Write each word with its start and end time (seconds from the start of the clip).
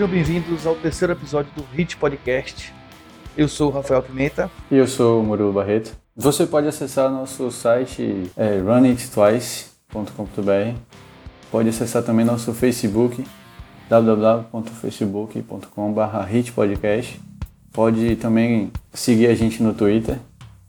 sejam 0.00 0.08
bem-vindos 0.08 0.66
ao 0.66 0.74
terceiro 0.76 1.12
episódio 1.12 1.52
do 1.54 1.62
Hit 1.74 1.98
Podcast. 1.98 2.72
Eu 3.36 3.46
sou 3.46 3.68
o 3.68 3.70
Rafael 3.70 4.02
Pimenta. 4.02 4.50
E 4.70 4.76
eu 4.76 4.86
sou 4.86 5.20
o 5.20 5.22
Murilo 5.22 5.52
Barreto. 5.52 5.94
Você 6.16 6.46
pode 6.46 6.66
acessar 6.66 7.10
nosso 7.10 7.50
site 7.50 8.30
é. 8.34 8.58
Pode 11.50 11.68
acessar 11.68 12.02
também 12.02 12.24
nosso 12.24 12.54
Facebook 12.54 13.22
www.facebook.com.br 13.90 16.34
hitpodcast. 16.34 17.20
Pode 17.70 18.16
também 18.16 18.72
seguir 18.94 19.26
a 19.26 19.34
gente 19.34 19.62
no 19.62 19.74
Twitter, 19.74 20.18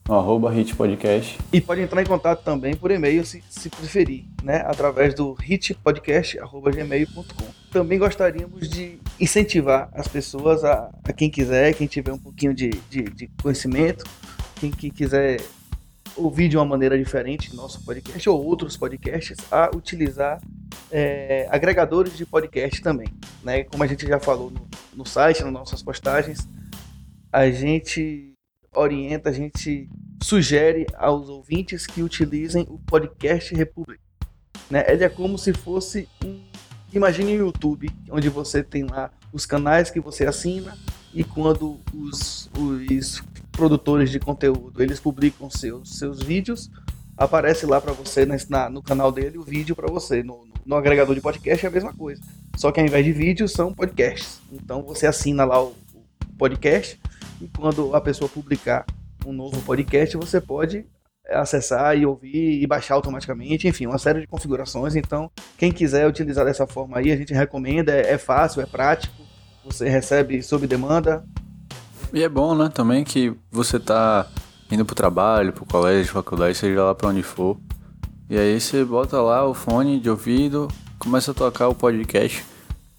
no 0.08 0.16
arroba 0.16 0.54
hitpodcast. 0.54 1.40
E 1.52 1.62
pode 1.62 1.82
entrar 1.82 2.02
em 2.02 2.06
contato 2.06 2.44
também 2.44 2.76
por 2.76 2.92
e-mail, 2.92 3.26
se, 3.26 3.44
se 3.50 3.70
preferir, 3.70 4.26
né? 4.44 4.64
através 4.66 5.14
do 5.14 5.36
hitpodcast.gmail.com. 5.42 7.46
Também 7.72 8.00
gostaríamos 8.00 8.70
de 8.70 9.00
incentivar 9.20 9.90
as 9.94 10.08
pessoas, 10.08 10.64
a, 10.64 10.90
a 11.04 11.14
quem 11.14 11.30
quiser, 11.30 11.74
quem 11.74 11.88
tiver 11.88 12.12
um 12.12 12.18
pouquinho 12.18 12.54
de, 12.54 12.70
de, 12.90 13.04
de 13.04 13.30
conhecimento, 13.42 14.04
quem, 14.60 14.72
quem 14.72 14.92
quiser 14.92 15.42
ouvir 16.16 16.50
de 16.50 16.58
uma 16.58 16.66
maneira 16.66 16.98
diferente 16.98 17.56
nosso 17.56 17.86
podcast 17.86 18.30
ou 18.30 18.44
outros 18.44 18.76
podcasts, 18.76 19.38
a 19.50 19.72
utilizar 19.74 20.42
é, 20.92 21.48
agregadores 21.50 22.18
de 22.18 22.26
podcast 22.26 22.82
também. 22.82 23.08
Né? 23.44 23.64
Como 23.64 23.84
a 23.84 23.88
gente 23.88 24.06
já 24.06 24.20
falou 24.20 24.52
no, 24.52 24.68
no 24.94 25.06
site, 25.06 25.44
nas 25.44 25.54
nossas 25.54 25.82
postagens, 25.82 26.48
a 27.32 27.50
gente 27.50 28.31
orienta, 28.74 29.30
a 29.30 29.34
gente 29.34 29.90
sugere 30.24 30.88
aos 30.96 31.28
ouvintes 31.28 31.86
que 31.86 32.02
utilizem 32.02 32.66
o 32.70 32.80
podcast 32.80 33.54
Republic. 33.54 34.00
Né? 34.70 34.86
Ele 34.88 35.04
é 35.04 35.10
como 35.10 35.38
se 35.38 35.54
fosse 35.54 36.08
um. 36.24 36.40
Imagine 36.94 37.34
o 37.38 37.48
YouTube, 37.48 37.90
onde 38.10 38.30
você 38.30 38.64
tem 38.64 38.84
lá 38.84 39.12
os 39.32 39.46
canais 39.46 39.90
que 39.90 40.00
você 40.00 40.26
assina 40.26 40.78
e 41.14 41.24
quando 41.24 41.80
os, 41.94 42.50
os 42.58 43.24
produtores 43.52 44.10
de 44.10 44.20
conteúdo 44.20 44.82
eles 44.84 45.00
publicam 45.00 45.50
seus, 45.50 45.98
seus 45.98 46.22
vídeos, 46.22 46.70
aparece 47.16 47.66
lá 47.66 47.80
para 47.80 47.94
você 47.94 48.26
na, 48.26 48.70
no 48.70 48.82
canal 48.82 49.10
dele 49.10 49.38
o 49.38 49.44
vídeo 49.44 49.74
para 49.76 49.88
você. 49.90 50.22
No, 50.22 50.46
no, 50.46 50.54
no, 50.66 50.76
agregador 50.76 51.16
de 51.16 51.22
podcast 51.22 51.66
é 51.66 51.70
a 51.70 51.72
mesma 51.72 51.94
coisa. 51.94 52.22
Só 52.58 52.72
que 52.72 52.80
ao 52.80 52.86
invés 52.86 53.06
de 53.06 53.14
vídeos 53.14 53.52
são 53.54 53.74
podcasts. 53.74 54.42
Então 54.52 54.82
você 54.82 55.08
assina 55.08 55.46
lá 55.46 55.62
o, 55.64 55.70
o 55.94 56.38
podcast 56.38 57.00
e 57.42 57.48
quando 57.58 57.96
a 57.96 58.02
pessoa 58.02 58.30
publicar 58.30 58.86
um 59.26 59.34
novo 59.34 59.62
podcast, 59.62 60.16
você 60.18 60.40
pode 60.40 60.86
acessar 61.30 61.98
e 61.98 62.06
ouvir 62.06 62.62
e 62.62 62.68
baixar 62.68 62.96
automaticamente, 62.96 63.68
enfim, 63.68 63.88
uma 63.88 63.98
série 63.98 64.22
de 64.22 64.28
configurações. 64.28 64.96
Então, 64.96 65.32
quem 65.58 65.72
quiser 65.72 66.08
utilizar 66.08 66.46
dessa 66.46 66.68
forma 66.68 66.98
aí, 66.98 67.12
a 67.12 67.16
gente 67.16 67.34
recomenda, 67.34 67.92
é, 67.92 68.14
é 68.14 68.18
fácil, 68.18 68.62
é 68.62 68.66
prático, 68.66 69.24
você 69.64 69.88
recebe 69.88 70.42
sob 70.42 70.68
demanda. 70.68 71.24
E 72.14 72.24
é 72.24 72.30
bom, 72.30 72.56
né, 72.56 72.70
também 72.74 73.04
que 73.04 73.34
você 73.50 73.80
tá 73.80 74.28
indo 74.70 74.86
pro 74.86 74.96
trabalho, 74.96 75.54
pro 75.54 75.66
colégio, 75.66 76.12
faculdade, 76.12 76.58
seja 76.58 76.84
lá 76.84 76.96
para 76.96 77.10
onde 77.10 77.24
for. 77.24 77.58
E 78.30 78.38
aí 78.38 78.60
você 78.60 78.84
bota 78.84 79.22
lá 79.22 79.46
o 79.46 79.54
fone 79.54 80.00
de 80.00 80.10
ouvido, 80.10 80.68
começa 80.98 81.32
a 81.32 81.34
tocar 81.34 81.68
o 81.68 81.76
podcast, 81.76 82.44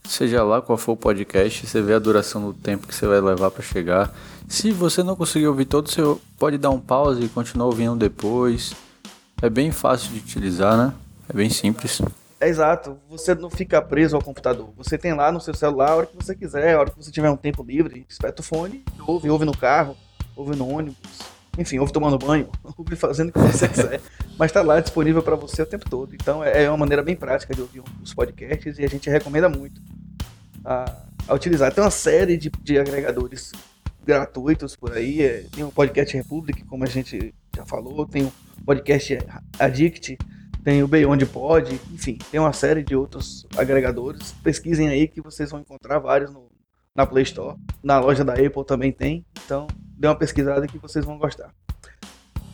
seja 0.05 0.43
lá 0.43 0.61
qual 0.61 0.77
for 0.77 0.93
o 0.93 0.97
podcast, 0.97 1.67
você 1.67 1.81
vê 1.81 1.95
a 1.95 1.99
duração 1.99 2.43
do 2.43 2.53
tempo 2.53 2.87
que 2.87 2.95
você 2.95 3.07
vai 3.07 3.21
levar 3.21 3.51
para 3.51 3.63
chegar. 3.63 4.13
Se 4.49 4.71
você 4.71 5.03
não 5.03 5.17
conseguir 5.17 5.47
ouvir 5.47 5.65
todo, 5.65 5.91
você 5.91 6.03
pode 6.39 6.59
dar 6.59 6.71
um 6.71 6.81
pause 6.81 7.25
e 7.25 7.29
continuar 7.29 7.67
ouvindo 7.67 7.97
depois. 7.97 8.75
É 9.41 9.49
bem 9.49 9.73
fácil 9.73 10.13
de 10.13 10.19
utilizar, 10.19 10.77
né? 10.77 10.95
É 11.29 11.33
bem 11.33 11.49
simples. 11.51 12.01
É 12.43 12.49
exato, 12.49 12.99
você 13.09 13.37
não 13.37 13.49
fica 13.49 13.81
preso 13.81 14.17
ao 14.17 14.23
computador. 14.23 14.71
Você 14.77 14.99
tem 14.99 15.15
lá 15.15 15.31
no 15.31 15.41
seu 15.41 15.55
celular 15.55 15.91
a 15.91 15.97
hora 15.97 16.07
que 16.07 16.17
você 16.17 16.35
quiser, 16.35 16.75
a 16.75 16.81
hora 16.81 16.91
que 16.91 16.97
você 16.97 17.11
tiver 17.11 17.31
um 17.31 17.37
tempo 17.37 17.63
livre, 17.63 18.05
espeta 18.09 18.43
o 18.43 18.45
fone, 18.45 18.85
ouve, 19.07 19.31
ouve 19.31 19.45
no 19.45 19.57
carro, 19.57 19.97
ouve 20.35 20.57
no 20.57 20.69
ônibus, 20.69 21.21
enfim, 21.57 21.79
ouve 21.79 21.93
tomando 21.93 22.19
banho, 22.19 22.49
ouve 22.77 22.97
fazendo 22.97 23.29
o 23.29 23.33
que 23.33 23.39
você 23.39 23.69
quiser. 23.71 24.01
Mas 24.37 24.51
está 24.51 24.61
lá 24.61 24.81
disponível 24.81 25.23
para 25.23 25.37
você 25.37 25.63
o 25.63 25.67
tempo 25.67 25.89
todo. 25.89 26.15
Então 26.17 26.43
é, 26.43 26.65
é 26.65 26.69
uma 26.69 26.79
maneira 26.79 27.01
bem 27.01 27.15
prática 27.15 27.55
de 27.55 27.61
ouvir 27.61 27.83
os 28.03 28.13
podcasts 28.13 28.77
e 28.77 28.85
a 28.85 28.89
gente 28.89 29.09
recomenda 29.09 29.49
muito 29.49 29.81
a, 30.65 30.97
a 31.29 31.35
utilizar. 31.35 31.73
Tem 31.73 31.85
uma 31.85 31.93
série 31.93 32.37
de, 32.37 32.51
de 32.61 32.77
agregadores 32.77 33.53
gratuitos 34.05 34.77
por 34.77 34.93
aí. 34.93 35.23
É, 35.23 35.45
tem 35.53 35.65
o 35.65 35.73
Podcast 35.73 36.17
Republic, 36.17 36.65
como 36.65 36.85
a 36.85 36.89
gente 36.89 37.35
já 37.55 37.65
falou, 37.65 38.07
tem 38.07 38.25
o 38.25 38.33
Podcast 38.65 39.19
Addict, 39.59 40.19
tem 40.65 40.83
o 40.83 40.89
Beyond 40.89 41.27
Pod, 41.27 41.81
enfim, 41.93 42.19
tem 42.31 42.41
uma 42.41 42.53
série 42.53 42.83
de 42.83 42.95
outros 42.95 43.47
agregadores. 43.57 44.33
Pesquisem 44.43 44.89
aí 44.89 45.09
que 45.09 45.21
vocês 45.21 45.51
vão 45.51 45.61
encontrar 45.61 45.99
vários 45.99 46.33
no, 46.33 46.51
na 46.95 47.07
Play 47.07 47.25
Store. 47.25 47.59
Na 47.83 47.99
loja 47.99 48.25
da 48.25 48.35
Apple 48.35 48.65
também 48.67 48.93
tem, 48.93 49.25
então 49.45 49.67
dê 49.99 50.07
uma 50.07 50.17
pesquisada 50.17 50.67
que 50.67 50.79
vocês 50.79 51.05
vão 51.05 51.19
gostar. 51.19 51.53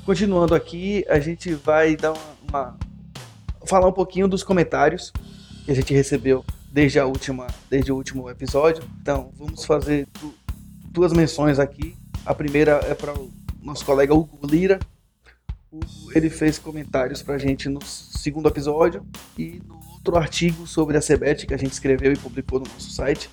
Continuando 0.05 0.55
aqui, 0.55 1.05
a 1.09 1.21
gente 1.21 1.53
vai 1.55 1.97
dar 1.97 2.13
uma, 2.13 2.23
uma 2.49 2.79
falar 3.67 3.87
um 3.87 3.93
pouquinho 3.93 4.27
dos 4.27 4.43
comentários 4.43 5.13
que 5.65 5.71
a 5.71 5.75
gente 5.75 5.93
recebeu 5.93 6.43
desde 6.73 6.99
a 6.99 7.07
última, 7.07 7.47
desde 7.69 7.93
o 7.93 7.97
último 7.97 8.31
episódio. 8.31 8.83
Então, 9.03 9.31
vamos 9.37 9.65
fazer 9.65 10.09
duas 10.91 11.13
menções 11.13 11.59
aqui. 11.59 11.97
A 12.25 12.35
primeira 12.35 12.81
é 12.85 12.95
para 12.95 13.13
o 13.13 13.31
nosso 13.63 13.85
colega 13.85 14.15
Hugo 14.15 14.47
Lira. 14.47 14.79
Ele 16.15 16.31
fez 16.31 16.59
comentários 16.59 17.23
para 17.23 17.35
a 17.35 17.39
gente 17.39 17.69
no 17.69 17.85
segundo 17.85 18.49
episódio 18.49 19.05
e 19.37 19.61
no 19.67 19.79
outro 19.93 20.17
artigo 20.17 20.67
sobre 20.67 20.97
a 20.97 21.03
CEBET 21.03 21.47
que 21.47 21.55
a 21.55 21.59
gente 21.59 21.73
escreveu 21.73 22.13
e 22.13 22.17
publicou 22.17 22.59
no 22.59 22.67
nosso 22.67 22.91
site, 22.91 23.29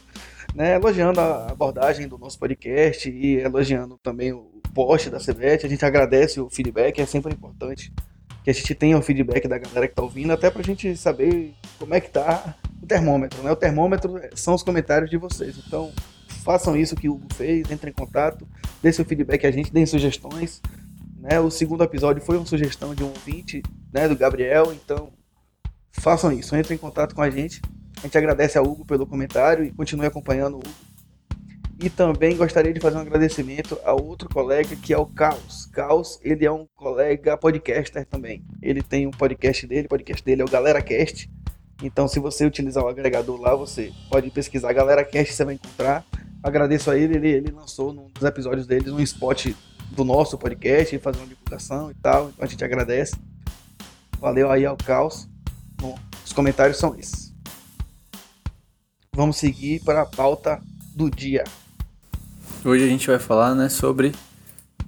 né, 0.53 0.75
elogiando 0.75 1.21
a 1.21 1.47
abordagem 1.47 2.07
do 2.07 2.17
nosso 2.17 2.37
podcast 2.37 3.09
e 3.09 3.35
elogiando 3.37 3.97
também 4.03 4.33
o 4.33 4.51
post 4.73 5.09
da 5.09 5.19
CEBET. 5.19 5.65
A 5.65 5.69
gente 5.69 5.85
agradece 5.85 6.41
o 6.41 6.49
feedback, 6.49 6.99
é 6.99 7.05
sempre 7.05 7.33
importante 7.33 7.93
que 8.43 8.49
a 8.49 8.53
gente 8.53 8.75
tenha 8.75 8.97
o 8.97 9.01
feedback 9.01 9.47
da 9.47 9.57
galera 9.57 9.87
que 9.87 9.93
está 9.93 10.03
ouvindo, 10.03 10.31
até 10.31 10.51
para 10.51 10.61
a 10.61 10.63
gente 10.63 10.95
saber 10.95 11.53
como 11.79 11.95
é 11.95 11.99
que 11.99 12.11
tá 12.11 12.55
o 12.81 12.85
termômetro. 12.85 13.41
Né? 13.41 13.51
O 13.51 13.55
termômetro 13.55 14.21
são 14.35 14.53
os 14.53 14.61
comentários 14.61 15.09
de 15.09 15.17
vocês. 15.17 15.57
Então, 15.65 15.91
façam 16.45 16.77
isso 16.77 16.95
que 16.95 17.09
o 17.09 17.15
Hugo 17.15 17.33
fez, 17.33 17.71
entrem 17.71 17.91
em 17.91 17.93
contato, 17.93 18.47
dê 18.81 18.93
seu 18.93 19.03
feedback 19.03 19.47
a 19.47 19.51
gente, 19.51 19.73
deem 19.73 19.87
sugestões. 19.87 20.61
Né? 21.17 21.39
O 21.39 21.49
segundo 21.49 21.83
episódio 21.83 22.21
foi 22.21 22.37
uma 22.37 22.45
sugestão 22.45 22.93
de 22.93 23.03
um 23.03 23.07
ouvinte, 23.07 23.63
né, 23.91 24.07
do 24.07 24.15
Gabriel, 24.15 24.71
então 24.71 25.11
façam 25.91 26.31
isso, 26.31 26.55
entrem 26.55 26.75
em 26.75 26.79
contato 26.79 27.15
com 27.15 27.21
a 27.23 27.31
gente. 27.31 27.59
A 27.97 28.01
gente 28.01 28.15
agradece 28.15 28.59
ao 28.59 28.63
Hugo 28.63 28.85
pelo 28.85 29.07
comentário 29.07 29.65
e 29.65 29.71
continue 29.71 30.05
acompanhando 30.05 30.57
o 30.57 30.59
Hugo. 30.59 30.69
E 31.81 31.89
também 31.89 32.37
gostaria 32.37 32.71
de 32.71 32.79
fazer 32.79 32.97
um 32.97 33.01
agradecimento 33.01 33.77
a 33.83 33.93
outro 33.93 34.29
colega 34.29 34.75
que 34.75 34.93
é 34.93 34.97
o 34.97 35.05
Caos. 35.07 35.65
Caos, 35.73 36.19
ele 36.23 36.45
é 36.45 36.51
um 36.51 36.67
colega 36.75 37.35
podcaster 37.35 38.05
também. 38.05 38.45
Ele 38.61 38.83
tem 38.83 39.07
um 39.07 39.11
podcast 39.11 39.65
dele, 39.65 39.87
o 39.87 39.89
podcast 39.89 40.23
dele 40.23 40.43
é 40.43 40.45
o 40.45 40.49
Galera 40.49 40.81
Cast. 40.81 41.27
Então, 41.83 42.07
se 42.07 42.19
você 42.19 42.45
utilizar 42.45 42.83
o 42.83 42.87
agregador 42.87 43.41
lá, 43.41 43.55
você 43.55 43.91
pode 44.09 44.29
pesquisar 44.29 44.71
Galera 44.71 45.03
Cast, 45.03 45.33
você 45.33 45.43
vai 45.43 45.55
encontrar 45.55 46.05
agradeço 46.45 46.91
a 46.91 46.97
ele, 46.97 47.15
ele, 47.15 47.29
ele 47.29 47.51
lançou 47.51 47.91
num 47.91 48.07
dos 48.13 48.23
episódios 48.23 48.67
deles 48.67 48.91
um 48.91 48.99
spot 48.99 49.47
do 49.89 50.03
nosso 50.03 50.37
podcast, 50.37 50.97
fazer 50.99 51.17
uma 51.17 51.27
divulgação 51.27 51.89
e 51.89 51.95
tal. 51.95 52.29
Então 52.29 52.45
a 52.45 52.47
gente 52.47 52.63
agradece. 52.63 53.15
Valeu 54.19 54.51
aí 54.51 54.65
ao 54.65 54.77
Caos. 54.77 55.27
Bom, 55.75 55.97
os 56.23 56.31
comentários 56.31 56.77
são 56.77 56.95
esses. 56.95 57.33
Vamos 59.11 59.37
seguir 59.37 59.81
para 59.83 60.03
a 60.03 60.05
pauta 60.05 60.61
do 60.95 61.09
dia. 61.09 61.43
Hoje 62.63 62.83
a 62.83 62.87
gente 62.87 63.07
vai 63.07 63.17
falar 63.17 63.55
né, 63.55 63.67
sobre 63.67 64.13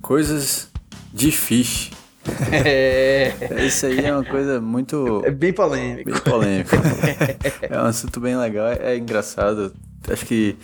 coisas 0.01 0.69
de 1.11 1.31
fish. 1.31 1.91
É. 2.51 3.33
Isso 3.65 3.85
aí 3.85 4.03
é 4.03 4.13
uma 4.13 4.25
coisa 4.25 4.59
muito. 4.59 5.21
É 5.23 5.31
bem 5.31 5.53
polêmico. 5.53 6.11
Bem 6.11 6.21
polêmico. 6.21 6.75
é 7.61 7.77
um 7.77 7.85
assunto 7.85 8.19
bem 8.19 8.35
legal, 8.35 8.67
é 8.67 8.97
engraçado. 8.97 9.73
Acho 10.09 10.25
que 10.25 10.57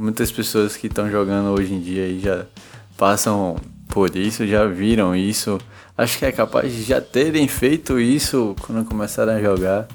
muitas 0.00 0.32
pessoas 0.32 0.76
que 0.76 0.86
estão 0.86 1.10
jogando 1.10 1.50
hoje 1.50 1.74
em 1.74 1.80
dia 1.80 2.06
e 2.08 2.18
já 2.18 2.46
passam 2.96 3.56
por 3.88 4.16
isso, 4.16 4.46
já 4.46 4.64
viram 4.64 5.14
isso. 5.14 5.58
Acho 5.96 6.18
que 6.18 6.24
é 6.24 6.32
capaz 6.32 6.72
de 6.72 6.82
já 6.82 7.00
terem 7.00 7.46
feito 7.46 8.00
isso 8.00 8.56
quando 8.62 8.84
começaram 8.86 9.32
a 9.34 9.40
jogar. 9.40 9.86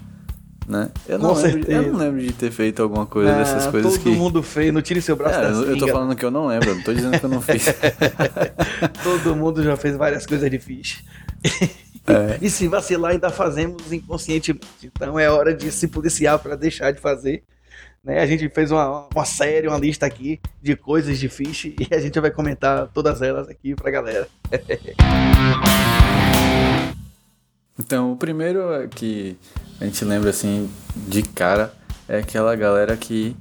Né? 0.67 0.89
Eu, 1.07 1.19
não 1.19 1.33
lembro, 1.33 1.71
eu 1.71 1.91
não 1.91 1.99
lembro 1.99 2.21
de 2.21 2.33
ter 2.33 2.51
feito 2.51 2.81
alguma 2.81 3.05
coisa 3.05 3.33
ah, 3.33 3.37
dessas 3.37 3.67
coisas 3.67 3.93
todo 3.93 4.03
que. 4.03 4.09
Todo 4.09 4.17
mundo 4.17 4.43
fez, 4.43 4.73
não 4.73 4.81
tire 4.81 5.01
seu 5.01 5.15
braço 5.15 5.39
é, 5.39 5.41
da 5.41 5.71
Eu 5.71 5.77
tô 5.77 5.87
falando 5.87 6.15
que 6.15 6.25
eu 6.25 6.31
não 6.31 6.47
lembro, 6.47 6.73
não 6.75 6.83
tô 6.83 6.93
dizendo 6.93 7.19
que 7.19 7.25
eu 7.25 7.29
não 7.29 7.41
fiz. 7.41 7.65
todo 9.03 9.35
mundo 9.35 9.63
já 9.63 9.75
fez 9.75 9.95
várias 9.95 10.25
coisas 10.25 10.49
fish. 10.63 11.03
É. 12.07 12.37
E 12.41 12.49
se 12.49 12.67
vacilar, 12.67 13.11
ainda 13.11 13.29
fazemos 13.29 13.91
inconscientemente. 13.91 14.65
Então 14.83 15.19
é 15.19 15.29
hora 15.29 15.53
de 15.53 15.71
se 15.71 15.87
policiar 15.87 16.37
para 16.39 16.55
deixar 16.55 16.91
de 16.91 16.99
fazer 16.99 17.43
né? 18.03 18.19
A 18.19 18.27
gente 18.27 18.47
fez 18.49 18.71
uma, 18.71 19.07
uma 19.13 19.25
série, 19.25 19.67
uma 19.67 19.79
lista 19.79 20.05
aqui 20.05 20.39
de 20.61 20.75
coisas 20.75 21.17
de 21.17 21.27
fish 21.27 21.73
e 21.79 21.87
a 21.91 21.99
gente 21.99 22.19
vai 22.19 22.29
comentar 22.29 22.87
todas 22.93 23.21
elas 23.21 23.49
aqui 23.49 23.75
pra 23.75 23.89
galera. 23.89 24.27
então, 27.79 28.11
o 28.11 28.17
primeiro 28.17 28.87
que 28.89 29.35
a 29.81 29.85
gente 29.85 30.05
lembra 30.05 30.29
assim 30.29 30.69
de 30.95 31.23
cara 31.23 31.73
é 32.07 32.19
aquela 32.19 32.55
galera 32.55 32.95
que 32.95 33.35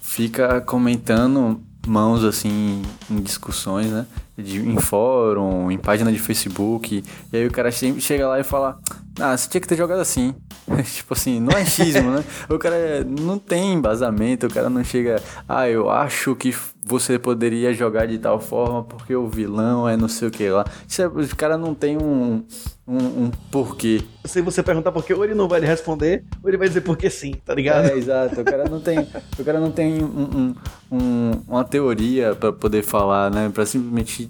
fica 0.00 0.60
comentando 0.60 1.60
mãos 1.86 2.24
assim 2.24 2.82
em 3.10 3.20
discussões, 3.20 3.90
né? 3.90 4.06
De, 4.36 4.60
em 4.60 4.78
fórum, 4.78 5.70
em 5.70 5.78
página 5.78 6.12
de 6.12 6.18
Facebook. 6.18 7.02
E 7.32 7.36
aí 7.36 7.46
o 7.46 7.50
cara 7.50 7.72
sempre 7.72 8.00
chega 8.00 8.28
lá 8.28 8.38
e 8.38 8.44
fala: 8.44 8.78
Ah, 9.18 9.36
você 9.36 9.48
tinha 9.48 9.60
que 9.60 9.68
ter 9.68 9.76
jogado 9.76 10.00
assim. 10.00 10.34
tipo 10.94 11.14
assim, 11.14 11.40
não 11.40 11.56
é 11.56 11.64
xismo, 11.64 12.10
né? 12.10 12.24
O 12.48 12.58
cara 12.58 13.04
não 13.04 13.38
tem 13.38 13.74
embasamento, 13.74 14.46
o 14.46 14.52
cara 14.52 14.68
não 14.68 14.82
chega. 14.84 15.22
Ah, 15.48 15.68
eu 15.68 15.88
acho 15.88 16.34
que 16.34 16.54
você 16.84 17.18
poderia 17.18 17.74
jogar 17.74 18.06
de 18.06 18.16
tal 18.16 18.38
forma 18.38 18.84
porque 18.84 19.14
o 19.14 19.28
vilão 19.28 19.88
é 19.88 19.96
não 19.96 20.06
sei 20.08 20.28
o 20.28 20.30
que 20.30 20.48
lá. 20.48 20.64
É, 20.98 21.06
o 21.06 21.36
cara 21.36 21.58
não 21.58 21.74
tem 21.74 21.96
um, 21.96 22.44
um, 22.86 22.96
um, 22.96 23.30
porquê. 23.50 24.02
Se 24.24 24.40
você 24.40 24.62
perguntar 24.62 24.92
por 24.92 25.04
quê, 25.04 25.12
ou 25.12 25.24
ele 25.24 25.34
não 25.34 25.48
vai 25.48 25.58
lhe 25.58 25.66
responder, 25.66 26.24
ou 26.42 26.48
ele 26.48 26.56
vai 26.56 26.68
dizer 26.68 26.82
porque 26.82 27.10
sim, 27.10 27.34
tá 27.44 27.54
ligado? 27.54 27.86
É, 27.86 27.96
exato. 27.96 28.40
O 28.40 28.44
cara 28.44 28.68
não 28.68 28.80
tem, 28.80 29.00
o 29.36 29.44
cara 29.44 29.58
não 29.58 29.72
tem 29.72 30.02
um, 30.02 30.54
um, 30.90 31.30
uma 31.48 31.64
teoria 31.64 32.36
para 32.36 32.52
poder 32.52 32.82
falar, 32.82 33.32
né? 33.32 33.50
Pra 33.52 33.66
simplesmente 33.66 34.25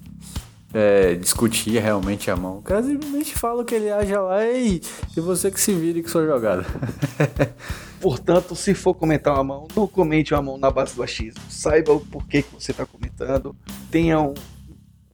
é, 0.73 1.15
discutir 1.15 1.79
realmente 1.79 2.31
a 2.31 2.37
mão. 2.37 2.59
O 2.59 2.63
cara 2.63 2.83
simplesmente 2.83 3.35
fala 3.35 3.65
que 3.65 3.75
ele 3.75 3.91
acha 3.91 4.21
lá 4.21 4.45
e, 4.45 4.81
e 5.17 5.21
você 5.21 5.51
que 5.51 5.61
se 5.61 5.73
vire 5.73 6.03
com 6.03 6.09
sua 6.09 6.27
jogada. 6.27 6.67
Portanto, 8.01 8.55
se 8.55 8.75
for 8.75 8.95
comentar 8.95 9.35
uma 9.35 9.45
mão, 9.45 9.69
não 9.75 9.87
comente 9.87 10.35
uma 10.35 10.43
mão 10.43 10.59
na 10.59 10.71
base 10.71 10.95
do 10.95 11.03
achismo. 11.03 11.41
Saiba 11.49 11.93
o 11.93 12.01
porquê 12.01 12.43
que 12.43 12.53
você 12.53 12.73
está 12.73 12.85
comentando. 12.85 13.57
Tenha 13.91 14.21
um, 14.21 14.35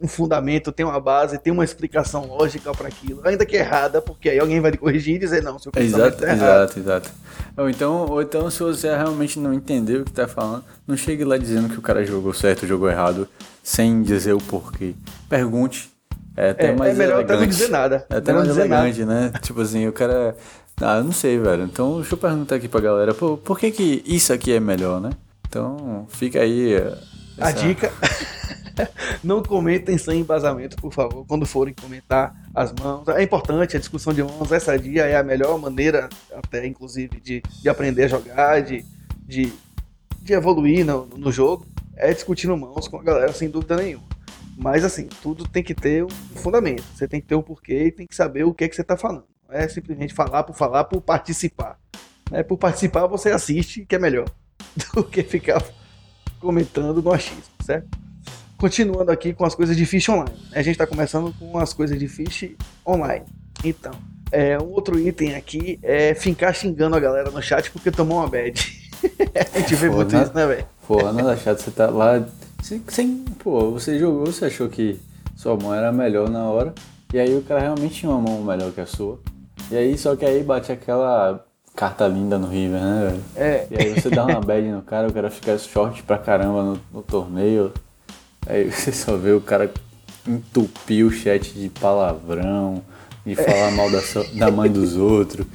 um, 0.02 0.08
fundamento, 0.08 0.72
tenha 0.72 0.88
uma 0.88 1.00
base, 1.00 1.38
tenha 1.38 1.54
uma 1.54 1.64
explicação 1.64 2.26
lógica 2.26 2.72
para 2.72 2.88
aquilo. 2.88 3.20
Ainda 3.24 3.46
que 3.46 3.56
errada, 3.56 4.02
porque 4.02 4.28
aí 4.28 4.38
alguém 4.38 4.60
vai 4.60 4.72
te 4.72 4.78
corrigir 4.78 5.16
e 5.16 5.18
dizer, 5.18 5.42
não, 5.42 5.58
seu 5.58 5.72
exato, 5.76 6.24
é 6.24 6.32
Exato, 6.32 6.78
exato. 6.78 7.10
Ou 7.56 7.68
então, 7.68 8.06
ou 8.06 8.22
então, 8.22 8.50
se 8.50 8.60
você 8.60 8.88
realmente 8.88 9.38
não 9.38 9.52
entendeu 9.52 10.02
o 10.02 10.04
que 10.04 10.10
está 10.10 10.26
falando, 10.26 10.64
não 10.86 10.96
chegue 10.96 11.24
lá 11.24 11.36
dizendo 11.36 11.68
que 11.68 11.78
o 11.78 11.82
cara 11.82 12.04
jogou 12.04 12.32
certo, 12.32 12.66
jogou 12.66 12.90
errado, 12.90 13.28
sem 13.62 14.02
dizer 14.02 14.32
o 14.32 14.38
porquê. 14.38 14.94
Pergunte. 15.28 15.90
É 16.34 16.50
até 16.50 16.68
é, 16.68 16.74
mais 16.74 16.94
é 16.94 16.98
melhor 16.98 17.18
elegante. 17.18 17.32
até 17.32 17.40
não 17.40 17.46
dizer 17.46 17.68
nada. 17.68 18.06
É 18.08 18.16
até 18.16 18.32
mais 18.32 18.48
elegante, 18.48 19.04
nada. 19.04 19.20
né? 19.20 19.32
tipo 19.42 19.60
assim, 19.60 19.86
o 19.86 19.92
cara 19.92 20.34
ah, 20.80 20.98
eu 20.98 21.04
não 21.04 21.12
sei, 21.12 21.38
velho. 21.38 21.64
Então, 21.64 21.96
deixa 22.00 22.14
eu 22.14 22.18
perguntar 22.18 22.56
aqui 22.56 22.68
pra 22.68 22.80
galera, 22.80 23.14
por, 23.14 23.38
por 23.38 23.58
que 23.58 23.70
que 23.70 24.02
isso 24.04 24.32
aqui 24.32 24.52
é 24.52 24.60
melhor, 24.60 25.00
né? 25.00 25.10
Então, 25.48 26.06
fica 26.08 26.40
aí... 26.40 26.74
A 27.38 27.50
dica... 27.50 27.92
não 29.22 29.42
comentem 29.42 29.98
sem 29.98 30.20
embasamento, 30.20 30.76
por 30.76 30.92
favor, 30.92 31.26
quando 31.26 31.44
forem 31.44 31.74
comentar 31.74 32.34
as 32.54 32.72
mãos. 32.72 33.06
É 33.08 33.22
importante, 33.22 33.76
a 33.76 33.80
discussão 33.80 34.14
de 34.14 34.22
mãos, 34.22 34.50
essa 34.50 34.78
dia 34.78 35.04
é 35.04 35.16
a 35.16 35.22
melhor 35.22 35.58
maneira, 35.58 36.08
até 36.34 36.66
inclusive, 36.66 37.20
de, 37.20 37.42
de 37.60 37.68
aprender 37.68 38.04
a 38.04 38.08
jogar, 38.08 38.62
de, 38.62 38.84
de, 39.26 39.52
de 40.22 40.32
evoluir 40.32 40.86
no, 40.86 41.06
no 41.06 41.30
jogo, 41.30 41.66
é 41.96 42.12
discutindo 42.12 42.56
mãos 42.56 42.88
com 42.88 42.98
a 42.98 43.02
galera, 43.02 43.32
sem 43.32 43.50
dúvida 43.50 43.76
nenhuma. 43.76 44.04
Mas 44.56 44.84
assim, 44.84 45.08
tudo 45.22 45.46
tem 45.46 45.62
que 45.62 45.74
ter 45.74 46.04
um 46.04 46.08
fundamento. 46.08 46.84
Você 46.94 47.06
tem 47.06 47.20
que 47.20 47.26
ter 47.26 47.34
um 47.34 47.42
porquê 47.42 47.86
e 47.86 47.92
tem 47.92 48.06
que 48.06 48.14
saber 48.14 48.44
o 48.44 48.54
que, 48.54 48.64
é 48.64 48.68
que 48.68 48.74
você 48.74 48.82
está 48.82 48.96
falando 48.96 49.24
é 49.52 49.68
simplesmente 49.68 50.14
falar 50.14 50.42
por 50.42 50.56
falar, 50.56 50.84
por 50.84 51.00
participar. 51.00 51.78
É, 52.32 52.42
por 52.42 52.56
participar 52.56 53.06
você 53.06 53.30
assiste, 53.30 53.84
que 53.84 53.94
é 53.94 53.98
melhor 53.98 54.26
do 54.94 55.04
que 55.04 55.22
ficar 55.22 55.62
comentando 56.42 57.00
no 57.00 57.12
achismo, 57.12 57.42
certo? 57.64 57.88
Continuando 58.58 59.10
aqui 59.10 59.32
com 59.32 59.44
as 59.44 59.54
coisas 59.54 59.76
de 59.76 59.86
fish 59.86 60.08
online. 60.08 60.36
A 60.52 60.58
gente 60.58 60.72
está 60.72 60.86
começando 60.86 61.34
com 61.38 61.58
as 61.58 61.72
coisas 61.72 61.98
de 61.98 62.06
fish 62.08 62.50
online. 62.86 63.24
Então, 63.64 63.92
é, 64.30 64.58
um 64.58 64.70
outro 64.70 64.98
item 64.98 65.34
aqui 65.34 65.78
é 65.82 66.14
ficar 66.14 66.52
xingando 66.52 66.96
a 66.96 67.00
galera 67.00 67.30
no 67.30 67.40
chat 67.40 67.70
porque 67.70 67.90
tomou 67.90 68.18
uma 68.18 68.28
bad. 68.28 68.54
a 69.54 69.58
gente 69.58 69.74
vê 69.74 69.88
muito 69.88 70.16
isso, 70.16 70.32
né, 70.34 70.46
velho? 70.46 70.66
Pô, 70.86 71.02
nada 71.12 71.36
chato, 71.36 71.58
você 71.58 71.70
tá 71.70 71.88
lá. 71.88 72.24
Sem, 72.62 72.82
sem, 72.88 73.24
pô, 73.42 73.70
você 73.70 73.98
jogou, 73.98 74.26
você 74.26 74.44
achou 74.44 74.68
que 74.68 75.00
sua 75.36 75.56
mão 75.56 75.74
era 75.74 75.90
melhor 75.92 76.28
na 76.28 76.44
hora. 76.44 76.74
E 77.12 77.18
aí 77.18 77.36
o 77.36 77.42
cara 77.42 77.60
realmente 77.60 77.94
tinha 77.94 78.10
uma 78.10 78.20
mão 78.20 78.42
melhor 78.42 78.72
que 78.72 78.80
a 78.80 78.86
sua. 78.86 79.20
E 79.70 79.76
aí, 79.76 79.96
só 79.98 80.14
que 80.16 80.24
aí 80.24 80.42
bate 80.42 80.70
aquela 80.70 81.44
carta 81.74 82.06
linda 82.06 82.38
no 82.38 82.48
River, 82.48 82.80
né, 82.80 83.08
velho? 83.10 83.24
É. 83.36 83.66
E 83.70 83.76
aí 83.76 84.00
você 84.00 84.10
dá 84.10 84.24
uma 84.24 84.40
bad 84.40 84.66
no 84.68 84.82
cara, 84.82 85.08
o 85.08 85.12
cara 85.12 85.30
fica 85.30 85.56
short 85.58 86.02
pra 86.02 86.18
caramba 86.18 86.62
no, 86.62 86.80
no 86.92 87.02
torneio. 87.02 87.72
Aí 88.46 88.70
você 88.70 88.92
só 88.92 89.16
vê 89.16 89.32
o 89.32 89.40
cara 89.40 89.72
entupir 90.26 91.06
o 91.06 91.10
chat 91.10 91.52
de 91.52 91.68
palavrão, 91.68 92.82
de 93.24 93.34
falar 93.34 93.70
mal 93.72 93.90
da, 93.90 94.00
so, 94.00 94.24
da 94.34 94.50
mãe 94.50 94.70
dos 94.70 94.96
outros. 94.96 95.46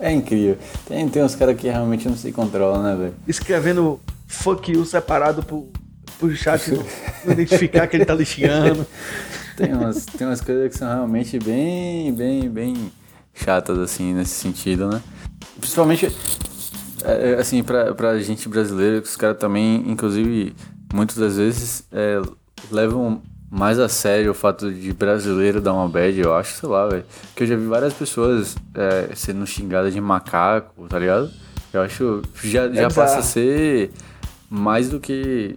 É, 0.00 0.08
é 0.10 0.12
incrível. 0.12 0.58
Tem, 0.86 1.08
tem 1.08 1.22
uns 1.22 1.34
caras 1.34 1.56
que 1.56 1.68
realmente 1.68 2.08
não 2.08 2.16
se 2.16 2.32
controlam, 2.32 2.82
né, 2.82 2.96
velho? 2.96 3.14
Escrevendo 3.26 4.00
fuck 4.26 4.70
you 4.72 4.84
separado 4.84 5.42
pro, 5.42 5.68
pro 6.18 6.34
chat 6.34 6.70
não, 6.70 6.84
não 7.24 7.32
identificar 7.32 7.86
que 7.86 7.96
ele 7.96 8.04
tá 8.04 8.14
lixando. 8.14 8.86
Tem 9.56 9.74
umas, 9.74 10.06
tem 10.06 10.24
umas 10.24 10.40
coisas 10.40 10.70
que 10.70 10.78
são 10.78 10.88
realmente 10.88 11.36
bem, 11.36 12.14
bem, 12.14 12.48
bem 12.48 12.92
chatas, 13.34 13.76
assim, 13.76 14.14
nesse 14.14 14.30
sentido, 14.30 14.88
né? 14.88 15.02
Principalmente, 15.58 16.06
é, 17.04 17.30
é, 17.30 17.34
assim, 17.34 17.62
pra, 17.62 17.94
pra 17.94 18.18
gente 18.18 18.48
brasileira, 18.48 19.00
que 19.00 19.08
os 19.08 19.16
caras 19.16 19.38
também, 19.38 19.84
inclusive, 19.86 20.54
muitas 20.92 21.16
das 21.16 21.36
vezes 21.36 21.84
é, 21.92 22.20
levam 22.70 23.22
mais 23.50 23.78
a 23.78 23.88
sério 23.88 24.30
o 24.30 24.34
fato 24.34 24.70
de 24.70 24.92
brasileiro 24.92 25.60
dar 25.60 25.72
uma 25.72 25.88
bad, 25.88 26.20
eu 26.20 26.34
acho, 26.34 26.58
sei 26.58 26.68
lá, 26.68 26.86
velho. 26.86 27.04
Que 27.34 27.44
eu 27.44 27.46
já 27.46 27.56
vi 27.56 27.66
várias 27.66 27.94
pessoas 27.94 28.56
é, 28.74 29.14
sendo 29.14 29.46
xingadas 29.46 29.94
de 29.94 30.00
macaco, 30.00 30.86
tá 30.88 30.98
ligado? 30.98 31.30
Eu 31.72 31.82
acho 31.82 32.22
já, 32.42 32.68
já 32.70 32.88
passa 32.88 33.18
a 33.18 33.22
ser 33.22 33.90
mais 34.50 34.88
do 34.88 34.98
que 34.98 35.54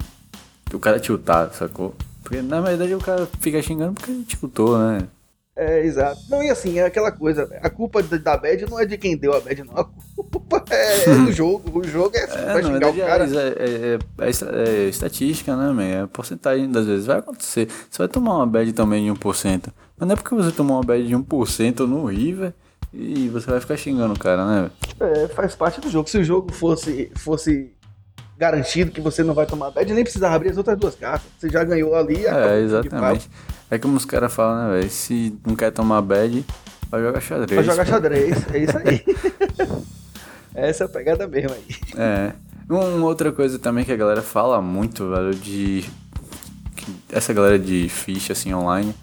o 0.74 0.80
cara 0.80 1.00
tiltar, 1.00 1.52
sacou? 1.54 1.96
Porque 2.22 2.42
na 2.42 2.62
verdade 2.62 2.94
o 2.94 3.00
cara 3.00 3.28
fica 3.40 3.62
xingando 3.62 3.94
porque 3.94 4.12
ele 4.12 4.24
tiltou, 4.24 4.78
né? 4.78 5.08
É, 5.62 5.86
exato. 5.86 6.20
Não, 6.28 6.42
e 6.42 6.50
assim, 6.50 6.80
é 6.80 6.86
aquela 6.86 7.12
coisa, 7.12 7.48
a 7.62 7.70
culpa 7.70 8.02
da 8.02 8.36
bad 8.36 8.66
não 8.68 8.80
é 8.80 8.86
de 8.86 8.98
quem 8.98 9.16
deu 9.16 9.32
a 9.32 9.40
bad, 9.40 9.64
não. 9.64 9.78
A 9.78 9.84
culpa 9.84 10.64
é, 10.72 11.04
é 11.04 11.14
do 11.24 11.32
jogo. 11.32 11.80
O 11.80 11.84
jogo 11.84 12.18
é, 12.18 12.24
é 12.24 12.54
vai 12.54 12.64
xingar 12.64 12.90
o 12.90 12.98
cara. 12.98 13.26
É, 13.26 13.38
é, 13.38 14.00
é, 14.22 14.86
é, 14.86 14.90
estatística, 14.90 15.56
né, 15.56 15.72
man? 15.72 15.84
É 15.84 16.08
porcentagem 16.08 16.68
das 16.72 16.88
vezes. 16.88 17.06
Vai 17.06 17.20
acontecer. 17.20 17.68
Você 17.88 18.00
vai 18.00 18.08
tomar 18.08 18.38
uma 18.38 18.48
bad 18.48 18.74
também 18.74 19.06
de 19.06 19.12
1%. 19.12 19.68
Mas 19.98 20.08
não 20.08 20.14
é 20.14 20.16
porque 20.16 20.34
você 20.34 20.52
tomou 20.52 20.78
uma 20.78 20.84
bad 20.84 21.06
de 21.06 21.16
1% 21.16 21.80
no 21.82 22.06
River 22.06 22.54
e 22.92 23.30
você 23.30 23.52
vai 23.52 23.60
ficar 23.60 23.78
xingando 23.78 24.16
o 24.16 24.20
cara, 24.20 24.44
né? 24.44 24.72
É, 25.00 25.28
faz 25.28 25.54
parte 25.54 25.80
do 25.80 25.92
jogo. 25.92 26.10
Se 26.10 26.18
o 26.18 26.24
jogo 26.24 26.52
fosse, 26.52 27.12
fosse 27.18 27.72
garantido 28.36 28.90
que 28.90 29.00
você 29.00 29.22
não 29.22 29.36
vai 29.36 29.46
tomar 29.46 29.70
bad, 29.70 29.94
nem 29.94 30.04
precisava 30.04 30.36
abrir 30.38 30.50
as 30.50 30.58
outras 30.58 30.76
duas 30.76 30.96
cartas. 30.96 31.30
Você 31.38 31.50
já 31.50 31.64
ganhou 31.64 31.94
ali. 31.94 32.26
É, 32.26 32.62
exatamente. 32.62 33.30
É 33.72 33.80
como 33.80 33.96
os 33.96 34.04
caras 34.04 34.34
falam, 34.34 34.68
né, 34.68 34.80
velho? 34.80 34.90
Se 34.90 35.34
não 35.48 35.56
quer 35.56 35.72
tomar 35.72 36.02
bad, 36.02 36.46
vai 36.90 37.02
jogar 37.02 37.22
xadrez. 37.22 37.56
Vai 37.56 37.64
jogar 37.64 37.86
xadrez, 37.86 38.54
é 38.54 38.58
isso 38.58 38.78
aí. 38.78 39.04
Essa 40.54 40.84
é 40.84 40.86
a 40.86 40.90
pegada 40.90 41.26
mesmo 41.26 41.56
aí. 41.56 41.64
É. 41.96 42.34
Uma 42.70 43.06
outra 43.06 43.32
coisa 43.32 43.58
também 43.58 43.86
que 43.86 43.92
a 43.92 43.96
galera 43.96 44.22
fala 44.22 44.62
muito, 44.62 45.10
velho, 45.10 45.34
de. 45.34 45.86
Essa 47.10 47.34
galera 47.34 47.58
de 47.58 47.88
ficha 47.88 48.34
assim 48.34 48.54
online 48.54 48.94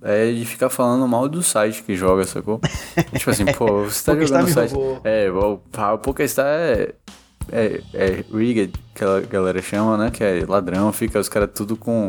é 0.00 0.30
de 0.30 0.44
ficar 0.44 0.68
falando 0.70 1.08
mal 1.08 1.28
do 1.28 1.42
site 1.42 1.82
que 1.82 1.96
joga, 1.96 2.24
sacou? 2.24 2.60
tipo 3.18 3.30
assim, 3.30 3.46
pô, 3.46 3.84
você 3.84 4.04
tá 4.04 4.20
jogando 4.20 4.46
no 4.46 4.52
site. 4.52 4.74
Roubou. 4.74 5.00
É, 5.02 5.28
o, 5.30 5.60
o 5.60 5.98
PokerStar 5.98 6.46
é 6.46 6.94
é, 7.50 7.80
é 7.92 8.24
rigged, 8.32 8.72
que 8.94 9.04
a 9.04 9.20
galera 9.20 9.60
chama, 9.60 9.96
né? 9.96 10.10
Que 10.10 10.22
é 10.22 10.44
ladrão, 10.46 10.92
fica 10.92 11.18
os 11.18 11.28
caras 11.28 11.50
tudo 11.54 11.76
com 11.76 12.08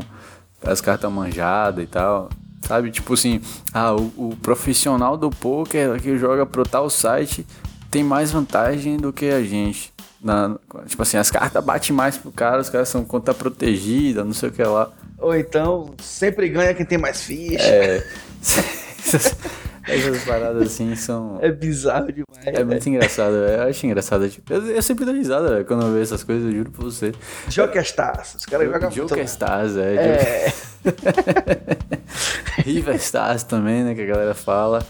as 0.66 0.82
cartas 0.82 1.12
manjadas 1.12 1.84
e 1.84 1.88
tal. 1.88 2.30
Sabe? 2.62 2.92
Tipo 2.92 3.14
assim, 3.14 3.42
ah, 3.74 3.94
o, 3.94 4.30
o, 4.30 4.38
profissional 4.42 5.16
do 5.16 5.30
poker 5.30 6.02
que 6.02 6.18
joga 6.18 6.46
pro 6.46 6.64
tal 6.64 6.90
site 6.90 7.46
tem 7.92 8.04
mais 8.04 8.32
vantagem 8.32 8.98
do 8.98 9.14
que 9.14 9.30
a 9.30 9.44
gente. 9.44 9.94
Na, 10.22 10.56
tipo 10.88 11.02
assim, 11.04 11.18
as 11.18 11.30
cartas 11.30 11.64
batem 11.64 11.96
mais 11.96 12.18
pro 12.18 12.32
cara, 12.32 12.60
os 12.60 12.70
caras 12.70 12.90
são 12.90 13.06
conta 13.06 13.34
protegida, 13.34 14.24
não 14.24 14.34
sei 14.34 14.50
o 14.50 14.52
que 14.52 14.64
lá. 14.64 14.92
Ou 15.20 15.36
então, 15.36 15.94
sempre 16.02 16.50
ganha 16.50 16.74
quem 16.74 16.86
tem 16.86 16.98
mais 16.98 17.24
ficha. 17.24 17.62
É. 17.64 18.04
Essas 19.88 20.24
paradas 20.24 20.64
assim 20.64 20.96
são. 20.96 21.38
É 21.42 21.52
bizarro 21.52 22.12
demais. 22.12 22.26
É 22.46 22.64
muito 22.64 22.88
engraçado, 22.90 23.36
eu 23.36 23.64
acho 23.64 23.86
engraçado. 23.86 24.30
Tipo, 24.30 24.54
eu, 24.54 24.66
eu 24.68 24.82
sempre 24.82 25.06
dou 25.06 25.14
risada 25.14 25.64
quando 25.64 25.86
eu 25.86 25.92
vejo 25.92 26.04
essas 26.04 26.24
coisas, 26.24 26.46
eu 26.46 26.52
juro 26.52 26.72
pra 26.72 26.84
você. 26.84 27.12
Jokerstars, 27.48 28.36
os 28.36 28.46
caras 28.46 28.68
jogam 28.70 28.90
Jokerstars, 28.90 29.78
é. 29.78 29.96
é. 29.96 30.54
River 32.64 32.96
Stars 32.96 33.44
também, 33.44 33.84
né, 33.84 33.94
que 33.94 34.02
a 34.02 34.06
galera 34.06 34.34
fala. 34.34 34.86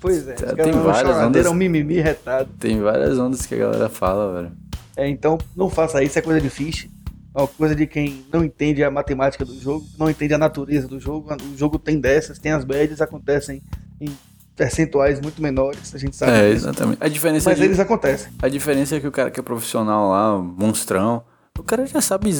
Pois 0.00 0.28
é, 0.28 0.34
tem 0.34 0.72
várias 0.72 1.16
ondas. 1.16 1.46
um 1.46 1.54
mimimi 1.54 2.00
retado. 2.00 2.50
Tem 2.60 2.80
várias 2.80 3.18
ondas 3.18 3.46
que 3.46 3.54
a 3.54 3.58
galera 3.58 3.88
fala, 3.88 4.42
velho. 4.42 4.52
É, 4.96 5.08
então 5.08 5.38
não 5.56 5.70
faça 5.70 6.02
isso, 6.02 6.18
é 6.18 6.22
coisa 6.22 6.40
de. 6.40 6.90
É 7.34 7.40
uma 7.40 7.48
coisa 7.48 7.74
de 7.74 7.86
quem 7.86 8.24
não 8.32 8.44
entende 8.44 8.84
a 8.84 8.90
matemática 8.90 9.44
do 9.44 9.58
jogo, 9.58 9.84
não 9.98 10.08
entende 10.08 10.34
a 10.34 10.38
natureza 10.38 10.86
do 10.86 11.00
jogo. 11.00 11.34
O 11.52 11.56
jogo 11.56 11.78
tem 11.78 11.98
dessas, 11.98 12.38
tem 12.38 12.52
as 12.52 12.64
badges, 12.64 13.00
acontecem 13.00 13.60
em 14.00 14.14
percentuais 14.56 15.20
muito 15.20 15.42
menores, 15.42 15.94
a 15.94 15.98
gente 15.98 16.16
sabe. 16.16 16.32
É, 16.32 16.52
disso. 16.52 16.66
exatamente. 16.68 16.98
A 17.00 17.08
diferença 17.08 17.50
Mas 17.50 17.58
de, 17.58 17.64
eles 17.64 17.80
acontecem. 17.80 18.32
A 18.40 18.48
diferença 18.48 18.96
é 18.96 19.00
que 19.00 19.06
o 19.06 19.12
cara 19.12 19.30
que 19.30 19.40
é 19.40 19.42
profissional 19.42 20.10
lá, 20.10 20.38
monstrão, 20.38 21.24
o 21.58 21.62
cara 21.62 21.86
já 21.86 22.00
sabe, 22.00 22.32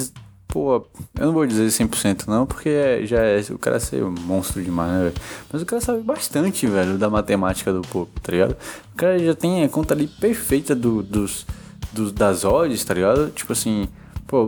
pô, 0.47 0.85
eu 1.19 1.25
não 1.25 1.33
vou 1.33 1.45
dizer 1.45 1.67
100% 1.67 2.27
não, 2.27 2.45
porque 2.45 2.69
é, 2.69 3.05
já 3.05 3.19
é, 3.19 3.41
o 3.49 3.59
cara 3.59 3.77
é 3.77 3.79
ser 3.79 4.03
um 4.03 4.11
monstro 4.11 4.63
demais, 4.63 4.91
né, 4.91 5.03
velho? 5.03 5.15
Mas 5.51 5.61
o 5.61 5.65
cara 5.65 5.81
sabe 5.81 6.01
bastante, 6.01 6.65
velho, 6.67 6.97
da 6.97 7.09
matemática 7.09 7.73
do 7.73 7.81
poker, 7.81 8.21
tá 8.21 8.31
ligado? 8.31 8.57
O 8.93 8.95
cara 8.95 9.19
já 9.19 9.35
tem 9.35 9.63
a 9.63 9.69
conta 9.69 9.93
ali 9.93 10.07
perfeita 10.07 10.73
do, 10.73 11.03
dos, 11.03 11.45
dos, 11.91 12.11
das 12.13 12.45
odds, 12.45 12.83
tá 12.85 12.93
ligado? 12.93 13.29
Tipo 13.31 13.51
assim, 13.51 13.89
pô, 14.25 14.47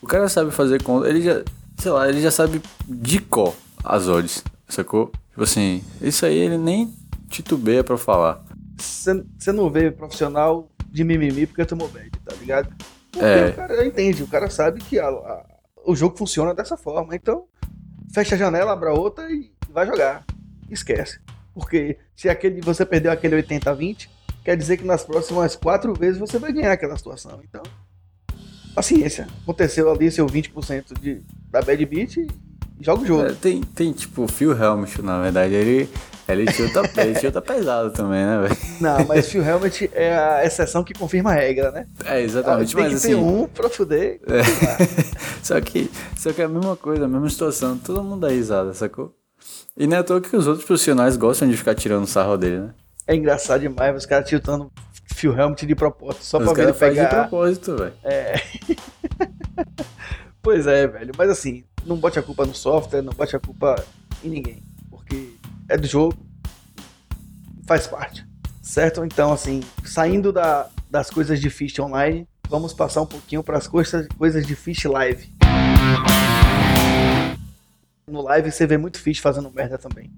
o 0.00 0.06
cara 0.06 0.28
sabe 0.28 0.50
fazer 0.50 0.82
conta, 0.82 1.08
ele 1.08 1.20
já, 1.20 1.42
sei 1.76 1.90
lá, 1.90 2.08
ele 2.08 2.22
já 2.22 2.30
sabe 2.30 2.62
de 2.88 3.18
cor 3.18 3.54
as 3.84 4.08
odds, 4.08 4.42
sacou? 4.66 5.12
Tipo 5.30 5.44
assim, 5.44 5.82
isso 6.00 6.24
aí 6.24 6.36
ele 6.36 6.58
nem 6.58 6.92
titubeia 7.32 7.82
pra 7.82 7.96
falar. 7.96 8.44
Você 8.78 9.52
não 9.52 9.70
vê 9.70 9.90
profissional 9.90 10.68
de 10.90 11.02
mimimi 11.04 11.46
porque 11.46 11.64
tomou 11.64 11.88
bad, 11.88 12.10
tá 12.24 12.34
ligado? 12.36 12.68
Porque 13.10 13.24
É. 13.24 13.48
o 13.48 13.54
cara 13.54 13.86
entende, 13.86 14.22
o 14.22 14.26
cara 14.26 14.48
sabe 14.50 14.80
que 14.80 14.98
a- 14.98 15.06
a- 15.08 15.44
o 15.84 15.94
jogo 15.96 16.16
funciona 16.16 16.54
dessa 16.54 16.76
forma. 16.76 17.14
Então, 17.14 17.44
fecha 18.12 18.34
a 18.34 18.38
janela, 18.38 18.72
abre 18.72 18.88
a 18.88 18.92
outra 18.92 19.30
e 19.30 19.50
vai 19.70 19.86
jogar. 19.86 20.24
Esquece. 20.70 21.18
Porque 21.54 21.98
se 22.16 22.28
aquele, 22.28 22.60
você 22.60 22.84
perdeu 22.86 23.12
aquele 23.12 23.34
80 23.36 23.70
a 23.70 23.74
20, 23.74 24.08
quer 24.44 24.56
dizer 24.56 24.76
que 24.78 24.84
nas 24.84 25.04
próximas 25.04 25.54
quatro 25.56 25.92
vezes 25.94 26.18
você 26.18 26.38
vai 26.38 26.52
ganhar 26.52 26.72
aquela 26.72 26.96
situação. 26.96 27.40
Então, 27.46 27.62
paciência. 28.74 29.26
Aconteceu 29.42 29.90
ali 29.90 30.10
seu 30.10 30.26
20% 30.26 30.98
de, 31.00 31.20
da 31.50 31.60
bad 31.62 31.84
beat 31.86 32.16
e 32.16 32.26
joga 32.80 33.02
o 33.02 33.06
jogo. 33.06 33.22
É, 33.26 33.32
tem, 33.34 33.60
tem 33.60 33.92
tipo 33.92 34.22
o 34.24 34.28
Phil 34.28 34.52
Helmut, 34.56 35.02
na 35.02 35.20
verdade, 35.20 35.52
ele, 35.54 35.88
ele 36.28 36.50
chuta, 36.52 36.82
ele 37.00 37.18
chuta 37.18 37.40
pesado 37.42 37.90
também, 37.90 38.24
né, 38.24 38.40
velho? 38.42 38.56
Não, 38.80 39.04
mas 39.06 39.28
Phil 39.28 39.42
Helmet 39.44 39.90
é 39.92 40.16
a 40.16 40.44
exceção 40.44 40.82
que 40.84 40.94
confirma 40.94 41.30
a 41.30 41.34
regra, 41.34 41.70
né? 41.70 41.86
É, 42.04 42.20
exatamente, 42.22 42.74
Tem 42.74 42.84
mas 42.84 42.94
que 42.94 43.00
ter 43.08 43.14
assim. 43.14 43.22
um 43.22 43.46
pra 43.48 43.68
fuder. 43.68 44.20
só, 45.42 45.60
que, 45.60 45.90
só 46.16 46.32
que 46.32 46.40
é 46.42 46.44
a 46.44 46.48
mesma 46.48 46.76
coisa, 46.76 47.04
a 47.04 47.08
mesma 47.08 47.28
situação, 47.28 47.76
todo 47.76 48.02
mundo 48.02 48.20
dá 48.20 48.28
risada, 48.28 48.72
sacou? 48.72 49.14
E 49.76 49.86
não 49.86 49.96
é 49.96 50.00
à 50.00 50.04
toa 50.04 50.20
que 50.20 50.36
os 50.36 50.46
outros 50.46 50.64
profissionais 50.66 51.16
gostam 51.16 51.48
de 51.48 51.56
ficar 51.56 51.74
tirando 51.74 52.06
sarro 52.06 52.36
dele, 52.36 52.60
né? 52.60 52.74
É 53.06 53.14
engraçado 53.16 53.60
demais 53.60 53.96
os 53.96 54.06
caras 54.06 54.28
tiltando 54.28 54.70
Phil 55.14 55.36
Helmut 55.36 55.66
de 55.66 55.74
propósito, 55.74 56.24
só 56.24 56.38
Os 56.38 56.44
pra 56.44 56.52
ver 56.54 56.62
ele 56.64 56.72
fazem 56.72 57.02
de 57.02 57.08
pegar. 57.08 57.20
propósito, 57.22 57.76
velho. 57.76 57.92
Pois 60.42 60.66
é, 60.66 60.86
velho. 60.88 61.12
Mas 61.16 61.30
assim, 61.30 61.64
não 61.86 61.96
bote 61.96 62.18
a 62.18 62.22
culpa 62.22 62.44
no 62.44 62.54
software, 62.54 63.00
não 63.02 63.12
bote 63.12 63.36
a 63.36 63.38
culpa 63.40 63.76
em 64.24 64.28
ninguém. 64.28 64.62
Porque 64.90 65.34
é 65.68 65.76
do 65.76 65.86
jogo, 65.86 66.16
faz 67.66 67.86
parte. 67.86 68.26
Certo? 68.60 69.04
Então, 69.04 69.32
assim, 69.32 69.60
saindo 69.84 70.32
da- 70.32 70.68
das 70.90 71.10
coisas 71.10 71.40
de 71.40 71.50
Fish 71.50 71.78
online, 71.78 72.26
vamos 72.48 72.72
passar 72.72 73.02
um 73.02 73.06
pouquinho 73.06 73.42
para 73.42 73.58
as 73.58 73.66
coisas, 73.66 74.06
coisas 74.16 74.46
de 74.46 74.54
Fish 74.54 74.84
live. 74.84 75.32
No 78.06 78.22
live 78.22 78.50
você 78.50 78.66
vê 78.66 78.76
muito 78.76 78.98
Fish 79.00 79.18
fazendo 79.18 79.50
merda 79.50 79.78
também. 79.78 80.10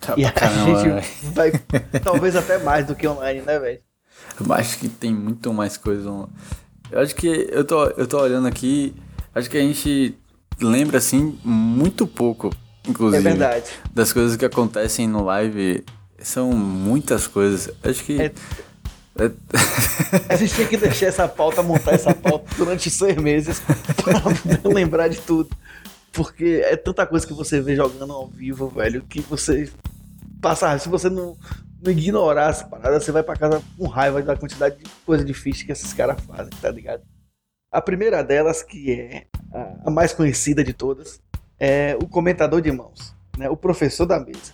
Tá 0.00 0.14
E 0.16 0.24
a 0.24 0.30
caramba, 0.32 1.00
gente 1.00 1.32
vai, 1.34 1.52
talvez 2.02 2.36
até 2.36 2.58
mais 2.58 2.86
do 2.86 2.94
que 2.94 3.06
online, 3.08 3.40
né, 3.42 3.58
velho? 3.58 3.80
Eu 4.40 4.52
acho 4.52 4.78
que 4.78 4.88
tem 4.88 5.12
muito 5.12 5.52
mais 5.52 5.76
coisa. 5.76 6.08
Eu 6.90 7.00
acho 7.00 7.14
que 7.14 7.26
eu 7.50 7.64
tô, 7.64 7.86
eu 7.90 8.06
tô 8.06 8.20
olhando 8.20 8.46
aqui, 8.46 8.94
acho 9.34 9.48
que 9.50 9.56
a 9.56 9.60
gente 9.60 10.16
lembra 10.60 10.98
assim 10.98 11.38
muito 11.44 12.06
pouco, 12.06 12.50
É 12.86 12.90
inclusive, 12.90 13.22
verdade. 13.22 13.70
das 13.92 14.12
coisas 14.12 14.36
que 14.36 14.44
acontecem 14.44 15.08
no 15.08 15.24
live. 15.24 15.84
São 16.18 16.52
muitas 16.52 17.26
coisas. 17.26 17.70
Acho 17.82 18.04
que. 18.04 18.20
É- 18.20 18.32
é- 19.18 19.30
A 20.28 20.36
gente 20.36 20.54
tinha 20.54 20.66
que 20.68 20.76
deixar 20.76 21.06
essa 21.06 21.28
pauta, 21.28 21.62
montar 21.62 21.92
essa 21.92 22.14
pauta 22.14 22.46
durante 22.56 22.90
seis 22.90 23.16
meses 23.16 23.60
pra 24.02 24.20
poder 24.20 24.60
lembrar 24.64 25.08
de 25.08 25.18
tudo. 25.20 25.50
Porque 26.12 26.62
é 26.64 26.76
tanta 26.76 27.06
coisa 27.06 27.26
que 27.26 27.32
você 27.32 27.60
vê 27.60 27.74
jogando 27.76 28.12
ao 28.12 28.26
vivo, 28.28 28.68
velho, 28.68 29.02
que 29.02 29.20
você 29.20 29.70
passa. 30.40 30.78
Se 30.78 30.88
você 30.88 31.10
não, 31.10 31.36
não 31.82 31.90
ignorar 31.92 32.50
essa 32.50 32.64
parada, 32.64 33.00
você 33.00 33.10
vai 33.12 33.22
pra 33.22 33.36
casa 33.36 33.62
com 33.76 33.86
raiva 33.86 34.22
da 34.22 34.36
quantidade 34.36 34.76
de 34.76 34.84
coisa 35.04 35.24
difícil 35.24 35.66
que 35.66 35.72
esses 35.72 35.92
caras 35.92 36.20
fazem, 36.22 36.52
tá 36.60 36.70
ligado? 36.70 37.02
A 37.72 37.80
primeira 37.82 38.22
delas, 38.22 38.62
que 38.62 38.92
é 38.92 39.26
a 39.84 39.90
mais 39.90 40.12
conhecida 40.12 40.62
de 40.62 40.72
todas, 40.72 41.20
é 41.58 41.96
o 42.02 42.06
comentador 42.06 42.60
de 42.60 42.70
mãos, 42.72 43.14
né? 43.36 43.48
O 43.48 43.56
professor 43.56 44.06
da 44.06 44.18
mesa. 44.20 44.52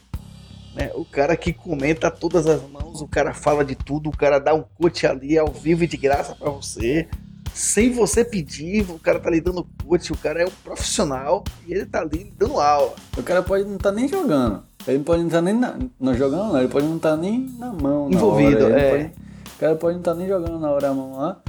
Né? 0.75 0.91
O 0.95 1.05
cara 1.05 1.37
que 1.37 1.53
comenta 1.53 2.11
todas 2.11 2.47
as 2.47 2.63
mãos, 2.69 3.01
o 3.01 3.09
cara 3.09 3.35
fala 3.35 3.65
de 3.65 3.75
tudo, 3.75 4.09
o 4.11 4.17
cara 4.17 4.39
dá 4.39 4.55
um 4.55 4.63
coach 4.79 5.07
ali 5.07 5.37
ao 5.37 5.49
vivo 5.49 5.83
e 5.85 5.87
de 5.87 5.97
graça 5.97 6.35
pra 6.37 6.49
você, 6.51 7.09
sem 7.53 7.91
você 7.93 8.25
pedir, 8.25 8.89
o 8.89 8.99
cara 8.99 9.19
tá 9.19 9.29
lhe 9.29 9.41
dando 9.41 9.67
coach, 9.85 10.13
o 10.13 10.17
cara 10.17 10.43
é 10.43 10.47
um 10.47 10.51
profissional 10.63 11.43
e 11.67 11.73
ele 11.73 11.87
tá 11.87 12.01
ali 12.01 12.33
dando 12.39 12.61
aula. 12.61 12.95
o 13.19 13.23
cara 13.23 13.43
pode 13.43 13.65
não 13.65 13.77
estar 13.77 13.91
nem 13.91 14.07
jogando. 14.07 14.63
Ele 14.87 15.01
pode 15.03 15.21
não 15.21 15.27
estar 15.27 15.43
nem 15.43 15.55
na, 15.55 15.77
não 15.99 16.15
jogando, 16.15 16.53
não. 16.53 16.59
Ele 16.61 16.69
pode 16.69 16.87
não 16.87 16.97
estar 16.97 17.17
nem 17.17 17.41
na 17.59 17.73
mão. 17.73 18.09
na 18.09 18.17
Envolvido, 18.17 18.65
hora. 18.65 18.81
É. 18.81 18.91
pode- 18.91 19.13
o 19.57 19.59
cara 19.61 19.77
pode 19.77 19.93
não 19.95 20.01
estar 20.01 20.15
nem 20.15 20.27
jogando 20.29 20.59
na 20.59 20.71
hora 20.71 20.89
a 20.89 20.95
mão 20.95 21.17
lá. 21.19 21.41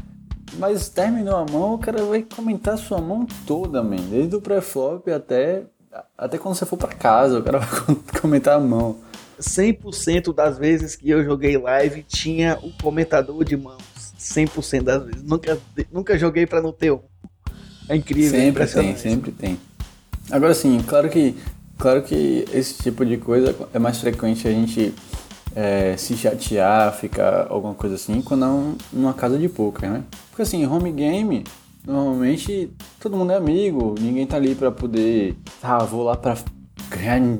Mas 0.58 0.89
terminou 0.89 1.36
a 1.36 1.46
mão, 1.46 1.74
o 1.75 1.77
cara 1.77 2.03
vai 2.03 2.24
comentar 2.24 2.74
a 2.74 2.77
sua 2.77 3.00
mão 3.00 3.25
toda, 3.48 3.81
man. 3.81 3.96
Desde 4.10 4.36
o 4.36 4.41
pré-flop 4.41 5.08
até, 5.10 5.63
até 6.17 6.38
quando 6.38 6.55
você 6.55 6.65
for 6.65 6.77
pra 6.77 6.89
casa, 6.89 7.39
o 7.39 7.43
cara 7.43 7.60
vai 7.60 7.96
comentar 8.22 8.55
a 8.58 8.60
mão. 8.60 8.98
100% 9.39 10.34
das 10.36 10.58
vezes 10.60 10.96
que 10.96 11.10
eu 11.10 11.24
joguei 11.24 11.58
live 11.58 12.03
tinha 12.03 12.60
o 12.62 12.72
comentador 12.81 13.43
de 13.43 13.58
mãos. 13.58 13.81
100% 14.20 14.84
das 14.84 15.03
vezes. 15.05 15.24
Nunca, 15.24 15.58
nunca 15.91 16.17
joguei 16.17 16.46
pra 16.46 16.62
não 16.62 16.72
ter 16.72 16.91
um. 16.91 17.00
É 17.89 17.96
incrível, 17.96 18.27
é 18.27 18.29
Sempre 18.29 18.41
tem, 18.41 18.50
impressionante. 18.50 19.00
sempre 19.00 19.31
tem. 19.31 19.60
Agora 20.29 20.53
sim, 20.53 20.79
claro 20.88 21.10
que, 21.10 21.36
claro 21.77 22.03
que 22.03 22.46
esse 22.53 22.84
tipo 22.84 23.03
de 23.05 23.17
coisa 23.17 23.55
é 23.74 23.79
mais 23.79 23.98
frequente 24.00 24.48
a 24.48 24.51
gente 24.51 24.93
é, 25.55 25.96
se 25.98 26.15
chatear, 26.15 26.93
ficar 26.93 27.48
alguma 27.50 27.74
coisa 27.74 27.96
assim, 27.96 28.22
quando 28.22 28.46
é 28.46 28.48
um, 28.48 28.75
numa 28.91 29.13
casa 29.13 29.38
de 29.38 29.50
poker, 29.50 29.89
né? 29.89 30.03
Porque 30.29 30.41
assim, 30.41 30.65
home 30.65 30.91
game, 30.91 31.43
normalmente 31.86 32.72
todo 33.00 33.17
mundo 33.17 33.31
é 33.31 33.36
amigo, 33.36 33.96
ninguém 34.00 34.25
tá 34.25 34.38
ali 34.38 34.55
pra 34.55 34.72
poder, 34.72 35.36
ah, 35.62 35.79
vou 35.79 36.03
lá 36.03 36.15
pra 36.15 36.38
ganhar 36.89 37.22
um 37.22 37.39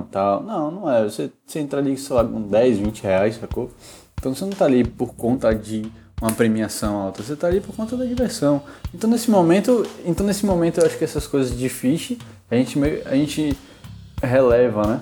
e 0.00 0.04
tal. 0.10 0.42
Não, 0.42 0.70
não 0.70 0.90
é. 0.90 1.04
Você, 1.04 1.30
você 1.46 1.60
entra 1.60 1.80
ali, 1.80 1.96
sei 1.96 2.16
lá, 2.16 2.24
com 2.24 2.42
10, 2.42 2.78
20 2.78 3.02
reais, 3.02 3.36
sacou? 3.36 3.70
Então 4.18 4.34
você 4.34 4.44
não 4.44 4.52
tá 4.52 4.64
ali 4.64 4.84
por 4.84 5.14
conta 5.14 5.54
de 5.54 5.90
uma 6.20 6.30
premiação 6.30 6.96
alta, 6.96 7.22
você 7.22 7.34
tá 7.34 7.46
ali 7.46 7.60
por 7.60 7.74
conta 7.74 7.96
da 7.96 8.04
diversão. 8.04 8.62
Então 8.94 9.08
nesse 9.08 9.30
momento, 9.30 9.86
então 10.04 10.26
nesse 10.26 10.44
momento 10.44 10.78
eu 10.78 10.86
acho 10.86 10.98
que 10.98 11.04
essas 11.04 11.26
coisas 11.26 11.56
de 11.56 11.68
fish 11.68 12.18
a 12.50 12.56
gente 12.56 12.78
a 13.06 13.14
gente 13.14 13.56
releva, 14.22 14.86
né? 14.86 15.00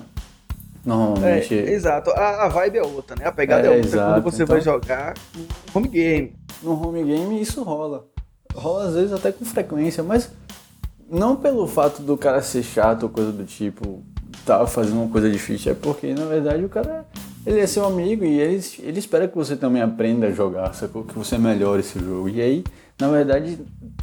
Normalmente. 0.85 1.53
É, 1.57 1.71
exato. 1.73 2.09
A, 2.11 2.45
a 2.45 2.47
vibe 2.47 2.77
é 2.77 2.83
outra, 2.83 3.15
né? 3.15 3.25
A 3.25 3.31
pegada 3.31 3.67
é, 3.67 3.71
É, 3.73 3.75
outra 3.75 3.87
exato. 3.89 4.21
quando 4.21 4.33
você 4.33 4.45
vai 4.45 4.59
Então- 4.59 4.73
jogar 4.73 5.13
um 5.37 5.77
home 5.77 5.87
game. 5.87 6.33
no 6.63 6.71
home 6.71 7.03
game 7.03 7.41
isso 7.41 7.63
rola. 7.63 8.05
Rola 8.53 8.85
às 8.85 8.93
vezes 8.95 9.13
até 9.13 9.31
com 9.31 9.45
frequência, 9.45 10.03
mas 10.03 10.29
não 11.09 11.35
pelo 11.35 11.67
fato 11.67 12.01
do 12.01 12.17
cara 12.17 12.41
ser 12.41 12.63
chato 12.63 13.03
ou 13.03 13.09
coisa 13.09 13.31
do 13.31 13.43
tipo, 13.45 14.03
tá 14.45 14.65
fazendo 14.67 15.01
uma 15.01 15.09
coisa 15.09 15.29
difícil, 15.29 15.71
é 15.71 15.75
porque 15.75 16.13
na 16.13 16.25
verdade 16.25 16.63
o 16.65 16.69
cara 16.69 17.05
ele 17.45 17.59
é 17.59 17.67
seu 17.67 17.85
amigo 17.85 18.23
e 18.25 18.39
ele, 18.39 18.63
ele 18.79 18.99
espera 18.99 19.27
que 19.27 19.35
você 19.35 19.55
também 19.55 19.81
aprenda 19.81 20.27
a 20.27 20.31
jogar, 20.31 20.73
sacou? 20.73 21.03
Que 21.03 21.13
você 21.17 21.37
melhore 21.37 21.79
esse 21.79 21.97
jogo. 21.99 22.27
E 22.29 22.41
aí, 22.41 22.63
na 22.99 23.07
verdade, 23.09 23.57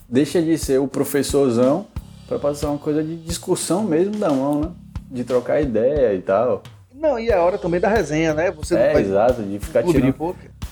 deixa 0.09 0.40
de 0.40 0.56
ser 0.56 0.80
o 0.80 0.88
professorzão 0.88 1.87
pra 2.26 2.38
passar 2.38 2.71
uma 2.71 2.78
coisa 2.78 3.04
de 3.04 3.14
discussão 3.16 3.85
mesmo 3.85 4.16
da 4.16 4.30
mão, 4.30 4.61
né? 4.61 4.68
De 5.11 5.25
trocar 5.25 5.61
ideia 5.61 6.15
e 6.15 6.21
tal. 6.21 6.63
Não, 6.95 7.19
e 7.19 7.29
é 7.29 7.35
a 7.35 7.43
hora 7.43 7.59
também 7.59 7.79
da 7.79 7.89
resenha, 7.89 8.33
né? 8.33 8.51
Você 8.51 8.75
é, 8.75 8.93
vai 8.95 9.03
exato, 9.03 9.43
de 9.43 9.59
ficar 9.59 9.83
tirando. 9.83 10.15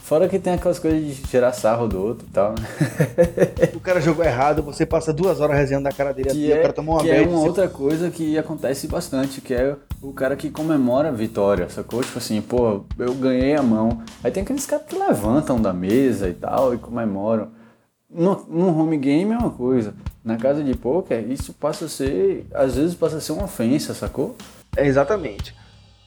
Fora 0.03 0.29
que 0.29 0.39
tem 0.39 0.55
aquelas 0.55 0.79
coisas 0.79 1.03
de 1.03 1.23
tirar 1.23 1.53
sarro 1.53 1.87
do 1.87 2.03
outro 2.03 2.27
e 2.29 2.31
tal, 2.31 2.51
né? 2.51 2.67
O 3.75 3.81
cara 3.81 4.01
jogou 4.01 4.25
errado, 4.25 4.63
você 4.63 4.85
passa 4.85 5.13
duas 5.13 5.41
horas 5.41 5.57
resenhando 5.57 5.87
a 5.87 5.93
cara 5.93 6.13
dele 6.13 6.29
Que 6.31 6.33
assim, 6.33 6.53
é, 6.53 6.59
o 6.59 6.63
cara 6.63 6.73
tomou 6.73 6.95
uma 6.97 7.03
que 7.03 7.11
é 7.11 7.19
bad, 7.21 7.29
uma 7.29 7.41
você- 7.41 7.49
outra 7.49 7.69
coisa 7.69 8.11
que 8.11 8.37
acontece 8.39 8.87
bastante, 8.87 9.41
que 9.41 9.55
é 9.55 9.77
o 10.03 10.13
cara 10.13 10.37
que 10.37 10.51
comemora 10.51 11.09
a 11.09 11.13
vitória, 11.13 11.69
sacou? 11.69 12.03
Tipo 12.03 12.19
assim, 12.19 12.41
pô, 12.43 12.85
eu 12.99 13.15
ganhei 13.15 13.55
a 13.55 13.63
mão. 13.63 14.03
Aí 14.23 14.31
tem 14.31 14.43
aqueles 14.43 14.67
caras 14.67 14.87
que 14.87 14.99
levantam 14.99 15.61
da 15.61 15.73
mesa 15.73 16.29
e 16.29 16.35
tal 16.35 16.75
e 16.75 16.79
comemoram. 16.79 17.49
No, 18.15 18.47
no 18.49 18.79
home 18.79 18.97
game 18.97 19.33
é 19.33 19.37
uma 19.37 19.51
coisa. 19.51 19.93
Na 20.25 20.37
casa 20.37 20.63
de 20.63 20.73
poker, 20.77 21.29
isso 21.29 21.53
passa 21.53 21.87
a 21.87 21.89
ser, 21.89 22.47
às 22.55 22.77
vezes 22.77 22.95
passa 22.95 23.17
a 23.17 23.21
ser 23.21 23.33
uma 23.33 23.45
ofensa, 23.45 23.93
sacou? 23.93 24.37
É, 24.77 24.87
exatamente. 24.87 25.53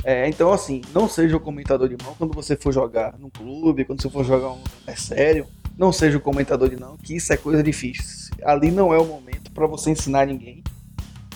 É, 0.05 0.25
então, 0.29 0.53
assim, 0.53 0.81
não 0.93 1.09
seja 1.09 1.35
o 1.35 1.39
comentador 1.39 1.89
de 1.89 2.01
mão 2.01 2.15
quando 2.17 2.33
você 2.33 2.55
for 2.55 2.71
jogar 2.71 3.13
num 3.19 3.29
clube, 3.29 3.83
quando 3.83 4.01
você 4.01 4.09
for 4.09 4.23
jogar 4.23 4.53
um 4.53 4.63
é 4.87 4.95
sério. 4.95 5.45
Não 5.77 5.91
seja 5.91 6.17
o 6.17 6.21
comentador 6.21 6.69
de 6.69 6.77
não, 6.77 6.95
que 6.95 7.17
isso 7.17 7.33
é 7.33 7.37
coisa 7.37 7.61
difícil. 7.61 8.33
Ali 8.41 8.71
não 8.71 8.93
é 8.93 8.97
o 8.97 9.05
momento 9.05 9.51
pra 9.51 9.67
você 9.67 9.91
ensinar 9.91 10.25
ninguém. 10.25 10.63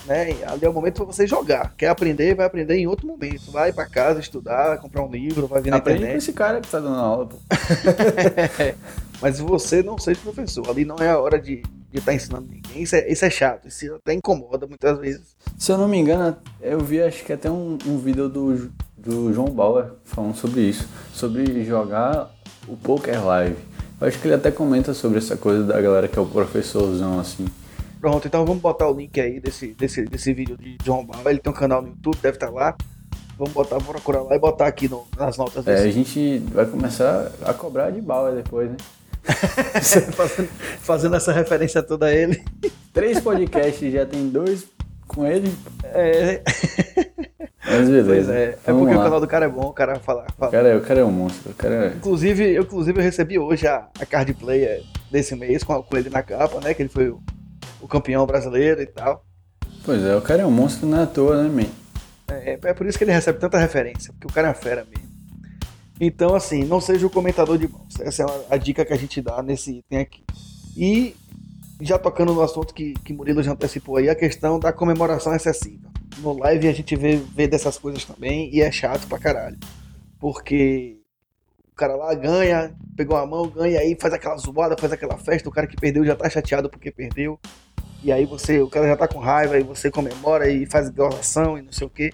Né? 0.06 0.36
Ali 0.46 0.64
é 0.64 0.68
o 0.68 0.72
momento 0.72 0.96
pra 0.96 1.04
você 1.04 1.26
jogar. 1.26 1.74
Quer 1.76 1.88
aprender, 1.88 2.34
vai 2.34 2.46
aprender 2.46 2.76
em 2.76 2.86
outro 2.86 3.06
momento. 3.06 3.50
Vai 3.50 3.72
pra 3.72 3.86
casa 3.86 4.20
estudar, 4.20 4.78
comprar 4.78 5.04
um 5.04 5.10
livro, 5.10 5.46
vai 5.46 5.62
vir 5.62 5.70
na 5.70 5.76
Aprende 5.76 5.98
com 5.98 6.04
internet. 6.04 6.22
esse 6.22 6.32
cara 6.32 6.60
que 6.60 6.68
tá 6.68 6.80
dando 6.80 6.96
aula, 6.98 7.26
pô. 7.26 7.36
Mas 9.20 9.38
você 9.38 9.82
não 9.82 9.98
seja 9.98 10.20
professor. 10.20 10.68
Ali 10.68 10.84
não 10.84 10.96
é 10.96 11.08
a 11.08 11.18
hora 11.18 11.38
de, 11.38 11.62
de 11.90 11.98
estar 11.98 12.12
ensinando 12.12 12.48
ninguém. 12.50 12.82
Isso 12.82 12.96
é, 12.96 13.10
isso 13.10 13.24
é 13.24 13.30
chato, 13.30 13.68
isso 13.68 13.94
até 13.94 14.12
incomoda 14.12 14.66
muitas 14.66 14.98
vezes. 14.98 15.36
Se 15.56 15.70
eu 15.70 15.78
não 15.78 15.86
me 15.86 15.98
engano, 15.98 16.36
eu 16.60 16.80
vi 16.80 17.00
acho 17.00 17.24
que 17.24 17.32
até 17.32 17.48
um, 17.48 17.78
um 17.86 17.98
vídeo 17.98 18.28
do, 18.28 18.70
do 18.96 19.32
João 19.32 19.48
Bauer 19.48 19.92
falando 20.04 20.34
sobre 20.34 20.62
isso, 20.62 20.88
sobre 21.12 21.64
jogar 21.64 22.30
o 22.66 22.76
Poker 22.76 23.24
Live. 23.24 23.56
Eu 24.00 24.08
acho 24.08 24.18
que 24.18 24.26
ele 24.26 24.34
até 24.34 24.50
comenta 24.50 24.92
sobre 24.92 25.18
essa 25.18 25.36
coisa 25.36 25.62
da 25.62 25.80
galera 25.80 26.08
que 26.08 26.18
é 26.18 26.22
o 26.22 26.26
professorzão 26.26 27.20
assim. 27.20 27.46
Pronto, 28.02 28.26
então 28.26 28.44
vamos 28.44 28.60
botar 28.60 28.88
o 28.88 28.92
link 28.92 29.20
aí 29.20 29.38
desse, 29.38 29.68
desse, 29.74 30.04
desse 30.04 30.34
vídeo 30.34 30.58
de 30.58 30.76
João 30.84 31.06
Bauer. 31.06 31.24
Ele 31.28 31.38
tem 31.38 31.52
um 31.52 31.54
canal 31.54 31.80
no 31.80 31.90
YouTube, 31.90 32.18
deve 32.20 32.36
estar 32.36 32.50
lá. 32.50 32.76
Vamos 33.38 33.52
botar, 33.52 33.78
vou 33.78 33.94
procurar 33.94 34.22
lá 34.22 34.34
e 34.34 34.40
botar 34.40 34.66
aqui 34.66 34.88
no, 34.88 35.06
nas 35.16 35.38
notas. 35.38 35.64
É, 35.68 35.74
a 35.76 35.88
gente 35.88 36.38
vai 36.52 36.66
começar 36.66 37.30
a 37.44 37.54
cobrar 37.54 37.90
de 37.90 38.00
Bauer 38.00 38.34
depois, 38.34 38.68
né? 38.72 38.76
fazendo, 40.16 40.48
fazendo 40.80 41.14
essa 41.14 41.32
referência 41.32 41.80
toda 41.80 42.06
a 42.06 42.12
ele. 42.12 42.42
Três 42.92 43.20
podcasts, 43.20 43.92
já 43.92 44.04
tem 44.04 44.28
dois 44.28 44.66
com 45.06 45.24
ele. 45.24 45.54
É. 45.84 46.42
Mas 47.64 47.88
beleza. 47.88 48.04
Pois 48.04 48.28
é, 48.30 48.44
é 48.44 48.58
Vamos 48.66 48.80
porque 48.80 48.94
lá. 48.96 49.00
o 49.00 49.04
canal 49.04 49.20
do 49.20 49.28
cara 49.28 49.44
é 49.44 49.48
bom, 49.48 49.68
o 49.68 49.72
cara 49.72 50.00
fala. 50.00 50.26
O 50.28 50.32
fala. 50.32 50.50
cara, 50.50 50.68
é, 50.70 50.76
o 50.76 50.80
cara 50.80 50.98
é 50.98 51.04
um 51.04 51.12
monstro. 51.12 51.52
O 51.52 51.54
cara 51.54 51.74
é... 51.74 51.88
Inclusive, 51.94 52.52
eu, 52.52 52.64
inclusive, 52.64 52.98
eu 52.98 53.04
recebi 53.04 53.38
hoje 53.38 53.68
a, 53.68 53.86
a 54.00 54.04
card 54.04 54.34
player 54.34 54.82
desse 55.08 55.36
mês 55.36 55.62
com, 55.62 55.80
com 55.80 55.96
ele 55.96 56.10
na 56.10 56.20
capa, 56.20 56.58
né? 56.60 56.74
Que 56.74 56.82
ele 56.82 56.88
foi 56.88 57.08
o, 57.08 57.22
o 57.82 57.88
campeão 57.88 58.24
brasileiro 58.24 58.80
e 58.80 58.86
tal. 58.86 59.24
Pois 59.84 60.02
é, 60.02 60.16
o 60.16 60.22
cara 60.22 60.42
é 60.42 60.46
um 60.46 60.50
monstro 60.50 60.86
não 60.86 61.00
é 61.00 61.02
à 61.02 61.06
toa, 61.06 61.42
né, 61.42 61.48
man? 61.48 61.70
É, 62.34 62.58
é 62.62 62.72
por 62.72 62.86
isso 62.86 62.96
que 62.96 63.04
ele 63.04 63.12
recebe 63.12 63.38
tanta 63.38 63.58
referência, 63.58 64.12
porque 64.12 64.28
o 64.28 64.32
cara 64.32 64.48
é 64.48 64.54
fera 64.54 64.86
mesmo. 64.88 65.10
Então, 66.00 66.34
assim, 66.34 66.64
não 66.64 66.80
seja 66.80 67.06
o 67.06 67.10
comentador 67.10 67.58
de 67.58 67.68
mãos. 67.68 68.00
Essa 68.00 68.22
é 68.22 68.26
a, 68.26 68.54
a 68.54 68.56
dica 68.56 68.84
que 68.84 68.92
a 68.92 68.96
gente 68.96 69.20
dá 69.20 69.42
nesse 69.42 69.78
item 69.78 69.98
aqui. 69.98 70.24
E 70.76 71.14
já 71.80 71.98
tocando 71.98 72.32
no 72.32 72.42
assunto 72.42 72.72
que, 72.72 72.94
que 73.04 73.12
Murilo 73.12 73.42
já 73.42 73.52
antecipou 73.52 73.96
aí, 73.96 74.08
a 74.08 74.14
questão 74.14 74.58
da 74.58 74.72
comemoração 74.72 75.34
excessiva. 75.34 75.90
No 76.18 76.38
live 76.38 76.68
a 76.68 76.72
gente 76.72 76.94
vê, 76.96 77.16
vê 77.16 77.46
dessas 77.46 77.78
coisas 77.78 78.04
também 78.04 78.54
e 78.54 78.60
é 78.60 78.70
chato 78.70 79.06
pra 79.08 79.18
caralho. 79.18 79.58
Porque 80.18 80.98
o 81.72 81.74
cara 81.74 81.96
lá 81.96 82.14
ganha, 82.14 82.72
pegou 82.96 83.16
a 83.16 83.26
mão, 83.26 83.48
ganha 83.48 83.80
aí, 83.80 83.96
faz 84.00 84.14
aquela 84.14 84.36
zoada, 84.36 84.76
faz 84.78 84.92
aquela 84.92 85.18
festa, 85.18 85.48
o 85.48 85.52
cara 85.52 85.66
que 85.66 85.76
perdeu 85.76 86.04
já 86.04 86.14
tá 86.14 86.28
chateado 86.30 86.70
porque 86.70 86.92
perdeu. 86.92 87.38
E 88.02 88.10
aí 88.10 88.26
você, 88.26 88.60
o 88.60 88.68
cara 88.68 88.88
já 88.88 88.96
tá 88.96 89.06
com 89.06 89.18
raiva 89.18 89.58
e 89.58 89.62
você 89.62 89.90
comemora 89.90 90.48
e 90.50 90.66
faz 90.66 90.88
golação 90.90 91.56
e 91.58 91.62
não 91.62 91.72
sei 91.72 91.86
o 91.86 91.90
que. 91.90 92.12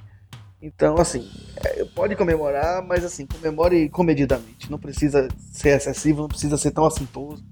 Então, 0.61 0.99
assim, 0.99 1.29
é, 1.57 1.85
pode 1.95 2.17
comemorar, 2.17 2.85
mas 2.85 3.05
assim, 3.05 3.27
comemore 3.27 3.89
comedidamente. 3.89 4.71
Não 4.71 4.79
precisa 4.79 5.29
ser 5.53 5.77
excessivo, 5.77 6.23
não 6.23 6.29
precisa 6.29 6.57
ser 6.59 6.73
tão 6.73 6.85
assintoso. 6.85 7.43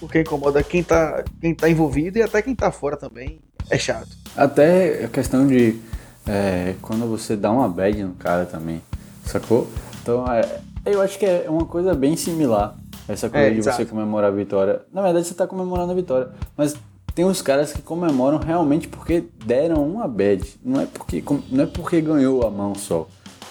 Porque 0.00 0.20
incomoda 0.20 0.62
quem 0.62 0.82
tá, 0.82 1.24
quem 1.40 1.54
tá 1.54 1.68
envolvido 1.68 2.18
e 2.18 2.22
até 2.22 2.40
quem 2.42 2.54
tá 2.54 2.70
fora 2.70 2.96
também. 2.96 3.40
É 3.70 3.78
chato. 3.78 4.08
Até 4.36 5.04
a 5.04 5.08
questão 5.08 5.46
de 5.46 5.80
é, 6.26 6.74
quando 6.80 7.06
você 7.08 7.36
dá 7.36 7.50
uma 7.50 7.68
bad 7.68 8.02
no 8.02 8.14
cara 8.14 8.46
também, 8.46 8.82
sacou? 9.24 9.68
Então, 10.02 10.24
é, 10.32 10.60
eu 10.86 11.00
acho 11.00 11.18
que 11.18 11.26
é 11.26 11.46
uma 11.48 11.64
coisa 11.66 11.94
bem 11.94 12.16
similar. 12.16 12.76
Essa 13.06 13.28
coisa 13.28 13.46
É, 13.46 13.50
de 13.50 13.58
exato. 13.58 13.76
você 13.76 13.84
comemorar 13.84 14.30
a 14.30 14.34
vitória. 14.34 14.82
Na 14.92 15.02
verdade, 15.02 15.26
você 15.26 15.34
tá 15.34 15.46
comemorando 15.46 15.92
a 15.92 15.94
vitória. 15.94 16.28
Mas 16.56 16.74
tem 17.14 17.24
uns 17.24 17.40
caras 17.40 17.72
que 17.72 17.80
comemoram 17.82 18.38
realmente 18.38 18.88
porque 18.88 19.24
deram 19.44 19.86
uma 19.88 20.08
bad. 20.08 20.44
Não 20.64 20.80
é 20.80 20.86
porque, 20.86 21.22
não 21.50 21.64
é 21.64 21.66
porque 21.66 22.00
ganhou 22.00 22.46
a 22.46 22.50
mão 22.50 22.74
só. 22.74 23.06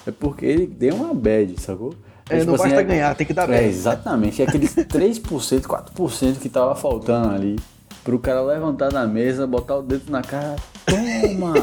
É 0.06 0.12
porque 0.12 0.46
ele 0.46 0.68
deu 0.68 0.96
uma 0.96 1.14
bad, 1.14 1.56
sacou? 1.62 1.94
É, 2.30 2.40
tipo 2.40 2.48
não 2.52 2.56
assim, 2.56 2.64
basta 2.66 2.82
é- 2.82 2.84
ganhar, 2.84 3.16
tem 3.16 3.28
que 3.28 3.34
dar 3.34 3.50
É, 3.50 3.60
bem. 3.62 3.70
exatamente. 3.70 4.42
É 4.42 4.46
aqueles 4.46 4.74
3%, 4.76 5.62
4% 5.62 6.40
que 6.40 6.50
tava 6.50 6.76
faltando 6.76 7.30
ali. 7.34 7.58
Pro 8.04 8.20
cara 8.20 8.42
levantar 8.42 8.92
na 8.92 9.08
mesa, 9.08 9.48
botar 9.48 9.78
o 9.78 9.82
dedo 9.82 10.12
na 10.12 10.22
cara. 10.22 10.56
Toma! 10.86 11.54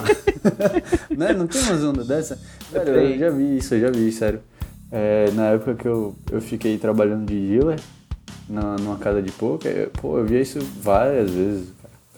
né? 1.15 1.33
Não 1.35 1.47
tem 1.47 1.61
umas 1.63 1.85
ondas 1.85 2.07
dessa? 2.07 2.39
Velho, 2.73 2.89
eu 2.97 3.19
já 3.19 3.31
vi 3.31 3.59
isso, 3.59 3.75
eu 3.75 3.81
já 3.81 3.91
vi, 3.91 4.11
sério. 4.11 4.41
É, 4.91 5.31
na 5.33 5.49
época 5.49 5.75
que 5.75 5.87
eu, 5.87 6.15
eu 6.33 6.41
fiquei 6.41 6.79
trabalhando 6.79 7.27
de 7.27 7.49
dealer 7.49 7.79
na, 8.49 8.77
numa 8.77 8.97
casa 8.97 9.21
de 9.23 9.31
poker, 9.33 9.71
eu- 9.71 9.91
pô, 9.91 10.19
eu 10.19 10.25
via 10.25 10.41
isso 10.41 10.59
várias 10.83 11.31
vezes. 11.31 11.69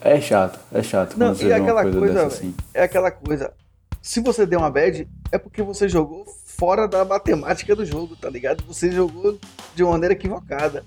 É 0.05 0.21
chato, 0.21 0.59
é 0.73 0.83
chato 0.83 1.17
Não, 1.19 1.33
e 1.33 1.37
vê 1.37 1.53
aquela 1.53 1.83
coisa, 1.83 1.99
coisa, 1.99 2.27
assim. 2.27 2.55
é 2.75 2.83
aquela 2.83 3.11
coisa. 3.11 3.53
Se 4.01 4.21
você 4.21 4.45
deu 4.45 4.59
uma 4.59 4.71
bad, 4.71 5.07
é 5.31 5.38
porque 5.38 5.62
você 5.62 5.88
jogou 5.88 6.25
fora 6.45 6.88
da 6.88 7.05
matemática 7.05 7.75
do 7.77 7.85
jogo, 7.87 8.17
tá 8.17 8.29
ligado? 8.29 8.65
Você 8.67 8.91
jogou 8.91 9.38
de 9.77 9.83
uma 9.85 9.93
maneira 9.93 10.12
equivocada. 10.15 10.85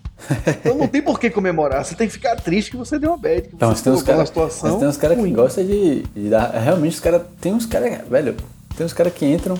Então 0.48 0.78
não 0.78 0.88
tem 0.88 1.02
por 1.02 1.18
que 1.20 1.30
comemorar. 1.30 1.86
Você 1.86 1.96
tem 1.96 2.08
que 2.08 2.14
ficar 2.14 2.36
triste 2.36 2.72
que 2.72 2.78
você 2.78 3.00
deu 3.00 3.12
uma 3.12 3.18
bad. 3.18 3.44
Que 3.44 3.56
Então, 3.56 3.74
você 3.74 3.84
tem 3.84 3.94
uns 3.94 4.04
caras 4.04 4.20
uma 4.20 4.26
situação. 4.28 4.80
tem 4.80 4.88
uns 4.88 4.98
cara 4.98 5.16
que 5.16 5.32
gostam 5.32 5.66
de, 5.66 6.02
de 6.04 6.30
dar. 6.30 6.50
Realmente, 6.52 6.96
os 6.96 7.00
caras. 7.00 7.22
Tem 7.40 7.54
uns 7.54 7.66
caras. 7.66 8.06
Velho, 8.08 8.36
tem 8.76 8.86
uns 8.86 8.94
caras 8.94 9.14
que 9.14 9.26
entram 9.26 9.58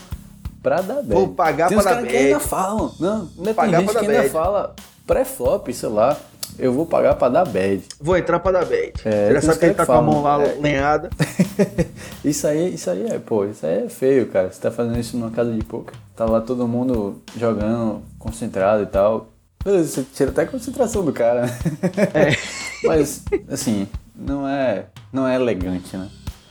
pra 0.62 0.78
dar 0.82 0.96
bad. 0.96 1.08
Vou 1.14 1.30
pagar 1.30 1.70
tem 1.70 1.78
pra 1.78 1.82
uns 1.82 1.86
dar 1.86 1.96
caras 1.96 2.08
que 2.08 2.14
bad. 2.14 2.26
ainda 2.28 2.40
falam. 2.42 2.96
Não, 3.00 3.18
não 3.38 3.44
tem 3.46 3.54
Pagar 3.54 3.80
gente 3.80 3.92
que 3.92 3.98
ainda 4.00 4.14
bad. 4.18 4.30
fala 4.30 4.76
pré-flop, 5.06 5.72
sei 5.74 5.90
lá. 5.90 6.18
Eu 6.58 6.72
vou 6.72 6.86
pagar 6.86 7.16
pra 7.16 7.28
dar 7.28 7.46
bad. 7.46 7.84
Vou 8.00 8.18
entrar 8.18 8.40
pra 8.40 8.52
dar 8.52 8.66
bad. 8.66 8.94
É, 9.04 9.34
já 9.34 9.42
sabe 9.42 9.60
que 9.60 9.66
ele 9.66 9.74
tá 9.74 9.84
que 9.84 9.92
com 9.92 9.98
a 9.98 10.02
mão 10.02 10.22
lá 10.22 10.42
é. 10.42 10.58
lenhada. 10.62 11.10
isso 12.24 12.48
aí, 12.48 12.74
isso 12.74 12.90
aí 12.90 13.08
é, 13.08 13.20
pô, 13.20 13.46
isso 13.46 13.66
aí 13.66 13.86
é 13.86 13.90
feio, 13.90 14.28
cara. 14.28 14.52
Você 14.52 14.62
tá 14.62 14.72
fazendo 14.72 14.98
isso 14.98 15.18
numa 15.18 15.32
casa 15.32 15.52
de 15.52 15.64
poker. 15.64 15.96
Tá 16.16 16.26
lá 16.26 16.40
todo 16.40 16.68
mundo 16.68 17.22
jogando, 17.38 18.02
concentrado 18.18 18.84
e 18.84 18.86
tal. 18.86 19.28
Beleza, 19.64 19.90
você 19.90 20.06
tira 20.14 20.30
até 20.30 20.44
a 20.44 20.48
concentração 20.48 21.04
do 21.04 21.12
cara, 21.12 21.42
né? 21.42 21.50
Mas, 22.86 23.24
assim, 23.50 23.88
não 24.16 24.48
é, 24.48 24.86
não 25.12 25.28
é 25.28 25.36
elegante, 25.36 25.98
né? 25.98 26.08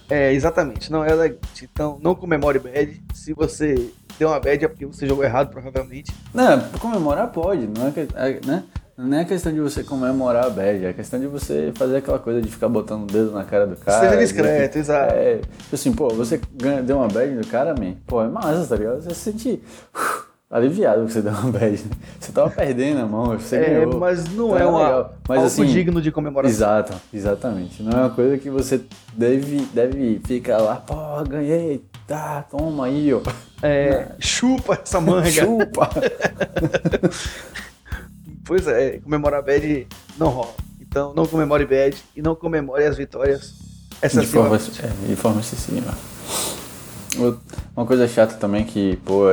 É, 0.09 0.33
exatamente. 0.33 0.91
Não 0.93 1.05
é 1.05 1.11
elegante. 1.11 1.69
Então 1.73 1.99
não 2.03 2.15
comemore 2.15 2.59
bad. 2.59 3.03
Se 3.15 3.33
você 3.33 3.91
deu 4.19 4.29
uma 4.29 4.39
bad 4.41 4.65
é 4.65 4.69
porque 4.69 4.87
você 4.87 5.07
jogou 5.07 5.25
errado, 5.25 5.51
provavelmente. 5.51 6.13
Não, 6.33 6.61
comemorar 6.79 7.29
pode, 7.29 7.67
não 7.67 7.89
é, 7.89 7.91
que- 7.91 8.09
é, 8.15 8.41
né? 8.47 8.65
Não 8.97 9.19
é 9.19 9.25
questão 9.25 9.53
de 9.53 9.59
você 9.59 9.83
comemorar 9.83 10.45
a 10.47 10.51
bad, 10.51 10.85
é 10.87 10.93
questão 10.93 11.19
de 11.19 11.27
você 11.27 11.73
fazer 11.75 11.97
aquela 11.97 12.19
coisa 12.19 12.41
de 12.41 12.49
ficar 12.49 12.69
botando 12.69 13.03
o 13.03 13.07
dedo 13.13 13.33
na 13.33 13.43
cara 13.43 13.67
do 13.67 13.75
cara. 13.75 14.09
Seja 14.09 14.17
discreto, 14.21 14.79
exato. 14.79 15.13
É, 15.15 15.39
tipo 15.39 15.75
assim, 15.75 15.93
pô, 15.93 16.11
você 16.11 16.41
ganha, 16.53 16.81
deu 16.81 16.99
uma 16.99 17.09
bad 17.09 17.33
no 17.35 17.45
cara, 17.45 17.75
man, 17.75 17.95
pô, 18.07 18.23
é 18.23 18.29
massa, 18.29 18.69
tá 18.69 18.77
ligado? 18.77 19.03
Você 19.03 19.11
se 19.13 19.21
sente 19.33 19.61
aliviado 20.51 21.07
que 21.07 21.13
você 21.13 21.23
deu 21.23 21.33
uma 21.33 21.51
bad. 21.53 21.73
né? 21.85 21.91
Você 22.21 22.33
tava 22.33 22.51
perdendo 22.51 23.01
a 23.01 23.07
mão, 23.07 23.39
você 23.39 23.57
É, 23.57 23.71
ganhou. 23.81 23.99
mas 23.99 24.29
não 24.35 24.51
Tá 24.51 24.61
é 24.61 24.67
uma, 24.67 24.79
legal. 24.85 25.15
Mas, 25.29 25.37
algo 25.39 25.47
assim, 25.49 25.65
digno 25.67 26.01
de 26.03 26.13
comemoração. 26.13 26.55
Exato, 26.55 26.95
exatamente. 27.13 27.83
Não 27.83 27.93
é 27.93 27.97
uma 28.03 28.11
coisa 28.11 28.39
que 28.39 28.49
você 28.51 28.81
deve, 29.15 29.61
deve 29.73 30.21
ficar 30.25 30.59
lá, 30.59 30.77
pô, 30.77 30.95
ganhei, 31.29 31.85
tá, 32.07 32.43
toma 32.51 32.87
aí, 32.87 33.13
ó. 33.13 33.21
É, 33.63 34.09
chupa 34.19 34.79
essa 34.83 35.01
manga. 35.01 35.29
Chupa! 35.31 35.89
Pois 38.47 38.67
é, 38.67 38.99
comemorar 38.99 39.43
bad 39.43 39.87
não 40.19 40.29
rola. 40.29 40.53
Então 40.81 41.15
não 41.15 41.27
comemore 41.27 41.65
bad 41.65 41.97
e 42.15 42.21
não 42.21 42.35
comemore 42.35 42.85
as 42.85 42.97
vitórias 42.97 43.55
De 44.03 44.27
forma, 44.27 44.57
excessivamente. 44.57 44.83
é, 44.85 45.07
de 45.09 45.17
forma 45.17 45.41
excessiva. 45.41 45.95
Uma 47.75 47.87
coisa 47.87 48.07
chata 48.07 48.35
também 48.35 48.65
que, 48.65 48.97
pô, 48.99 49.25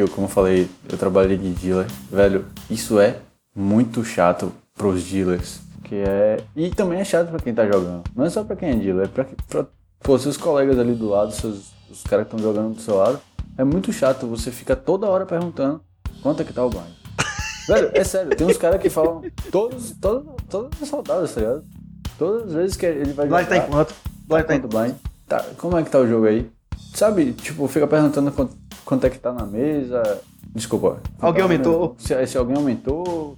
eu 0.00 0.08
como 0.08 0.28
falei, 0.28 0.68
eu 0.90 0.96
trabalhei 0.98 1.36
de 1.36 1.50
dealer, 1.50 1.86
velho, 2.10 2.44
isso 2.70 2.98
é 2.98 3.18
muito 3.54 4.04
chato 4.04 4.52
pros 4.74 5.02
dealers. 5.04 5.60
Que 5.84 5.96
é. 5.96 6.42
E 6.56 6.70
também 6.70 7.00
é 7.00 7.04
chato 7.04 7.28
pra 7.28 7.38
quem 7.40 7.52
tá 7.54 7.66
jogando. 7.66 8.02
Não 8.16 8.24
é 8.24 8.30
só 8.30 8.42
pra 8.42 8.56
quem 8.56 8.70
é 8.70 8.74
dealer, 8.76 9.04
é 9.04 9.08
pra, 9.08 9.26
pra 9.48 9.66
pô, 10.02 10.18
seus 10.18 10.36
colegas 10.36 10.78
ali 10.78 10.94
do 10.94 11.08
lado, 11.08 11.32
seus, 11.32 11.72
os 11.90 12.02
caras 12.04 12.26
que 12.26 12.34
estão 12.34 12.38
jogando 12.52 12.74
do 12.74 12.80
seu 12.80 12.96
lado. 12.96 13.20
É 13.58 13.64
muito 13.64 13.92
chato, 13.92 14.26
você 14.26 14.50
fica 14.50 14.74
toda 14.74 15.06
hora 15.06 15.26
perguntando 15.26 15.82
quanto 16.22 16.40
é 16.40 16.44
que 16.44 16.52
tá 16.52 16.64
o 16.64 16.70
blind. 16.70 16.84
Velho, 17.68 17.90
é 17.92 18.02
sério, 18.02 18.34
tem 18.34 18.46
uns 18.46 18.56
caras 18.56 18.80
que 18.80 18.88
falam 18.88 19.22
todos, 19.50 19.92
todas, 20.00 20.24
todas 20.48 20.82
as 20.82 20.90
rodadas, 20.90 21.34
tá 21.34 21.40
ligado? 21.40 21.64
Todas 22.18 22.48
as 22.48 22.52
vezes 22.54 22.76
que 22.76 22.86
ele 22.86 23.12
vai 23.12 23.26
Blind 23.26 23.46
tá 23.46 23.56
em 23.56 23.60
jogar. 23.60 23.70
quanto? 23.70 23.94
Blind 24.26 24.44
tá 24.46 24.54
em 24.54 24.60
Quanto 24.60 24.76
blind? 24.76 24.94
Tá, 25.28 25.44
como 25.58 25.78
é 25.78 25.82
que 25.82 25.90
tá 25.90 25.98
o 25.98 26.06
jogo 26.06 26.26
aí? 26.26 26.50
Sabe, 26.94 27.32
tipo, 27.32 27.66
fica 27.68 27.86
perguntando 27.86 28.30
quanto, 28.32 28.56
quanto 28.84 29.06
é 29.06 29.10
que 29.10 29.18
tá 29.18 29.32
na 29.32 29.46
mesa. 29.46 30.20
Desculpa. 30.54 31.00
Alguém 31.20 31.42
aumentou? 31.42 31.96
Se, 31.98 32.26
se 32.26 32.36
alguém 32.36 32.56
aumentou. 32.56 33.34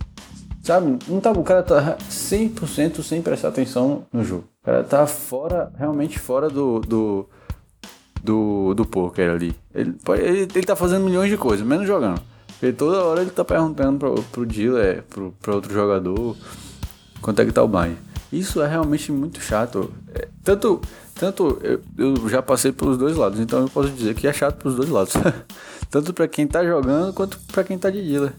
Sabe, 0.63 0.99
não 1.07 1.21
tá, 1.21 1.31
o 1.31 1.43
cara 1.43 1.63
tá 1.63 1.97
100% 2.11 3.03
sem 3.03 3.21
prestar 3.21 3.49
atenção 3.49 4.07
no 4.13 4.25
jogo. 4.25 4.45
O 4.63 4.65
cara 4.65 4.83
tá 4.83 5.07
fora, 5.07 5.71
realmente 5.77 6.19
fora 6.19 6.49
do, 6.49 6.81
do, 6.81 7.29
do, 8.23 8.75
do 8.75 8.87
poker 8.87 9.31
ali. 9.31 9.55
Ele, 9.75 9.95
ele, 10.19 10.49
ele 10.55 10.63
tá 10.63 10.75
fazendo 10.75 11.05
milhões 11.05 11.31
de 11.31 11.37
coisas, 11.37 11.67
menos 11.67 11.87
jogando. 11.87 12.21
Porque 12.49 12.73
toda 12.73 13.05
hora 13.05 13.21
ele 13.21 13.31
tá 13.31 13.45
perguntando 13.45 13.99
pro, 13.99 14.15
pro 14.15 14.47
dealer, 14.47 15.03
pro, 15.03 15.35
pro 15.43 15.57
outro 15.57 15.73
jogador, 15.73 16.35
quanto 17.21 17.43
é 17.43 17.45
que 17.45 17.53
tá 17.53 17.63
o 17.63 17.69
blind. 17.69 17.97
Isso 18.39 18.61
é 18.61 18.67
realmente 18.67 19.13
muito 19.13 19.41
chato. 19.41 19.93
É, 20.15 20.29
tanto 20.43 20.81
tanto 21.15 21.61
eu, 21.63 21.81
eu 21.97 22.29
já 22.29 22.43
passei 22.43 22.73
pelos 22.73 22.99
dois 22.99 23.17
lados, 23.17 23.39
então 23.39 23.61
eu 23.61 23.69
posso 23.69 23.91
dizer 23.91 24.15
que 24.15 24.27
é 24.27 24.33
chato 24.33 24.57
pros 24.57 24.75
dois 24.75 24.89
lados. 24.89 25.15
tanto 25.89 26.13
pra 26.13 26.27
quem 26.27 26.47
tá 26.47 26.65
jogando 26.65 27.15
quanto 27.15 27.39
pra 27.53 27.63
quem 27.63 27.79
tá 27.79 27.89
de 27.91 28.03
dealer. 28.03 28.33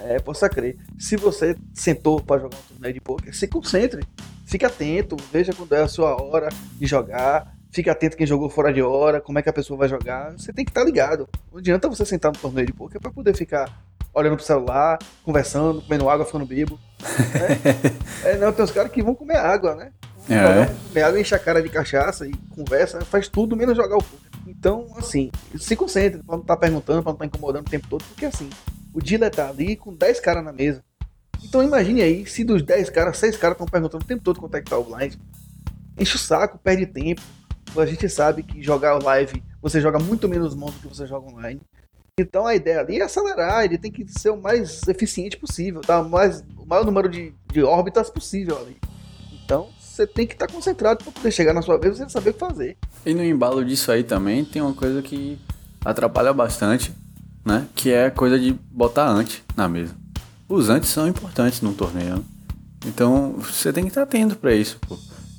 É, 0.00 0.18
possa 0.18 0.48
crer. 0.48 0.76
Se 0.98 1.16
você 1.16 1.56
sentou 1.74 2.20
pra 2.20 2.38
jogar 2.38 2.56
um 2.56 2.74
torneio 2.74 2.94
de 2.94 3.00
poker, 3.00 3.36
se 3.36 3.46
concentre. 3.46 4.02
fique 4.46 4.64
atento, 4.64 5.16
veja 5.32 5.52
quando 5.52 5.72
é 5.74 5.82
a 5.82 5.88
sua 5.88 6.20
hora 6.22 6.48
de 6.78 6.86
jogar, 6.86 7.54
fique 7.70 7.90
atento 7.90 8.16
quem 8.16 8.26
jogou 8.26 8.48
fora 8.48 8.72
de 8.72 8.80
hora, 8.80 9.20
como 9.20 9.38
é 9.38 9.42
que 9.42 9.48
a 9.48 9.52
pessoa 9.52 9.78
vai 9.78 9.88
jogar. 9.88 10.32
Você 10.32 10.52
tem 10.52 10.64
que 10.64 10.70
estar 10.70 10.84
ligado. 10.84 11.28
Não 11.52 11.58
adianta 11.58 11.88
você 11.88 12.06
sentar 12.06 12.32
no 12.32 12.38
torneio 12.38 12.66
de 12.66 12.72
poker 12.72 13.00
para 13.00 13.10
poder 13.10 13.34
ficar 13.34 13.70
olhando 14.14 14.36
pro 14.36 14.44
celular, 14.44 14.98
conversando, 15.22 15.82
comendo 15.82 16.08
água, 16.08 16.24
ficando 16.24 16.46
bebo. 16.46 16.78
É, 18.24 18.32
é 18.32 18.36
não, 18.38 18.52
tem 18.52 18.64
os 18.64 18.70
caras 18.70 18.90
que 18.90 19.02
vão 19.02 19.14
comer 19.14 19.36
água, 19.36 19.74
né? 19.74 19.92
É. 20.28 20.66
Comer 20.88 21.02
água, 21.02 21.20
enche 21.20 21.34
a 21.34 21.38
cara 21.38 21.62
de 21.62 21.68
cachaça 21.68 22.26
e 22.26 22.32
conversa, 22.54 23.00
faz 23.02 23.28
tudo 23.28 23.56
menos 23.56 23.76
jogar 23.76 23.96
o 23.96 24.02
poker. 24.02 24.26
Então, 24.46 24.86
assim, 24.96 25.30
se 25.58 25.74
concentre 25.76 26.22
pra 26.22 26.36
não 26.36 26.42
estar 26.42 26.54
tá 26.54 26.60
perguntando, 26.60 27.02
pra 27.02 27.10
não 27.10 27.16
estar 27.16 27.24
tá 27.24 27.26
incomodando 27.26 27.66
o 27.66 27.70
tempo 27.70 27.88
todo, 27.88 28.04
porque 28.04 28.26
assim, 28.26 28.48
o 28.94 29.00
dealer 29.00 29.30
tá 29.30 29.48
ali 29.48 29.76
com 29.76 29.94
10 29.94 30.20
caras 30.20 30.44
na 30.44 30.52
mesa. 30.52 30.82
Então 31.42 31.62
imagine 31.62 32.02
aí, 32.02 32.26
se 32.26 32.44
dos 32.44 32.62
10 32.62 32.90
caras, 32.90 33.18
6 33.18 33.36
caras 33.36 33.54
estão 33.54 33.66
perguntando 33.66 34.04
o 34.04 34.06
tempo 34.06 34.22
todo 34.22 34.40
quanto 34.40 34.56
é 34.56 34.62
que 34.62 34.70
tá 34.70 34.78
o 34.78 34.84
blind. 34.84 35.14
Enche 35.98 36.16
o 36.16 36.18
saco, 36.18 36.58
perde 36.58 36.86
tempo. 36.86 37.22
A 37.76 37.84
gente 37.84 38.08
sabe 38.08 38.42
que 38.42 38.62
jogar 38.62 39.02
live, 39.02 39.42
você 39.60 39.80
joga 39.80 39.98
muito 39.98 40.28
menos 40.28 40.54
mãos 40.54 40.72
do 40.74 40.80
que 40.80 40.88
você 40.88 41.06
joga 41.06 41.30
online. 41.30 41.60
Então 42.18 42.46
a 42.46 42.54
ideia 42.54 42.80
ali 42.80 42.98
é 42.98 43.02
acelerar, 43.02 43.66
ele 43.66 43.76
tem 43.76 43.92
que 43.92 44.06
ser 44.08 44.30
o 44.30 44.40
mais 44.40 44.88
eficiente 44.88 45.36
possível, 45.36 45.82
tá? 45.82 46.00
o, 46.00 46.08
mais, 46.08 46.42
o 46.56 46.64
maior 46.64 46.82
número 46.82 47.10
de, 47.10 47.34
de 47.52 47.62
órbitas 47.62 48.08
possível 48.08 48.58
ali. 48.58 48.78
Então 49.44 49.68
você 49.78 50.06
tem 50.06 50.26
que 50.26 50.32
estar 50.32 50.46
tá 50.46 50.52
concentrado 50.54 51.04
para 51.04 51.12
poder 51.12 51.30
chegar 51.30 51.52
na 51.52 51.60
sua 51.60 51.76
vez 51.76 52.00
e 52.00 52.08
saber 52.08 52.30
o 52.30 52.32
que 52.32 52.38
fazer. 52.38 52.78
E 53.04 53.12
no 53.12 53.22
embalo 53.22 53.62
disso 53.62 53.92
aí 53.92 54.02
também 54.02 54.46
tem 54.46 54.62
uma 54.62 54.72
coisa 54.72 55.02
que 55.02 55.38
atrapalha 55.84 56.32
bastante, 56.32 56.90
né? 57.44 57.68
Que 57.74 57.92
é 57.92 58.06
a 58.06 58.10
coisa 58.10 58.38
de 58.38 58.54
botar 58.70 59.10
antes 59.10 59.42
na 59.54 59.68
mesa. 59.68 59.94
Os 60.48 60.70
antes 60.70 60.88
são 60.88 61.06
importantes 61.06 61.60
num 61.60 61.74
torneio. 61.74 62.16
Né? 62.16 62.22
Então 62.86 63.32
você 63.32 63.74
tem 63.74 63.84
que 63.84 63.90
estar 63.90 64.04
atento 64.04 64.36
para 64.36 64.54
isso, 64.54 64.78
pô. 64.88 64.96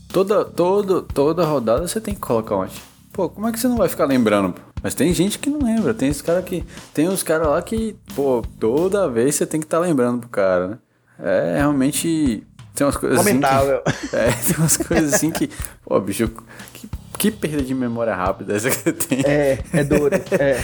Toda, 0.09 0.45
toda, 0.45 1.01
toda 1.01 1.43
rodada 1.43 1.87
você 1.87 1.99
tem 1.99 2.13
que 2.13 2.21
colocar 2.21 2.53
antes. 2.53 2.79
Pô, 3.11 3.27
como 3.27 3.47
é 3.47 3.51
que 3.51 3.59
você 3.59 3.67
não 3.67 3.77
vai 3.77 3.89
ficar 3.89 4.05
lembrando? 4.05 4.53
Pô? 4.53 4.66
Mas 4.81 4.93
tem 4.93 5.13
gente 5.13 5.39
que 5.39 5.49
não 5.49 5.59
lembra. 5.59 5.93
Tem 5.93 6.09
os 6.09 6.21
caras 6.21 6.45
que. 6.45 6.63
Tem 6.93 7.07
os 7.07 7.23
caras 7.23 7.47
lá 7.47 7.61
que, 7.61 7.95
pô, 8.15 8.43
toda 8.59 9.09
vez 9.09 9.35
você 9.35 9.45
tem 9.45 9.59
que 9.59 9.65
estar 9.65 9.77
tá 9.77 9.83
lembrando 9.83 10.21
pro 10.21 10.29
cara, 10.29 10.67
né? 10.67 10.77
É 11.19 11.57
realmente. 11.57 12.43
Tem 12.75 12.85
umas 12.85 12.97
coisas 12.97 13.17
Comentável. 13.17 13.81
assim. 13.85 14.07
Que, 14.07 14.15
é, 14.15 14.31
tem 14.31 14.55
umas 14.57 14.77
coisas 14.77 15.13
assim 15.13 15.31
que. 15.31 15.49
Pô, 15.83 15.99
bicho, 15.99 16.29
que, 16.73 16.89
que 17.17 17.31
perda 17.31 17.63
de 17.63 17.73
memória 17.73 18.13
rápida 18.13 18.55
essa 18.55 18.69
que 18.69 18.93
tem. 18.93 19.21
É, 19.25 19.57
é 19.73 19.83
duro. 19.83 20.15
É. 20.15 20.57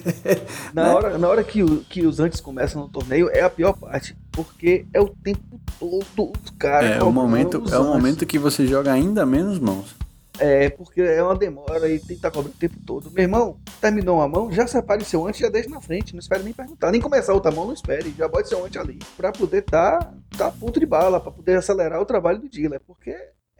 na, 0.72 0.84
né? 0.84 0.94
hora, 0.94 1.18
na 1.18 1.28
hora 1.28 1.44
que, 1.44 1.62
o, 1.62 1.84
que 1.88 2.06
os 2.06 2.20
antes 2.20 2.40
começam 2.40 2.80
no 2.80 2.88
torneio, 2.88 3.28
é 3.30 3.42
a 3.42 3.50
pior 3.50 3.74
parte. 3.74 4.16
Porque 4.30 4.86
é 4.94 5.00
o 5.00 5.08
tempo 5.08 5.60
todo 5.78 6.32
os 6.42 6.50
caras. 6.58 6.92
É, 6.92 7.02
o 7.02 7.12
momento, 7.12 7.62
é 7.70 7.78
o 7.78 7.84
momento 7.84 8.24
que 8.24 8.38
você 8.38 8.66
joga 8.66 8.90
ainda 8.90 9.26
menos 9.26 9.58
mãos. 9.58 9.94
É, 10.38 10.70
porque 10.70 11.00
é 11.00 11.22
uma 11.22 11.36
demora 11.36 11.88
e 11.88 11.98
tem 11.98 12.08
que 12.08 12.12
estar 12.14 12.30
tá 12.30 12.34
cobrando 12.34 12.56
o 12.56 12.58
tempo 12.58 12.76
todo. 12.86 13.10
Meu 13.10 13.22
irmão, 13.22 13.58
terminou 13.80 14.16
uma 14.16 14.28
mão, 14.28 14.50
já 14.50 14.66
separe 14.66 15.04
seu 15.04 15.26
antes, 15.26 15.40
já 15.40 15.48
deixa 15.48 15.68
na 15.68 15.80
frente. 15.80 16.14
Não 16.14 16.20
espere 16.20 16.42
nem 16.42 16.52
perguntar, 16.52 16.90
nem 16.90 17.00
começar 17.00 17.34
outra 17.34 17.50
mão, 17.50 17.66
não 17.66 17.74
espere. 17.74 18.14
Já 18.16 18.28
bote 18.28 18.48
seu 18.48 18.64
antes 18.64 18.80
ali. 18.80 18.98
Pra 19.16 19.30
poder 19.30 19.62
tá, 19.62 20.12
tá 20.36 20.50
ponto 20.50 20.80
de 20.80 20.86
bala, 20.86 21.20
pra 21.20 21.30
poder 21.30 21.58
acelerar 21.58 22.00
o 22.00 22.06
trabalho 22.06 22.38
do 22.38 22.48
dealer. 22.48 22.80
Porque 22.80 23.14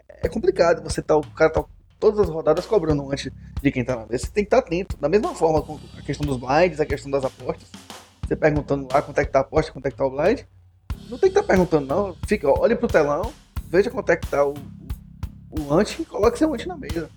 é 0.09 0.29
complicado 0.29 0.83
você 0.83 1.03
tá, 1.03 1.17
o 1.17 1.27
cara 1.33 1.51
tá 1.51 1.65
todas 2.01 2.19
as 2.19 2.29
rodadas 2.29 2.67
cobrando 2.67 3.09
antes 3.13 3.31
de 3.61 3.71
quem 3.71 3.85
tá 3.85 3.95
na 3.95 4.07
mesa. 4.07 4.27
Você 4.27 4.33
tem 4.33 4.45
que 4.45 4.49
estar 4.49 4.63
tá 4.63 4.67
atento. 4.67 4.97
Da 4.97 5.09
mesma 5.09 5.35
forma 5.35 5.63
com 5.63 5.79
a 5.97 6.03
questão 6.03 6.27
dos 6.27 6.39
blinds, 6.39 6.81
a 6.81 6.87
questão 6.87 7.11
das 7.11 7.25
apostas. 7.25 7.69
Você 8.27 8.35
perguntando 8.35 8.89
lá 8.91 9.03
quanto 9.03 9.19
é 9.19 9.25
que 9.25 9.31
tá 9.31 9.41
a 9.41 9.43
aposta, 9.43 9.71
quanto 9.73 9.87
é 9.87 9.91
que 9.91 9.97
tá 9.97 10.07
o 10.07 10.11
blind. 10.11 10.41
Não 11.09 11.19
tem 11.19 11.31
que 11.31 11.39
estar 11.39 11.43
tá 11.43 11.47
perguntando, 11.47 11.87
não. 11.87 12.17
Fica, 12.27 12.49
olhe 12.49 12.75
pro 12.75 12.89
telão, 12.89 13.33
veja 13.69 13.91
quanto 13.91 14.11
é 14.11 14.17
que 14.17 14.27
tá 14.27 14.45
o, 14.45 14.55
o 15.53 15.75
antes 15.75 15.99
e 16.01 16.05
coloque 16.05 16.39
seu 16.39 16.53
antes 16.53 16.67
na 16.67 16.77
mesa. 16.77 17.09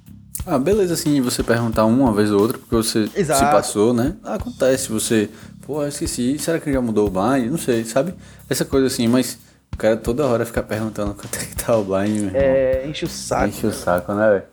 Ah, 0.45 0.59
beleza, 0.59 0.93
assim, 0.93 1.21
você 1.21 1.41
perguntar 1.41 1.85
uma 1.85 2.13
vez 2.13 2.31
ou 2.31 2.39
outra, 2.39 2.57
porque 2.57 2.75
você 2.75 3.09
Exato. 3.15 3.39
se 3.39 3.45
passou, 3.45 3.93
né? 3.93 4.15
Ah, 4.23 4.35
acontece, 4.35 4.89
você, 4.89 5.29
pô, 5.65 5.81
eu 5.81 5.87
esqueci, 5.87 6.37
será 6.37 6.59
que 6.59 6.71
já 6.71 6.79
mudou 6.81 7.07
o 7.07 7.09
blind? 7.09 7.49
Não 7.49 7.57
sei, 7.57 7.83
sabe? 7.83 8.13
Essa 8.47 8.63
coisa 8.63 8.85
assim, 8.85 9.07
mas 9.07 9.39
o 9.73 9.77
cara 9.77 9.97
toda 9.97 10.25
hora 10.27 10.45
fica 10.45 10.61
perguntando 10.61 11.15
quanto 11.19 11.35
é 11.35 11.45
que 11.45 11.55
tá 11.55 11.75
o 11.75 11.83
blind, 11.83 12.31
meu 12.31 12.31
É, 12.35 12.87
enche 12.87 13.05
o 13.05 13.09
saco. 13.09 13.47
Enche 13.47 13.65
o 13.65 13.73
saco, 13.73 14.13
né, 14.13 14.29
velho? 14.29 14.43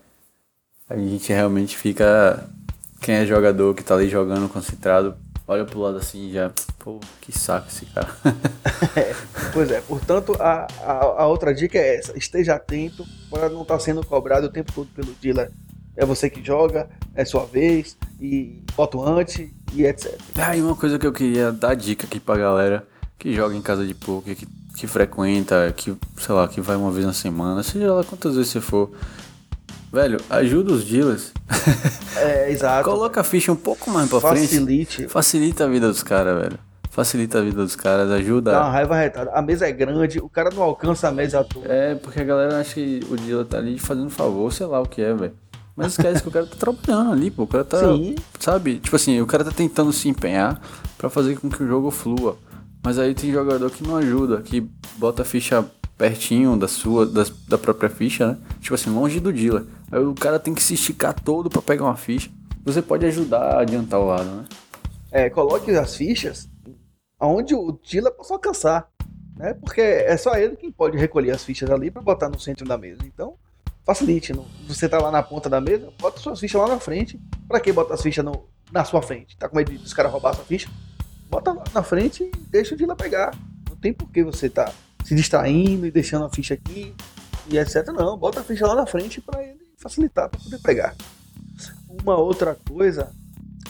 A 0.89 0.97
gente 0.97 1.33
realmente 1.33 1.77
fica. 1.77 2.45
Quem 3.01 3.17
é 3.17 3.27
jogador 3.27 3.75
que 3.75 3.83
tá 3.83 3.95
ali 3.95 4.09
jogando 4.09 4.49
concentrado, 4.49 5.15
olha 5.47 5.65
pro 5.65 5.81
lado 5.81 5.99
assim 5.99 6.29
e 6.29 6.33
já. 6.33 6.51
Pô, 6.79 6.99
que 7.21 7.37
saco 7.37 7.69
esse 7.69 7.87
cara. 7.87 8.09
é, 8.97 9.15
pois 9.53 9.71
é, 9.71 9.81
portanto, 9.81 10.37
a, 10.41 10.67
a, 10.81 11.23
a, 11.23 11.27
outra 11.27 11.55
dica 11.55 11.79
é 11.79 11.97
essa: 11.97 12.17
esteja 12.17 12.55
atento 12.55 13.05
para 13.31 13.49
não 13.49 13.63
estar 13.63 13.75
tá 13.75 13.81
sendo 13.81 14.05
cobrado 14.05 14.47
o 14.47 14.51
tempo 14.51 14.73
todo 14.73 14.89
pelo 14.95 15.13
dealer. 15.21 15.51
É 15.95 16.07
você 16.07 16.31
que 16.31 16.43
joga, 16.43 16.89
é 17.15 17.25
sua 17.25 17.45
vez, 17.45 17.99
e 18.19 18.63
voto 18.75 19.03
antes 19.03 19.51
e 19.75 19.85
etc. 19.85 20.19
Ah, 20.37 20.57
e 20.57 20.63
uma 20.63 20.75
coisa 20.75 20.99
que 20.99 21.07
eu 21.07 21.13
queria 21.13 21.53
dar 21.53 21.75
dica 21.75 22.07
aqui 22.07 22.19
pra 22.19 22.37
galera 22.37 22.87
que 23.19 23.33
joga 23.35 23.55
em 23.55 23.63
casa 23.63 23.87
de 23.87 23.95
poker, 23.95 24.35
que, 24.35 24.49
que 24.77 24.87
frequenta, 24.89 25.73
que, 25.77 25.97
sei 26.17 26.35
lá, 26.35 26.49
que 26.49 26.61
vai 26.61 26.75
uma 26.75 26.91
vez 26.91 27.07
na 27.07 27.13
semana, 27.13 27.63
seja 27.63 27.93
lá 27.93 28.03
quantas 28.03 28.35
vezes 28.35 28.51
você 28.51 28.61
for. 28.61 28.91
Velho, 29.93 30.19
ajuda 30.31 30.73
os 30.73 30.85
dealers. 30.85 31.33
É, 32.17 32.51
exato. 32.51 32.89
Coloca 32.89 33.21
a 33.21 33.25
ficha 33.25 33.53
um 33.53 33.57
pouco 33.57 33.91
mais 33.91 34.09
pra 34.09 34.21
Facilite. 34.21 34.97
frente. 34.97 35.09
Facilita 35.09 35.65
a 35.65 35.69
vida 35.69 35.89
dos 35.89 36.03
caras, 36.03 36.41
velho. 36.41 36.59
Facilita 36.91 37.39
a 37.39 37.43
vida 37.43 37.57
dos 37.63 37.77
caras, 37.77 38.11
ajuda. 38.11 38.53
Dá 38.53 38.61
uma 38.63 38.71
raiva 38.71 38.97
retada. 38.97 39.31
A 39.33 39.43
mesa 39.43 39.67
é 39.67 39.73
grande, 39.73 40.19
o 40.19 40.29
cara 40.29 40.51
não 40.55 40.63
alcança 40.63 41.09
a 41.09 41.13
mesa 41.13 41.45
toda. 41.45 41.67
É, 41.69 41.95
porque 41.95 42.21
a 42.21 42.25
galera 42.25 42.61
acha 42.61 42.75
que 42.75 43.01
o 43.11 43.17
dealer 43.17 43.45
tá 43.45 43.59
ali 43.59 43.79
fazendo 43.79 44.09
favor, 44.11 44.51
sei 44.53 44.67
lá 44.67 44.81
o 44.81 44.87
que 44.87 45.03
é, 45.03 45.13
velho. 45.13 45.35
Mas 45.77 45.93
esquece 45.93 46.23
que 46.23 46.29
o 46.29 46.33
cara 46.33 46.47
tá 46.47 46.57
trabalhando 46.59 47.13
ali, 47.13 47.31
pô. 47.31 47.43
O 47.45 47.47
cara 47.47 47.65
tá. 47.65 47.79
Sim. 47.79 48.15
Sabe? 48.39 48.79
Tipo 48.79 48.97
assim, 48.97 49.21
o 49.21 49.27
cara 49.27 49.43
tá 49.45 49.51
tentando 49.51 49.93
se 49.93 50.09
empenhar 50.09 50.61
para 50.99 51.09
fazer 51.11 51.37
com 51.39 51.49
que 51.51 51.63
o 51.63 51.67
jogo 51.67 51.91
flua. 51.91 52.37
Mas 52.85 52.99
aí 52.99 53.15
tem 53.15 53.33
jogador 53.33 53.71
que 53.71 53.83
não 53.87 53.97
ajuda, 53.97 54.43
que 54.43 54.67
bota 54.97 55.23
a 55.23 55.25
ficha 55.25 55.65
pertinho 56.03 56.57
da 56.57 56.67
sua, 56.67 57.07
da, 57.07 57.25
da 57.47 57.57
própria 57.57 57.89
ficha, 57.89 58.33
né? 58.33 58.39
Tipo 58.61 58.75
assim, 58.75 58.91
longe 58.91 59.21
do 59.21 59.33
dealer. 59.33 59.63
Aí 59.89 60.01
o 60.01 60.13
cara 60.15 60.37
tem 60.37 60.53
que 60.53 60.61
se 60.61 60.75
esticar 60.75 61.15
todo 61.15 61.49
para 61.49 61.63
pegar 61.63 61.85
uma 61.85 61.95
ficha. 61.95 62.29
Você 62.65 62.83
pode 62.83 63.07
ajudar 63.07 63.39
a 63.39 63.61
adiantar 63.61 64.01
o 64.01 64.07
lado, 64.07 64.25
né? 64.25 64.45
É, 65.13 65.31
coloque 65.31 65.71
as 65.71 65.95
fichas 65.95 66.49
aonde 67.21 67.55
o 67.55 67.79
dealer 67.89 68.13
possa 68.13 68.35
alcançar, 68.35 68.89
né? 69.37 69.55
Porque 69.55 69.81
é 69.81 70.17
só 70.17 70.35
ele 70.35 70.57
quem 70.57 70.73
pode 70.73 70.99
recolher 70.99 71.31
as 71.31 71.45
fichas 71.45 71.71
ali 71.71 71.89
para 71.89 72.03
botar 72.03 72.29
no 72.29 72.41
centro 72.41 72.67
da 72.67 72.77
mesa. 72.77 73.03
Então, 73.05 73.35
facilite. 73.87 74.33
Não? 74.33 74.45
Você 74.67 74.89
tá 74.89 74.99
lá 74.99 75.13
na 75.13 75.23
ponta 75.23 75.49
da 75.49 75.61
mesa, 75.61 75.89
bota 76.01 76.19
suas 76.19 76.41
fichas 76.41 76.61
lá 76.61 76.67
na 76.67 76.81
frente. 76.81 77.17
Para 77.47 77.61
que 77.61 77.71
bota 77.71 77.95
as 77.95 78.03
fichas 78.03 78.25
no, 78.25 78.49
na 78.73 78.85
sua 78.85 79.03
frente? 79.03 79.37
Tá 79.37 79.49
com 79.49 79.57
medo 79.57 79.71
dos 79.75 79.95
caras 79.95 80.11
roubar 80.11 80.31
a 80.31 80.35
sua 80.35 80.45
ficha? 80.45 80.69
Bota 81.31 81.53
lá 81.53 81.63
na 81.73 81.83
frente 81.85 82.25
e 82.25 82.37
deixa 82.51 82.75
o 82.75 82.77
dealer 82.77 82.97
pegar. 82.97 83.39
Não 83.71 83.77
tem 83.77 83.93
por 83.93 84.11
que 84.11 84.25
você 84.25 84.51
tá 84.51 84.73
se 85.05 85.15
distraindo 85.15 85.87
e 85.87 85.91
deixando 85.91 86.25
a 86.25 86.31
ficha 86.31 86.55
aqui 86.55 86.95
e 87.49 87.59
etc. 87.59 87.87
Não, 87.89 88.17
bota 88.17 88.41
a 88.41 88.45
ficha 88.45 88.67
lá 88.67 88.75
na 88.75 88.87
frente 88.87 89.21
para 89.21 89.43
ele 89.43 89.61
facilitar 89.77 90.29
para 90.29 90.41
poder 90.41 90.59
pegar. 90.59 90.95
Uma 91.89 92.17
outra 92.17 92.57
coisa 92.69 93.13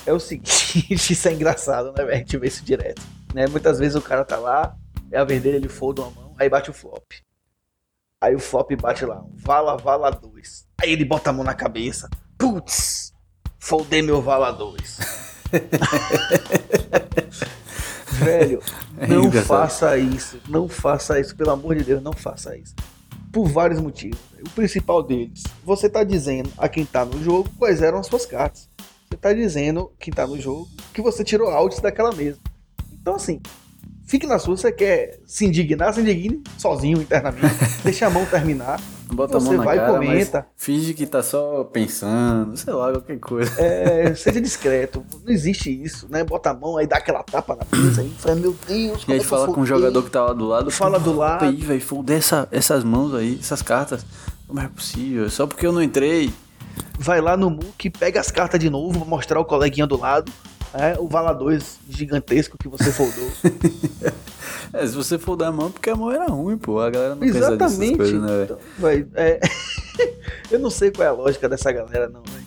é 0.07 0.13
o 0.13 0.21
seguinte, 0.21 0.87
isso 0.91 1.29
é 1.29 1.33
engraçado, 1.33 1.93
né, 1.93 2.05
velho? 2.05 2.13
A 2.13 2.17
gente 2.17 2.37
vê 2.37 2.49
isso 2.49 2.65
direto. 2.65 3.03
Né? 3.35 3.47
Muitas 3.47 3.79
vezes 3.79 3.97
o 3.97 4.03
cara 4.03 4.25
tá 4.25 4.37
lá, 4.37 4.77
é 5.11 5.19
a 5.19 5.25
vez 5.25 5.43
dele, 5.43 5.57
ele 5.57 5.69
folda 5.69 6.03
uma 6.03 6.11
mão, 6.11 6.35
aí 6.39 6.49
bate 6.49 6.71
o 6.71 6.75
flop. 6.75 7.13
Aí 8.21 8.35
o 8.35 8.41
flop 8.41 8.71
bate 8.81 9.05
lá, 9.05 9.25
vala, 9.35 9.77
vala 9.77 10.11
2. 10.11 10.69
Aí 10.81 10.93
ele 10.93 11.05
bota 11.05 11.31
a 11.31 11.33
mão 11.33 11.45
na 11.45 11.55
cabeça. 11.55 12.09
Putz, 12.39 13.13
foldei 13.59 14.03
meu 14.03 14.23
vala 14.23 14.53
2. 14.53 14.99
Velho, 18.19 18.61
é 18.99 19.07
não 19.07 19.31
faça 19.31 19.97
isso. 19.97 20.39
Não 20.49 20.69
faça 20.69 21.19
isso. 21.21 21.35
Pelo 21.37 21.51
amor 21.51 21.77
de 21.77 21.85
Deus, 21.85 22.03
não 22.03 22.13
faça 22.13 22.57
isso 22.57 22.75
por 23.33 23.49
vários 23.49 23.81
motivos. 23.81 24.19
O 24.47 24.51
principal 24.51 25.03
deles, 25.03 25.43
você 25.65 25.87
está 25.87 26.05
dizendo 26.05 26.53
a 26.59 26.69
quem 26.69 26.83
está 26.83 27.05
no 27.05 27.21
jogo 27.25 27.51
quais 27.59 27.81
eram 27.81 27.99
as 27.99 28.07
suas 28.07 28.27
cartas. 28.27 28.69
Você 29.09 29.15
está 29.15 29.33
dizendo 29.33 29.91
quem 29.99 30.11
está 30.11 30.27
no 30.27 30.39
jogo 30.39 30.69
que 30.93 31.01
você 31.01 31.25
tirou 31.25 31.49
outs 31.51 31.81
daquela 31.81 32.13
mesa. 32.13 32.39
Então 32.93 33.15
assim, 33.15 33.41
fique 34.07 34.27
na 34.27 34.39
sua, 34.39 34.57
você 34.57 34.71
quer 34.71 35.19
se 35.27 35.47
indignar, 35.47 35.95
se 35.95 36.01
indigne 36.01 36.43
sozinho 36.59 37.01
internamente, 37.01 37.57
deixa 37.83 38.07
a 38.07 38.11
mão 38.11 38.27
terminar. 38.27 38.81
Bota 39.13 39.39
você 39.39 39.49
a 39.49 39.51
mão 39.51 39.59
na 39.59 39.65
vai 39.65 39.77
cara, 39.77 39.93
comenta. 39.93 40.47
finge 40.57 40.95
que 40.95 41.07
tá 41.07 41.23
só 41.23 41.65
pensando, 41.65 42.57
sei 42.57 42.73
lá, 42.73 42.91
qualquer 42.93 43.19
coisa. 43.19 43.53
É, 43.61 44.15
seja 44.15 44.41
discreto. 44.41 45.05
Não 45.25 45.33
existe 45.33 45.71
isso, 45.71 46.07
né? 46.11 46.25
Bota 46.25 46.51
a 46.51 46.55
mão 46.55 46.79
aí, 46.79 46.87
dá 46.87 46.97
aquela 46.97 47.23
tapa 47.23 47.57
na 47.57 47.79
mesa 47.79 48.01
aí, 48.01 48.11
fala, 48.19 48.37
meu 48.37 48.57
Deus. 48.67 49.05
E 49.07 49.13
aí 49.13 49.21
fala 49.21 49.47
com 49.53 49.61
o 49.61 49.67
jogador 49.67 50.03
que 50.03 50.11
tá 50.11 50.25
lá 50.25 50.33
do 50.33 50.47
lado. 50.47 50.71
Fala 50.71 50.99
do 50.99 51.15
lado. 51.15 51.45
Aí, 51.45 51.57
velho, 51.57 51.81
foda 51.81 52.15
essa, 52.15 52.49
essas 52.51 52.83
mãos 52.83 53.15
aí, 53.15 53.39
essas 53.41 53.61
cartas. 53.61 54.05
Como 54.47 54.61
é 54.61 54.69
possível? 54.69 55.29
Só 55.31 55.47
porque 55.47 55.67
eu 55.67 55.73
não 55.73 55.83
entrei. 55.83 56.33
Vai 56.99 57.21
lá 57.21 57.37
no 57.37 57.51
MOOC, 57.51 57.91
pega 57.91 58.21
as 58.21 58.31
cartas 58.31 58.61
de 58.61 58.71
novo, 58.71 59.05
mostrar 59.05 59.41
o 59.41 59.45
coleguinha 59.45 59.87
do 59.87 59.99
lado. 59.99 60.31
É, 60.75 60.99
o 60.99 61.07
Vala 61.07 61.33
2 61.33 61.81
gigantesco 61.89 62.57
que 62.59 62.69
você 62.69 62.91
foldou. 62.93 63.31
É, 64.75 64.87
se 64.87 64.95
você 64.95 65.19
foldar 65.19 65.49
a 65.49 65.53
mão, 65.53 65.71
porque 65.71 65.91
a 65.91 65.95
mão 65.95 66.11
era 66.11 66.27
ruim, 66.27 66.57
pô. 66.57 66.81
A 66.81 66.89
galera 66.89 67.15
não 67.15 67.21
pensa 67.21 67.35
dessas 67.35 67.73
Exatamente. 67.75 67.97
coisas, 67.99 68.23
né? 68.23 68.45
Então, 68.45 68.59
véi, 68.79 69.07
é... 69.15 69.39
eu 70.51 70.59
não 70.59 70.71
sei 70.71 70.91
qual 70.91 71.07
é 71.07 71.11
a 71.11 71.13
lógica 71.13 71.47
dessa 71.47 71.71
galera, 71.71 72.09
não, 72.09 72.23
velho. 72.23 72.47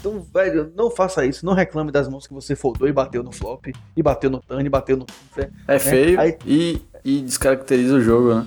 Então, 0.00 0.26
velho, 0.34 0.72
não 0.74 0.90
faça 0.90 1.24
isso. 1.24 1.46
Não 1.46 1.52
reclame 1.52 1.92
das 1.92 2.08
mãos 2.08 2.26
que 2.26 2.34
você 2.34 2.56
foldou 2.56 2.88
e 2.88 2.92
bateu 2.92 3.22
no 3.22 3.30
flop, 3.30 3.66
e 3.96 4.02
bateu 4.02 4.28
no 4.30 4.40
turn, 4.40 4.66
e 4.66 4.68
bateu 4.68 4.96
no. 4.96 5.06
É 5.68 5.78
feio 5.78 6.18
Aí- 6.18 6.36
e, 6.44 6.82
e 7.04 7.20
descaracteriza 7.20 7.94
o 7.94 8.00
jogo, 8.00 8.34
né? 8.34 8.46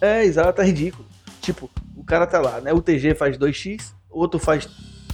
É, 0.00 0.24
exato, 0.24 0.62
é 0.62 0.64
ridículo. 0.64 1.04
Tipo, 1.42 1.68
o 1.94 2.04
cara 2.04 2.26
tá 2.26 2.40
lá, 2.40 2.60
né? 2.60 2.72
O 2.72 2.80
TG 2.80 3.14
faz 3.14 3.36
2x, 3.36 3.92
o 4.10 4.20
outro 4.20 4.40
faz 4.40 4.66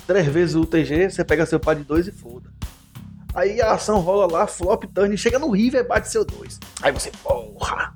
3 0.06 0.26
vezes 0.26 0.54
o 0.54 0.64
TG, 0.64 1.10
você 1.10 1.24
pega 1.24 1.44
seu 1.44 1.58
par 1.58 1.74
de 1.74 1.82
2 1.82 2.06
e 2.06 2.12
foda. 2.12 2.50
Aí 3.38 3.62
a 3.62 3.74
ação 3.74 4.00
rola 4.00 4.26
lá, 4.26 4.48
flop, 4.48 4.82
turn, 4.92 5.16
chega 5.16 5.38
no 5.38 5.48
river 5.50 5.82
e 5.82 5.84
bate 5.86 6.08
seu 6.08 6.24
2. 6.24 6.58
Aí 6.82 6.90
você, 6.90 7.12
porra, 7.22 7.92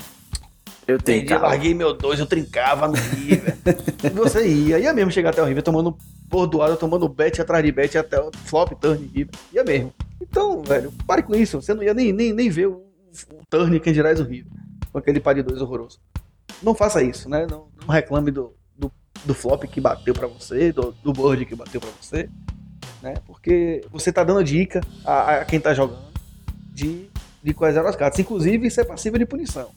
Eu 0.87 0.94
entendi, 0.94 1.26
tenho 1.26 1.40
larguei 1.40 1.74
meu 1.74 1.92
2, 1.92 2.20
eu 2.20 2.26
trincava 2.26 2.87
no 2.87 2.94
river. 2.94 3.57
e 4.05 4.09
você 4.11 4.46
ia, 4.46 4.78
ia 4.78 4.92
mesmo 4.92 5.11
chegar 5.11 5.31
até 5.31 5.42
o 5.42 5.44
river 5.44 5.64
tomando 5.64 5.98
bordoada, 6.28 6.76
tomando 6.76 7.09
bet 7.09 7.42
atrás 7.42 7.64
de 7.64 7.72
bet 7.72 7.98
até 7.98 8.20
o 8.20 8.31
flop, 8.44 8.70
turn, 8.81 9.05
river. 9.12 9.35
Ia 9.52 9.64
mesmo. 9.64 9.92
Então, 10.20 10.62
velho, 10.62 10.92
pare 11.09 11.24
com 11.24 11.35
isso. 11.35 11.61
Você 11.61 11.74
não 11.74 11.83
ia 11.83 11.92
nem, 11.92 12.12
nem, 12.12 12.33
nem 12.33 12.48
ver 12.48 12.68
o, 12.68 12.87
o 13.33 13.42
turn, 13.50 13.81
quem 13.81 13.92
dirá 13.92 14.12
o 14.12 14.22
river. 14.22 14.52
Com 14.92 14.98
aquele 14.98 15.18
par 15.18 15.35
de 15.35 15.42
2 15.42 15.61
horroroso. 15.61 15.98
Não 16.62 16.72
faça 16.72 17.02
isso, 17.02 17.28
né? 17.28 17.48
Não, 17.50 17.66
não 17.81 17.92
reclame 17.92 18.31
do, 18.31 18.55
do, 18.76 18.92
do 19.24 19.35
flop 19.35 19.64
que 19.64 19.81
bateu 19.81 20.14
pra 20.14 20.28
você, 20.28 20.70
do, 20.70 20.92
do 21.02 21.12
board 21.12 21.44
que 21.44 21.57
bateu 21.57 21.81
pra 21.81 21.90
você, 22.00 22.31
né? 23.02 23.14
Porque 23.26 23.84
você 23.90 24.12
tá 24.12 24.22
dando 24.22 24.44
dica 24.44 24.80
a, 25.04 25.38
a 25.38 25.44
quem 25.44 25.60
tá 25.60 25.74
jogando 25.74 26.12
de, 26.72 27.08
de 27.42 27.52
quais 27.52 27.76
eram 27.76 27.88
as 27.88 27.96
cartas. 27.96 28.20
Inclusive, 28.20 28.66
isso 28.66 28.80
é 28.80 28.84
passível 28.84 29.18
de 29.18 29.26
punição. 29.26 29.70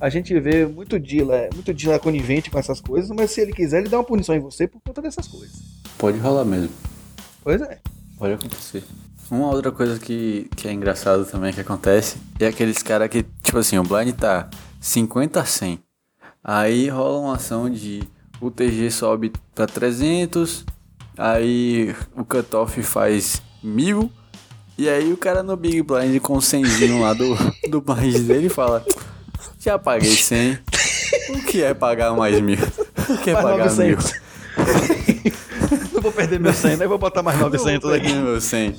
A 0.00 0.08
gente 0.08 0.38
vê 0.40 0.66
muito 0.66 0.98
dealer, 0.98 1.48
muito 1.54 1.72
dealer 1.72 2.00
conivente 2.00 2.50
com 2.50 2.58
essas 2.58 2.80
coisas, 2.80 3.10
mas 3.10 3.30
se 3.30 3.40
ele 3.40 3.52
quiser, 3.52 3.80
ele 3.80 3.88
dá 3.88 3.98
uma 3.98 4.04
punição 4.04 4.34
em 4.34 4.40
você 4.40 4.66
por 4.66 4.80
conta 4.80 5.00
dessas 5.00 5.28
coisas. 5.28 5.62
Pode 5.96 6.18
rolar 6.18 6.44
mesmo. 6.44 6.70
Pois 7.44 7.60
é. 7.62 7.78
Pode 8.18 8.34
acontecer. 8.34 8.82
Uma 9.30 9.50
outra 9.50 9.70
coisa 9.70 9.98
que, 9.98 10.48
que 10.56 10.66
é 10.66 10.72
engraçado 10.72 11.24
também 11.24 11.52
que 11.52 11.60
acontece 11.60 12.16
é 12.40 12.46
aqueles 12.46 12.82
caras 12.82 13.08
que, 13.08 13.24
tipo 13.42 13.58
assim, 13.58 13.78
o 13.78 13.82
blind 13.82 14.12
tá 14.14 14.50
50 14.80 15.40
a 15.40 15.44
100. 15.44 15.78
Aí 16.42 16.88
rola 16.88 17.18
uma 17.18 17.36
ação 17.36 17.70
de 17.70 18.02
o 18.40 18.50
TG 18.50 18.90
sobe 18.90 19.32
pra 19.54 19.66
300, 19.66 20.66
aí 21.16 21.94
o 22.16 22.24
cutoff 22.24 22.82
faz 22.82 23.40
1000, 23.62 24.10
e 24.78 24.88
aí 24.88 25.12
o 25.12 25.16
cara 25.16 25.42
no 25.42 25.56
Big 25.56 25.82
Blind 25.82 26.20
com 26.20 26.36
o 26.36 26.42
100 26.42 26.64
lá 27.00 27.12
do, 27.14 27.36
do 27.70 27.80
blind 27.80 28.18
dele 28.26 28.48
fala: 28.48 28.84
Já 29.58 29.78
paguei 29.78 30.10
100, 30.10 30.58
o 31.30 31.42
que 31.42 31.62
é 31.62 31.74
pagar 31.74 32.12
mais 32.14 32.40
mil? 32.40 32.58
O 33.08 33.18
que 33.18 33.30
é 33.30 33.34
Mais 33.34 33.44
pagar 33.46 33.70
mil? 33.76 33.96
900. 33.96 34.12
Não 35.92 36.00
vou 36.02 36.12
perder 36.12 36.40
meu 36.40 36.52
100, 36.52 36.76
né? 36.76 36.86
Vou 36.86 36.98
botar 36.98 37.22
mais 37.22 37.38
900 37.38 37.88
Eu 37.90 37.96
aqui. 37.96 38.06
vou 38.08 38.14
pegar 38.14 38.22
meu 38.22 38.40
100. 38.40 38.76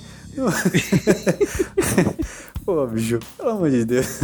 Pô, 2.65 2.88
bicho, 2.88 3.19
pelo 3.38 3.50
amor 3.50 3.69
de 3.69 3.86
Deus. 3.86 4.24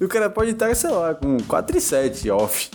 E 0.00 0.04
o 0.04 0.08
cara 0.08 0.30
pode 0.30 0.50
estar, 0.52 0.74
sei 0.74 0.90
lá, 0.90 1.14
com 1.14 1.36
4 1.38 1.76
e 1.76 1.80
7 1.80 2.30
off. 2.30 2.70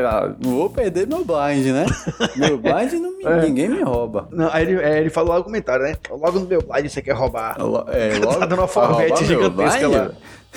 Lá, 0.00 0.34
não 0.42 0.50
vou 0.56 0.70
perder 0.70 1.06
meu 1.06 1.24
blind, 1.24 1.66
né? 1.66 1.84
Meu 2.36 2.56
blind 2.58 2.92
não 2.94 3.16
me- 3.18 3.24
É. 3.24 3.42
ninguém 3.42 3.68
me 3.68 3.82
rouba. 3.82 4.28
Não, 4.32 4.48
aí 4.52 4.62
ele, 4.64 4.80
é, 4.82 4.98
ele 5.00 5.10
falou 5.10 5.30
lá 5.32 5.38
no 5.38 5.44
comentário, 5.44 5.84
né? 5.84 5.94
Logo 6.10 6.40
no 6.40 6.46
meu 6.46 6.62
blind 6.62 6.88
você 6.88 7.02
quer 7.02 7.12
roubar. 7.12 7.60
Lo- 7.60 7.84
É, 7.88 8.10
tá 8.20 8.26
logo, 8.26 8.40
dando 8.40 8.54
uma 8.54 8.68
forvete 8.68 9.24
gigantesca 9.24 9.88
lá. 9.88 10.12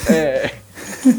É. 0.10 0.52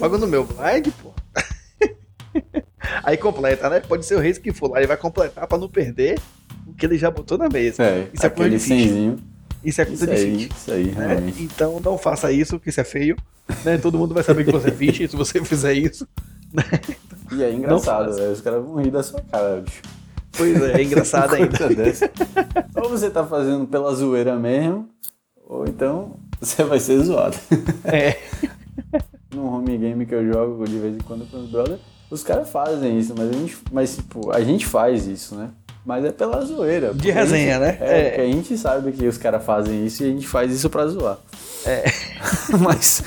Logo 0.01 0.19
no 0.19 0.27
meu 0.27 0.45
blind, 0.45 0.89
pô. 1.03 1.13
Aí 3.03 3.17
completa, 3.17 3.69
né? 3.69 3.81
Pode 3.81 4.05
ser 4.07 4.15
o 4.17 4.21
rei 4.21 4.33
que 4.35 4.53
for 4.53 4.71
lá, 4.71 4.79
ele 4.79 4.87
vai 4.87 4.97
completar 4.97 5.47
pra 5.47 5.59
não 5.59 5.69
perder 5.69 6.19
o 6.67 6.73
que 6.75 6.87
ele 6.87 6.97
já 6.99 7.11
botou 7.11 7.37
na 7.37 7.49
mesa. 7.49 7.83
É, 7.83 8.09
Isso 8.13 8.27
é 8.27 8.31
coisa 8.31 8.59
cenzinho. 8.59 9.19
Isso 9.65 9.81
é 9.81 9.85
coisa 9.85 10.05
Isso 10.05 10.15
de 10.15 10.21
aí, 10.23 10.49
isso 10.57 10.73
aí, 10.73 10.85
né? 10.93 11.07
realmente. 11.09 11.43
Então 11.43 11.81
não 11.85 11.99
faça 11.99 12.31
isso, 12.31 12.61
que 12.61 12.69
isso 12.69 12.81
é 12.81 12.85
feio. 12.85 13.17
Né? 13.65 13.79
Todo 13.79 13.99
mundo 13.99 14.15
vai 14.15 14.23
saber 14.23 14.45
que 14.45 14.53
você 14.53 14.69
é 14.69 14.73
ficha 14.73 15.09
se 15.09 15.17
você 15.17 15.43
fizer 15.45 15.73
isso. 15.73 16.07
E 17.33 17.43
é 17.43 17.53
engraçado, 17.53 18.15
velho. 18.15 18.31
Os 18.33 18.41
caras 18.41 18.65
vão 18.65 18.77
rir 18.77 18.91
da 18.93 19.03
sua 19.03 19.21
cara, 19.21 19.61
bicho. 19.61 19.83
Pois 20.37 20.63
é, 20.63 20.81
é 20.81 20.83
engraçado 20.85 21.35
ainda. 21.35 21.59
Ou 22.77 22.89
você 22.89 23.11
tá 23.11 23.25
fazendo 23.27 23.67
pela 23.67 23.93
zoeira 23.95 24.37
mesmo, 24.37 24.89
ou 25.45 25.67
então 25.67 26.13
você 26.41 26.63
vai 26.63 26.79
ser 26.79 27.01
zoado. 27.03 27.37
É. 27.85 28.17
no 29.35 29.53
home 29.53 29.77
game 29.77 30.07
que 30.07 30.15
eu 30.15 30.25
jogo 30.33 30.65
de 30.69 30.79
vez 30.79 30.95
em 30.95 31.01
quando 31.01 31.29
com 31.31 31.39
os 31.39 31.51
brothers, 31.51 31.81
os 32.11 32.23
caras 32.23 32.49
fazem 32.49 32.97
isso, 32.99 33.13
mas 33.19 33.29
a 33.29 33.33
gente, 33.33 33.59
mas, 33.73 33.97
tipo, 33.97 34.31
a 34.33 34.41
gente 34.41 34.65
faz 34.65 35.07
isso, 35.09 35.35
né? 35.35 35.51
Mas 35.85 36.05
é 36.05 36.13
pela 36.13 36.41
zoeira. 36.45 36.91
a 36.91 37.13
resenha, 37.13 37.55
gente- 37.55 37.61
né? 37.61 37.79
É, 37.81 38.19
É. 38.19 38.23
a 38.23 38.27
gente 38.27 38.57
sabe 38.57 38.93
que 38.93 39.07
os 39.07 39.19
caras 39.19 39.45
fazem 39.45 39.85
isso 39.85 40.03
e 40.05 40.07
a 40.07 40.11
gente 40.11 40.27
faz 40.29 40.53
isso 40.53 40.71
pra 40.71 40.87
zoar. 40.87 41.19
É. 41.65 41.85
mas, 42.61 43.03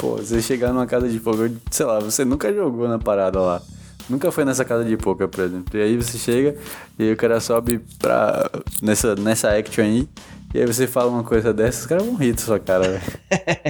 pô, 0.00 0.16
você 0.16 0.40
chegar 0.40 0.72
numa 0.72 0.86
casa 0.86 1.08
de 1.08 1.20
poker, 1.20 1.52
sei 1.70 1.84
lá, 1.86 2.00
você 2.00 2.24
nunca 2.24 2.52
jogou 2.52 2.88
na 2.88 2.98
parada 2.98 3.38
lá. 3.38 3.62
Nunca 4.08 4.32
foi 4.32 4.44
nessa 4.44 4.64
casa 4.64 4.84
de 4.84 4.96
poker, 4.96 5.28
por 5.28 5.44
exemplo. 5.44 5.78
E 5.78 5.82
aí 5.82 5.96
você 5.96 6.18
chega 6.18 6.56
e 6.98 7.04
aí 7.04 7.12
o 7.12 7.16
cara 7.16 7.38
sobe 7.38 7.78
pra. 7.98 8.50
nessa, 8.82 9.14
nessa 9.14 9.50
action 9.56 9.84
aí. 9.84 10.08
E 10.52 10.58
aí 10.58 10.66
você 10.66 10.86
fala 10.88 11.10
uma 11.10 11.22
coisa 11.22 11.52
dessa, 11.52 11.80
os 11.82 11.86
caras 11.86 12.04
vão 12.04 12.16
rir 12.16 12.32
da 12.32 12.38
sua 12.40 12.58
cara, 12.58 12.88
velho. 12.88 13.02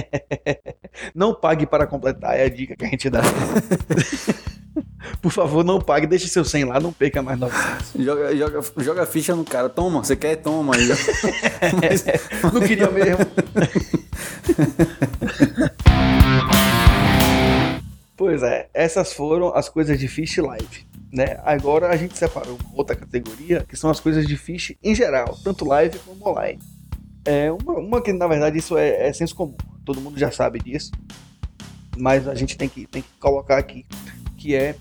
Não 1.13 1.33
pague 1.33 1.67
para 1.67 1.85
completar, 1.85 2.35
é 2.35 2.45
a 2.45 2.49
dica 2.49 2.75
que 2.75 2.83
a 2.85 2.87
gente 2.87 3.07
dá. 3.09 3.21
Por 5.21 5.31
favor, 5.31 5.63
não 5.63 5.79
pague, 5.79 6.07
deixe 6.07 6.27
seu 6.27 6.43
100 6.45 6.65
lá, 6.65 6.79
não 6.79 6.91
perca 6.93 7.21
mais 7.21 7.37
900. 7.37 7.91
Joga, 7.99 8.35
joga, 8.35 8.61
joga 8.77 9.05
ficha 9.05 9.35
no 9.35 9.43
cara. 9.43 9.67
Toma, 9.69 10.03
você 10.03 10.15
quer? 10.15 10.37
Toma. 10.37 10.75
aí. 10.75 10.87
Mas- 10.87 12.05
Não 12.53 12.61
queria 12.61 12.89
mesmo. 12.89 13.17
Pois 18.21 18.43
é, 18.43 18.69
essas 18.71 19.13
foram 19.13 19.51
as 19.55 19.67
coisas 19.67 19.97
de 19.97 20.07
Fish 20.07 20.37
Live. 20.37 20.85
Né? 21.11 21.39
Agora 21.43 21.89
a 21.89 21.95
gente 21.95 22.15
separou 22.15 22.55
uma 22.63 22.77
outra 22.77 22.95
categoria 22.95 23.65
que 23.67 23.75
são 23.75 23.89
as 23.89 23.99
coisas 23.99 24.27
de 24.27 24.37
Fish 24.37 24.75
em 24.83 24.93
geral, 24.93 25.35
tanto 25.43 25.65
live 25.65 25.97
como 25.97 26.29
online. 26.29 26.61
É 27.25 27.51
uma, 27.51 27.79
uma 27.79 27.99
que 27.99 28.13
na 28.13 28.27
verdade 28.27 28.59
isso 28.59 28.77
é, 28.77 29.07
é 29.07 29.11
senso 29.11 29.35
comum, 29.35 29.57
todo 29.83 29.99
mundo 29.99 30.19
já 30.19 30.29
sabe 30.29 30.59
disso, 30.59 30.91
mas 31.97 32.27
a 32.27 32.35
gente 32.35 32.55
tem 32.55 32.69
que, 32.69 32.85
tem 32.85 33.01
que 33.01 33.09
colocar 33.19 33.57
aqui, 33.57 33.87
que 34.37 34.53
é 34.53 34.75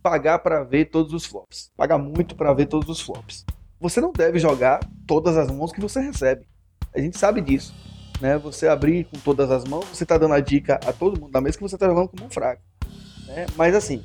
pagar 0.00 0.38
para 0.38 0.62
ver 0.62 0.84
todos 0.84 1.12
os 1.12 1.26
flops. 1.26 1.72
Pagar 1.76 1.98
muito 1.98 2.36
para 2.36 2.54
ver 2.54 2.66
todos 2.66 2.88
os 2.88 3.00
flops. 3.00 3.44
Você 3.80 4.00
não 4.00 4.12
deve 4.12 4.38
jogar 4.38 4.78
todas 5.04 5.36
as 5.36 5.50
mãos 5.50 5.72
que 5.72 5.80
você 5.80 5.98
recebe. 5.98 6.46
A 6.94 7.00
gente 7.00 7.18
sabe 7.18 7.40
disso. 7.40 7.74
Né? 8.20 8.38
Você 8.38 8.68
abrir 8.68 9.04
com 9.06 9.18
todas 9.18 9.50
as 9.50 9.64
mãos, 9.64 9.84
você 9.86 10.06
tá 10.06 10.16
dando 10.16 10.34
a 10.34 10.40
dica 10.40 10.78
a 10.86 10.92
todo 10.92 11.20
mundo 11.20 11.32
da 11.32 11.40
mesa 11.40 11.56
que 11.56 11.62
você 11.62 11.76
tá 11.76 11.86
jogando 11.86 12.08
com 12.08 12.20
mão 12.20 12.30
fraca. 12.30 12.62
Né? 13.34 13.46
Mas 13.56 13.74
assim, 13.74 14.02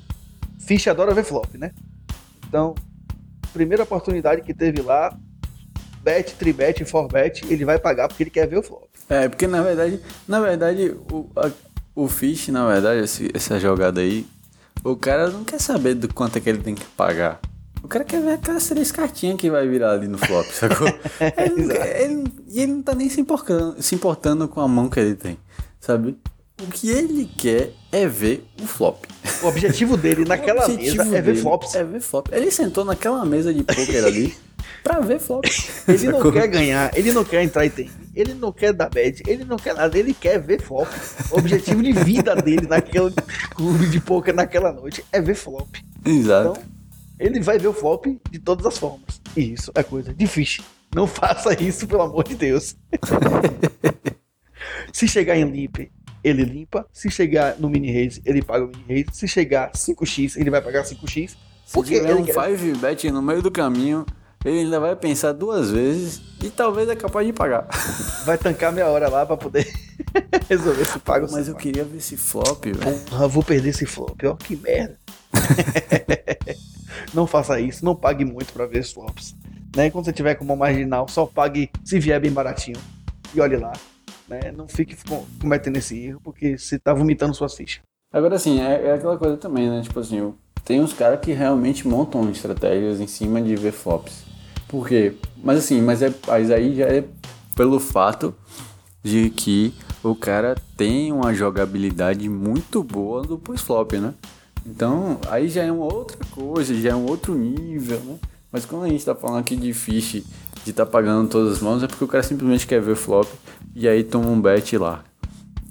Fish 0.60 0.88
adora 0.88 1.14
ver 1.14 1.24
flop, 1.24 1.56
né? 1.56 1.72
Então, 2.48 2.74
primeira 3.54 3.84
oportunidade 3.84 4.42
que 4.42 4.54
teve 4.54 4.82
lá, 4.82 5.16
bet, 6.02 6.34
tribet, 6.36 6.84
forbet, 6.86 7.46
ele 7.50 7.66
vai 7.66 7.78
pagar 7.78 8.08
porque 8.08 8.24
ele 8.24 8.30
quer 8.30 8.48
ver 8.48 8.58
o 8.58 8.64
flop. 8.64 8.86
É, 9.08 9.28
porque 9.28 9.48
na 9.48 9.62
verdade, 9.62 10.00
na 10.28 10.40
verdade, 10.40 10.96
o, 11.12 11.30
a- 11.36 11.52
o 11.96 12.08
Fish, 12.08 12.48
na 12.50 12.68
verdade, 12.68 13.02
esse- 13.04 13.30
essa 13.34 13.60
jogada 13.60 14.02
aí, 14.02 14.26
o 14.84 14.96
cara 14.96 15.30
não 15.30 15.44
quer 15.44 15.60
saber 15.60 15.94
do 15.96 16.12
quanto 16.14 16.38
é 16.38 16.42
que 16.42 16.50
ele 16.50 16.60
tem 16.64 16.74
que 16.76 16.86
pagar. 16.86 17.40
O 17.84 17.88
cara 17.88 18.04
quer 18.04 18.22
ver 18.22 18.34
aquelas 18.34 18.68
três 18.68 18.92
cartinhas 18.92 19.38
que 19.38 19.50
vai 19.50 19.68
virar 19.68 19.92
ali 19.94 20.08
no 20.08 20.18
flop, 20.18 20.46
sacou? 20.52 20.88
ele, 21.38 21.74
ele- 22.04 22.34
e 22.48 22.62
ele 22.62 22.74
não 22.74 22.82
tá 22.84 22.94
nem 22.96 23.10
se 23.10 23.20
importando, 23.22 23.82
se 23.82 23.96
importando 23.96 24.48
com 24.48 24.60
a 24.62 24.68
mão 24.68 24.90
que 24.90 25.00
ele 25.00 25.16
tem, 25.16 25.38
sabe? 25.80 26.18
O 26.60 26.68
que 26.68 26.90
ele 26.90 27.26
quer 27.38 27.72
é 27.90 28.06
ver 28.06 28.46
o 28.62 28.68
flop. 28.68 29.06
O 29.42 29.48
objetivo 29.48 29.96
dele 29.96 30.26
naquela 30.28 30.66
objetivo 30.66 31.06
mesa 31.06 31.18
é 31.18 31.22
ver 31.22 31.36
flops. 31.36 31.76
É 31.76 31.84
ver 31.86 32.02
flop. 32.02 32.28
Ele 32.34 32.52
sentou 32.52 32.84
naquela 32.84 33.26
mesa 33.26 33.54
de 33.54 33.64
poker 33.64 34.04
ali 34.04 34.36
pra 34.84 35.00
ver 35.00 35.20
flop. 35.20 35.46
Ele 35.88 36.08
não 36.08 36.18
sacou? 36.18 36.34
quer 36.34 36.48
ganhar, 36.48 36.92
ele 36.98 37.14
não 37.14 37.24
quer 37.24 37.44
entrar 37.44 37.66
em 37.66 37.70
time, 37.70 37.92
ele 38.14 38.34
não 38.34 38.52
quer 38.52 38.74
dar 38.74 38.90
bad, 38.90 39.24
ele 39.26 39.46
não 39.46 39.56
quer 39.56 39.74
nada, 39.74 39.98
ele 39.98 40.14
quer 40.14 40.38
ver 40.38 40.62
flop. 40.62 40.90
O 41.32 41.38
objetivo 41.38 41.82
de 41.82 41.94
vida 41.94 42.36
dele 42.36 42.68
naquele 42.68 43.14
clube 43.56 43.88
de 43.88 44.02
poker 44.02 44.36
naquela 44.36 44.74
noite 44.74 45.04
é 45.14 45.22
ver 45.22 45.36
flop. 45.36 45.76
Exato. 46.06 46.60
Então, 46.60 46.64
ele 47.20 47.40
vai 47.40 47.58
ver 47.58 47.68
o 47.68 47.74
flop 47.74 48.06
de 48.30 48.40
todas 48.40 48.66
as 48.66 48.78
formas. 48.78 49.22
E 49.36 49.54
isso 49.54 49.72
é 49.76 49.84
coisa 49.84 50.14
difícil. 50.14 50.64
Não 50.94 51.08
faça 51.08 51.54
isso, 51.62 51.88
pelo 51.88 52.02
amor 52.02 52.26
de 52.26 52.36
Deus. 52.36 52.76
Se 54.92 55.08
chegar 55.08 55.38
em 55.38 55.50
limp, 55.50 55.90
ele 56.24 56.44
limpa. 56.44 56.86
Se 56.92 57.10
chegar 57.10 57.56
no 57.60 57.70
mini 57.70 57.92
raise, 57.92 58.22
ele 58.26 58.42
paga 58.42 58.66
o 58.66 58.68
mini 58.68 58.84
raise. 58.88 59.06
Se 59.14 59.28
chegar 59.28 59.72
5x, 59.72 60.38
ele 60.38 60.50
vai 60.50 60.62
pagar 60.62 60.84
5x. 60.84 61.30
Se 61.66 61.74
Porque 61.74 61.96
tiver 61.96 62.10
ele 62.12 62.20
um 62.22 62.26
quer- 62.26 62.58
5 62.58 62.78
bet 62.80 63.12
no 63.12 63.22
meio 63.22 63.42
do 63.42 63.52
caminho, 63.52 64.06
ele 64.44 64.60
ainda 64.62 64.80
vai 64.80 64.96
pensar 64.96 65.34
duas 65.34 65.70
vezes 65.70 66.22
e 66.44 66.50
talvez 66.50 66.88
é 66.90 66.96
capaz 66.96 67.28
de 67.28 67.34
pagar. 67.34 67.68
vai 68.26 68.38
tancar 68.38 68.72
meia 68.72 68.88
hora 68.88 69.08
lá 69.10 69.26
pra 69.26 69.38
poder 69.38 69.68
Resolver 70.50 70.86
se 70.86 70.98
paga 71.00 71.26
ou 71.26 71.32
Mas 71.32 71.46
se 71.46 71.52
eu 71.52 71.54
paga. 71.56 71.64
queria 71.64 71.84
ver 71.84 71.98
esse 71.98 72.18
flop, 72.18 72.64
velho. 72.66 73.00
Porra, 73.02 73.28
vou 73.28 73.44
perder 73.44 73.70
esse 73.70 73.86
flop. 73.86 74.20
Ó, 74.26 74.34
que 74.36 74.56
merda. 74.56 74.98
não 77.14 77.28
faça 77.28 77.60
isso, 77.60 77.84
não 77.86 77.96
pague 77.96 78.26
muito 78.26 78.52
pra 78.54 78.66
ver 78.66 78.80
os 78.80 78.92
flops. 78.92 79.36
Né? 79.76 79.90
Quando 79.92 80.06
você 80.06 80.14
tiver 80.14 80.36
com 80.36 80.44
uma 80.44 80.56
marginal, 80.56 81.08
só 81.08 81.26
pague 81.26 81.70
se 81.84 82.00
vier 82.00 82.20
bem 82.20 82.32
baratinho. 82.32 82.80
E 83.36 83.40
olhe 83.40 83.58
lá. 83.58 83.74
Né? 84.30 84.52
Não 84.56 84.68
fique 84.68 84.96
com- 85.08 85.26
cometendo 85.42 85.78
esse 85.78 85.98
erro, 85.98 86.22
porque 86.24 86.58
você 86.58 86.78
tá 86.78 86.94
vomitando 86.94 87.34
suas 87.34 87.56
fichas. 87.56 87.82
Agora, 88.14 88.36
assim, 88.36 88.62
é, 88.62 88.86
é 88.88 88.94
aquela 88.94 89.18
coisa 89.18 89.38
também, 89.38 89.70
né? 89.70 89.82
Tipo 89.82 90.00
assim, 90.00 90.34
tem 90.64 90.80
uns 90.82 90.94
caras 90.94 91.20
que 91.20 91.32
realmente 91.32 91.88
montam 91.88 92.30
estratégias 92.30 93.00
em 93.00 93.08
cima 93.08 93.42
de 93.42 93.56
ver 93.56 93.72
flops. 93.72 94.24
Por 94.68 94.88
quê? 94.88 95.16
Mas 95.44 95.58
assim, 95.60 95.82
mas, 95.82 96.02
é, 96.02 96.14
mas 96.28 96.52
aí 96.52 96.76
já 96.76 96.86
é 96.86 97.04
pelo 97.56 97.80
fato 97.80 98.34
de 99.04 99.30
que 99.32 99.74
o 100.04 100.16
cara 100.16 100.56
tem 100.78 101.12
uma 101.12 101.34
jogabilidade 101.34 102.30
muito 102.30 102.84
boa 102.84 103.22
do 103.22 103.38
pós-flop, 103.38 103.94
né? 103.94 104.14
Então, 104.66 105.20
aí 105.28 105.48
já 105.48 105.64
é 105.64 105.72
uma 105.72 105.86
outra 105.86 106.18
coisa, 106.32 106.74
já 106.76 106.92
é 106.92 106.96
um 106.96 107.06
outro 107.08 107.34
nível, 107.34 108.00
né? 108.02 108.18
Mas 108.52 108.66
quando 108.66 108.86
a 108.86 108.90
gente 108.90 109.06
tá 109.06 109.16
falando 109.16 109.40
aqui 109.40 109.56
de 109.56 109.74
fish, 109.74 110.24
de 110.66 110.74
tá 110.74 110.86
pagando 110.86 111.30
todas 111.30 111.54
as 111.54 111.62
mãos, 111.62 111.82
é 111.84 111.88
porque 111.88 112.04
o 112.04 112.08
cara 112.08 112.24
simplesmente 112.24 112.68
quer 112.68 112.82
ver 112.82 112.96
flop 112.96 113.28
e 113.76 113.88
aí 113.88 114.04
toma 114.04 114.28
um 114.30 114.40
bet 114.42 114.78
lá. 114.78 115.04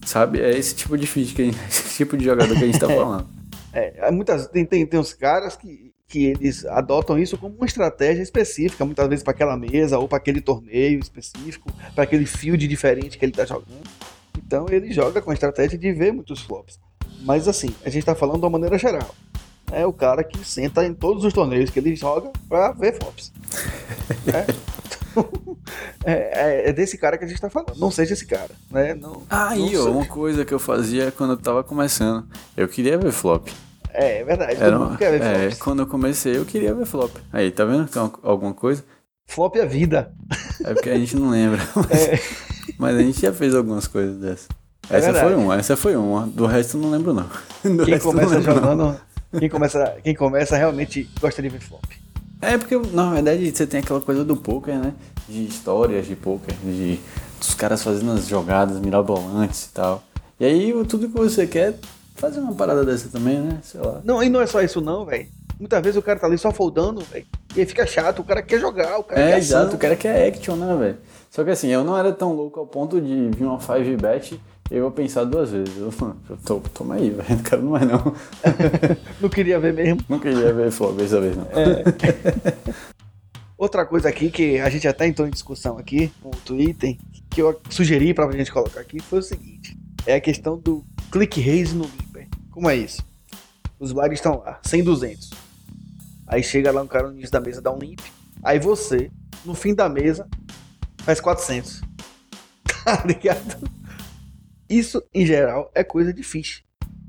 Sabe? 0.05 0.41
É 0.41 0.57
esse 0.57 0.75
tipo 0.75 0.97
de 0.97 1.07
fish, 1.07 1.33
que 1.33 1.43
a 1.43 1.45
gente- 1.45 1.59
esse 1.69 1.97
tipo 1.97 2.17
de 2.17 2.25
jogador 2.25 2.57
que 2.57 2.65
a 2.65 2.67
gente 2.67 2.79
tá 2.79 2.87
falando. 2.89 3.27
É, 3.73 3.95
há 4.07 4.11
muitas, 4.11 4.47
tem, 4.49 4.65
tem, 4.65 4.87
tem 4.87 4.99
uns 4.99 5.13
caras 5.13 5.55
que, 5.57 5.93
que 6.09 6.25
eles 6.25 6.65
adotam 6.65 7.19
isso 7.19 7.37
como 7.37 7.55
uma 7.55 7.67
estratégia 7.67 8.23
específica, 8.23 8.85
muitas 8.85 9.07
vezes 9.09 9.23
para 9.23 9.33
aquela 9.33 9.57
mesa 9.57 9.99
ou 9.99 10.09
para 10.09 10.17
aquele 10.17 10.41
torneio 10.41 10.99
específico, 10.99 11.71
para 11.95 12.05
aquele 12.05 12.25
field 12.25 12.67
diferente 12.67 13.19
que 13.19 13.25
ele 13.25 13.33
tá 13.33 13.45
jogando. 13.45 13.87
Então 14.39 14.65
ele 14.71 14.91
joga 14.93 15.21
com 15.21 15.31
a 15.31 15.35
estratégia 15.35 15.77
de 15.79 15.93
ver 15.93 16.13
muitos 16.13 16.41
flops. 16.41 16.81
Mas 17.21 17.47
assim, 17.47 17.69
a 17.85 17.91
gente 17.91 18.07
tá 18.07 18.15
falando 18.15 18.39
de 18.39 18.45
uma 18.45 18.51
maneira 18.51 18.79
geral. 18.79 19.15
É 19.73 19.87
o 19.87 19.93
cara 19.93 20.25
que 20.25 20.39
senta 20.47 20.85
em 20.85 20.95
todos 20.95 21.25
os 21.25 21.33
torneios 21.33 21.71
que 21.71 21.79
ele 21.79 21.95
joga 21.95 22.31
pra 22.49 22.73
ver 22.73 22.97
flops. 22.99 23.33
É. 24.33 24.47
É, 26.05 26.13
é- 26.13 26.69
é 26.71 26.73
desse 26.73 26.97
cara 26.97 27.19
que 27.19 27.25
a 27.25 27.29
gente 27.29 27.41
tá 27.41 27.51
falando. 27.51 27.75
Não 27.77 27.91
seja 27.91 28.15
esse 28.15 28.25
cara, 28.25 28.51
né? 28.71 28.95
Não, 28.95 29.23
Aí, 29.29 29.73
não 29.75 29.87
ó, 29.87 29.91
uma 29.91 30.07
coisa 30.07 30.45
que 30.45 30.55
eu 30.55 30.59
fazia 30.59 31.11
quando 31.11 31.33
eu 31.33 31.37
tava 31.37 31.63
começando. 31.65 32.25
Eu 32.57 32.69
queria 32.69 32.97
ver 32.97 33.11
flop. 33.13 33.49
É, 33.93 34.21
é 34.21 34.25
verdade. 34.25 34.57
Era 34.63 34.79
uma- 34.79 34.97
quer 34.97 35.11
ver 35.19 35.23
é, 35.23 35.39
flops. 35.41 35.59
quando 35.59 35.81
eu 35.81 35.87
comecei, 35.87 36.37
eu 36.39 36.45
queria 36.45 36.73
ver 36.75 36.87
flop. 36.87 37.15
Aí, 37.33 37.51
tá 37.51 37.65
vendo? 37.65 37.87
Tem 37.89 38.01
uma- 38.01 38.13
alguma 38.23 38.55
coisa? 38.55 38.85
Flop 39.27 39.57
é 39.57 39.67
vida. 39.67 40.13
É 40.65 40.73
porque 40.73 40.89
a 40.89 40.97
gente 40.99 41.17
não 41.17 41.31
lembra. 41.31 41.61
Mas, 41.75 42.21
mas 42.79 42.97
a 42.97 43.01
gente 43.03 43.21
já 43.21 43.33
fez 43.33 43.55
algumas 43.55 43.87
coisas 43.89 44.17
dessas. 44.19 44.49
É 44.91 44.97
Essa 44.97 45.13
verdade. 45.13 45.35
foi 45.35 45.45
uma, 45.45 45.57
essa 45.57 45.77
foi 45.77 45.97
uma. 45.97 46.27
Do 46.27 46.47
resto 46.47 46.77
eu 46.79 46.81
não 46.83 46.91
lembro, 46.91 47.13
não. 47.13 47.25
Do 47.65 47.85
Quem 47.85 47.95
resto 47.95 48.09
eu 48.09 48.13
não 48.15 48.25
começa 48.25 48.53
lembro, 48.53 48.77
não. 48.77 48.97
Quem 49.39 49.49
começa, 49.49 49.97
quem 50.03 50.15
começa 50.15 50.57
realmente 50.57 51.09
gosta 51.21 51.43
de 51.43 51.49
ver 51.49 51.61
flop. 51.61 51.85
É 52.41 52.57
porque, 52.57 52.77
na 52.93 53.15
verdade, 53.15 53.51
você 53.55 53.67
tem 53.67 53.81
aquela 53.81 54.01
coisa 54.01 54.25
do 54.25 54.37
poker, 54.37 54.79
né? 54.79 54.95
De 55.29 55.45
histórias 55.47 56.07
de 56.07 56.15
poker, 56.15 56.55
de 56.63 56.99
dos 57.39 57.55
caras 57.55 57.83
fazendo 57.83 58.13
as 58.13 58.27
jogadas 58.27 58.79
mirabolantes 58.81 59.67
e 59.67 59.73
tal. 59.73 60.03
E 60.41 60.45
aí, 60.45 60.73
tudo 60.87 61.09
que 61.09 61.17
você 61.17 61.47
quer, 61.47 61.71
é 61.71 61.75
fazer 62.15 62.41
uma 62.41 62.55
parada 62.55 62.85
dessa 62.85 63.09
também, 63.09 63.39
né? 63.39 63.59
Sei 63.63 63.81
lá. 63.81 64.01
Não, 64.05 64.23
e 64.23 64.29
não 64.29 64.41
é 64.41 64.47
só 64.47 64.61
isso 64.63 64.81
não, 64.81 65.05
velho. 65.05 65.27
Muitas 65.59 65.83
vezes 65.83 65.97
o 65.97 66.03
cara 66.03 66.19
tá 66.21 66.27
ali 66.29 66.39
só 66.39 66.53
foldando, 66.53 67.01
velho. 67.01 67.27
E 67.57 67.61
aí 67.61 67.67
fica 67.67 67.85
chato, 67.87 68.21
o 68.21 68.25
cara 68.25 68.41
quer 68.43 68.61
jogar, 68.61 68.99
o 68.99 69.03
cara 69.05 69.21
É, 69.21 69.25
quer 69.25 69.39
ação. 69.39 69.39
exato, 69.61 69.75
o 69.75 69.79
cara 69.79 69.97
quer 69.97 70.29
action, 70.29 70.55
né, 70.55 70.77
velho? 70.77 70.97
Só 71.31 71.43
que 71.43 71.51
assim, 71.51 71.69
eu 71.69 71.83
não 71.83 71.99
era 71.99 72.13
tão 72.13 72.33
louco 72.33 72.61
ao 72.61 72.67
ponto 72.67 73.01
de 73.01 73.31
vir 73.31 73.45
uma 73.45 73.61
5 73.61 73.75
bet 74.01 74.41
eu 74.71 74.83
vou 74.83 74.91
pensar 74.91 75.25
duas 75.25 75.51
vezes. 75.51 75.77
Eu, 75.79 75.93
tô, 76.45 76.61
toma 76.61 76.97
aí, 76.97 77.11
velho, 77.11 77.29
não 77.31 77.43
quero 77.43 77.63
mais 77.65 77.87
não. 77.87 78.15
Não 79.21 79.29
queria 79.29 79.59
ver 79.59 79.73
mesmo. 79.73 80.01
Não 80.09 80.19
queria 80.19 80.53
ver 80.53 80.71
flop 80.71 80.97
dessa 80.97 81.21
vez, 81.21 81.37
não. 81.37 81.47
Outra 83.57 83.85
coisa 83.85 84.09
aqui 84.09 84.31
que 84.31 84.61
a 84.61 84.69
gente 84.69 84.87
até 84.87 85.07
entrou 85.07 85.27
em 85.27 85.31
discussão 85.31 85.79
aqui 85.79 86.13
no 86.23 86.31
Twitter, 86.31 86.97
que 87.29 87.43
eu 87.43 87.61
sugeri 87.69 88.15
pra 88.15 88.31
gente 88.31 88.53
colocar 88.53 88.81
aqui, 88.81 89.01
foi 89.01 89.19
o 89.19 89.23
seguinte. 89.23 89.77
É 90.07 90.15
a 90.15 90.21
questão 90.21 90.57
do 90.57 90.85
click 91.11 91.41
raise 91.41 91.75
no 91.75 91.85
Limper. 91.85 92.29
Como 92.51 92.71
é 92.71 92.77
isso? 92.77 93.03
Os 93.81 93.93
blinds 93.93 94.19
estão 94.19 94.43
lá, 94.45 94.61
100, 94.63 94.85
200. 94.85 95.31
Aí 96.27 96.43
chega 96.43 96.71
lá 96.71 96.83
um 96.83 96.87
cara 96.87 97.09
no 97.09 97.15
início 97.15 97.33
da 97.33 97.41
mesa, 97.41 97.61
dá 97.61 97.73
um 97.73 97.79
limp. 97.79 98.01
Aí 98.45 98.59
você, 98.59 99.11
no 99.45 99.55
fim 99.55 99.75
da 99.75 99.89
mesa, 99.89 100.29
faz 100.99 101.21
400. 101.21 101.81
Tá 102.85 103.03
ligado? 103.05 103.78
Isso, 104.69 105.03
em 105.15 105.25
geral, 105.25 105.71
é 105.75 105.83
coisa 105.83 106.15
fish. 106.23 106.63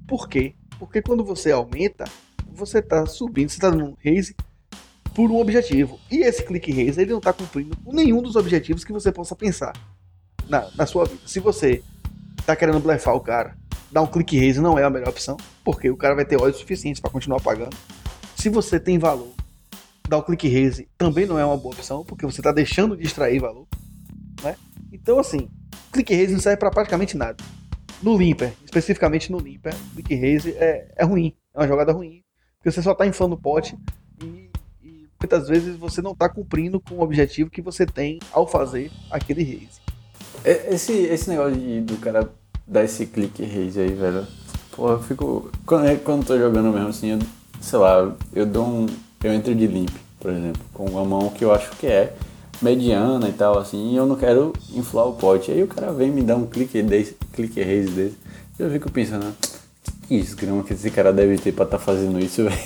Por 0.07 0.29
quê? 0.29 0.55
Porque 0.77 1.01
quando 1.01 1.23
você 1.23 1.51
aumenta, 1.51 2.05
você 2.51 2.81
tá 2.81 3.05
subindo, 3.05 3.49
você 3.49 3.59
tá 3.59 3.69
dando 3.69 3.85
um 3.85 3.97
raise 4.03 4.35
por 5.13 5.29
um 5.29 5.37
objetivo. 5.37 5.99
E 6.09 6.17
esse 6.17 6.43
click 6.43 6.71
raise, 6.71 7.01
ele 7.01 7.11
não 7.11 7.19
tá 7.19 7.33
cumprindo 7.33 7.77
nenhum 7.85 8.21
dos 8.21 8.35
objetivos 8.35 8.83
que 8.83 8.93
você 8.93 9.11
possa 9.11 9.35
pensar 9.35 9.73
na, 10.47 10.69
na 10.75 10.85
sua 10.85 11.05
vida. 11.05 11.21
Se 11.25 11.39
você 11.39 11.83
tá 12.45 12.55
querendo 12.55 12.79
blefar 12.79 13.15
o 13.15 13.19
cara, 13.19 13.57
dar 13.91 14.01
um 14.01 14.07
click 14.07 14.37
raise 14.37 14.61
não 14.61 14.79
é 14.79 14.83
a 14.83 14.89
melhor 14.89 15.09
opção, 15.09 15.35
porque 15.63 15.89
o 15.89 15.97
cara 15.97 16.15
vai 16.15 16.25
ter 16.25 16.39
olhos 16.41 16.57
suficientes 16.57 17.01
para 17.01 17.11
continuar 17.11 17.41
pagando. 17.41 17.75
Se 18.35 18.49
você 18.49 18.79
tem 18.79 18.97
valor, 18.97 19.33
dar 20.07 20.17
o 20.17 20.23
click 20.23 20.47
raise 20.47 20.87
também 20.97 21.25
não 21.25 21.37
é 21.37 21.45
uma 21.45 21.57
boa 21.57 21.75
opção, 21.75 22.03
porque 22.05 22.25
você 22.25 22.41
tá 22.41 22.51
deixando 22.51 22.95
de 22.95 23.05
extrair 23.05 23.39
valor, 23.39 23.67
né? 24.41 24.55
Então 24.91 25.19
assim, 25.19 25.49
click 25.91 26.13
raise 26.13 26.33
não 26.33 26.39
serve 26.39 26.57
para 26.57 26.71
praticamente 26.71 27.17
nada. 27.17 27.37
No 28.01 28.17
limper, 28.17 28.53
especificamente 28.63 29.31
no 29.31 29.39
limper, 29.39 29.75
click 29.93 30.15
raise 30.15 30.51
é, 30.57 30.91
é 30.95 31.03
ruim, 31.03 31.33
é 31.53 31.59
uma 31.59 31.67
jogada 31.67 31.91
ruim, 31.91 32.23
porque 32.57 32.71
você 32.71 32.81
só 32.81 32.93
tá 32.93 33.05
inflando 33.05 33.35
o 33.35 33.37
pote 33.37 33.77
e, 34.23 34.49
e 34.81 35.07
muitas 35.19 35.49
vezes 35.49 35.75
você 35.75 36.01
não 36.01 36.15
tá 36.15 36.29
cumprindo 36.29 36.79
com 36.79 36.95
o 36.95 37.01
objetivo 37.01 37.49
que 37.49 37.61
você 37.61 37.85
tem 37.85 38.19
ao 38.31 38.47
fazer 38.47 38.89
aquele 39.11 39.43
raise. 39.43 39.81
Esse, 40.45 40.93
esse 40.93 41.29
negócio 41.29 41.55
de, 41.59 41.81
do 41.81 41.97
cara 41.97 42.29
dar 42.65 42.83
esse 42.85 43.05
clique 43.05 43.43
raise 43.43 43.79
aí, 43.79 43.93
velho. 43.93 44.25
Pô, 44.71 44.91
eu 44.91 45.03
fico. 45.03 45.51
Quando, 45.65 45.87
é- 45.87 45.95
quando 45.97 46.25
tô 46.25 46.37
jogando 46.37 46.71
mesmo 46.71 46.87
assim, 46.87 47.09
eu, 47.11 47.19
sei 47.59 47.79
lá, 47.79 48.15
eu 48.33 48.45
dou 48.45 48.65
um. 48.65 48.85
Eu 49.21 49.33
entro 49.33 49.53
de 49.53 49.67
limp, 49.67 49.89
por 50.19 50.31
exemplo, 50.31 50.61
com 50.73 50.85
uma 50.85 51.03
mão 51.03 51.29
que 51.29 51.43
eu 51.43 51.53
acho 51.53 51.71
que 51.71 51.87
é 51.87 52.15
mediana 52.61 53.29
e 53.29 53.33
tal, 53.33 53.57
assim, 53.57 53.91
e 53.91 53.95
eu 53.95 54.05
não 54.05 54.15
quero 54.15 54.53
inflar 54.73 55.07
o 55.07 55.13
pote. 55.13 55.51
Aí 55.51 55.63
o 55.63 55.67
cara 55.67 55.91
vem 55.91 56.11
me 56.11 56.21
dar 56.21 56.35
um 56.35 56.45
clique 56.45 56.81
desse, 56.81 57.15
clique 57.33 57.61
raise 57.61 57.91
desse. 57.91 58.17
Eu 58.57 58.69
fico 58.69 58.91
pensando, 58.91 59.33
que 60.07 60.15
esgrama 60.15 60.63
que 60.63 60.73
esse 60.73 60.89
cara 60.89 61.13
deve 61.13 61.37
ter 61.37 61.51
pra 61.51 61.65
tá 61.65 61.77
fazendo 61.77 62.19
isso, 62.19 62.43
velho. 62.49 62.57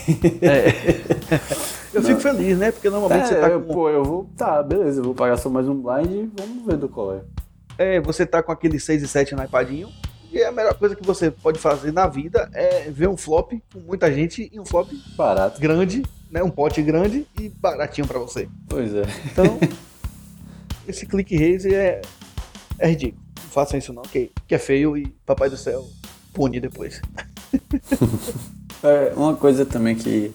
Eu 1.93 2.01
fico 2.01 2.19
feliz, 2.19 2.57
né? 2.57 2.71
Porque 2.71 2.89
normalmente 2.89 3.27
você 3.27 3.35
tá 3.35 3.49
eu, 3.49 3.61
com, 3.61 3.73
Pô, 3.73 3.89
eu 3.89 4.03
vou. 4.03 4.29
Tá, 4.35 4.63
beleza, 4.63 4.99
eu 4.99 5.03
vou 5.03 5.13
pagar 5.13 5.37
só 5.37 5.49
mais 5.49 5.67
um 5.67 5.75
blind 5.75 6.09
e 6.09 6.31
vamos 6.35 6.65
ver 6.65 6.77
do 6.77 6.89
qual 6.89 7.13
é. 7.13 7.21
é, 7.77 8.01
você 8.01 8.25
tá 8.25 8.41
com 8.41 8.51
aquele 8.51 8.79
6 8.79 9.03
e 9.03 9.07
7 9.07 9.35
na 9.35 9.45
iPadinho. 9.45 9.89
E 10.31 10.41
a 10.41 10.51
melhor 10.51 10.73
coisa 10.73 10.95
que 10.95 11.05
você 11.05 11.29
pode 11.29 11.59
fazer 11.59 11.91
na 11.91 12.07
vida 12.07 12.49
é 12.53 12.89
ver 12.89 13.07
um 13.07 13.15
flop 13.15 13.51
com 13.71 13.79
muita 13.81 14.11
gente 14.11 14.49
e 14.51 14.59
um 14.59 14.65
flop 14.65 14.89
Barato. 15.15 15.61
grande, 15.61 16.01
né? 16.33 16.41
Um 16.43 16.49
pote 16.49 16.81
grande 16.81 17.27
e 17.39 17.47
baratinho 17.47 18.07
pra 18.07 18.17
você. 18.17 18.49
Pois 18.67 18.93
é. 18.93 19.03
Então, 19.31 19.59
esse 20.87 21.05
click 21.05 21.37
raise 21.37 21.73
é, 21.73 22.01
é 22.79 22.89
ridículo. 22.89 23.21
Não 23.43 23.49
façam 23.51 23.77
isso 23.77 23.93
não, 23.93 24.01
que, 24.01 24.31
que 24.47 24.55
é 24.55 24.57
feio 24.57 24.97
e 24.97 25.05
papai 25.25 25.47
do 25.49 25.55
céu 25.55 25.87
pune 26.33 26.59
depois. 26.59 26.99
É, 28.85 29.13
uma 29.15 29.33
coisa 29.33 29.65
também 29.65 29.95
que, 29.95 30.33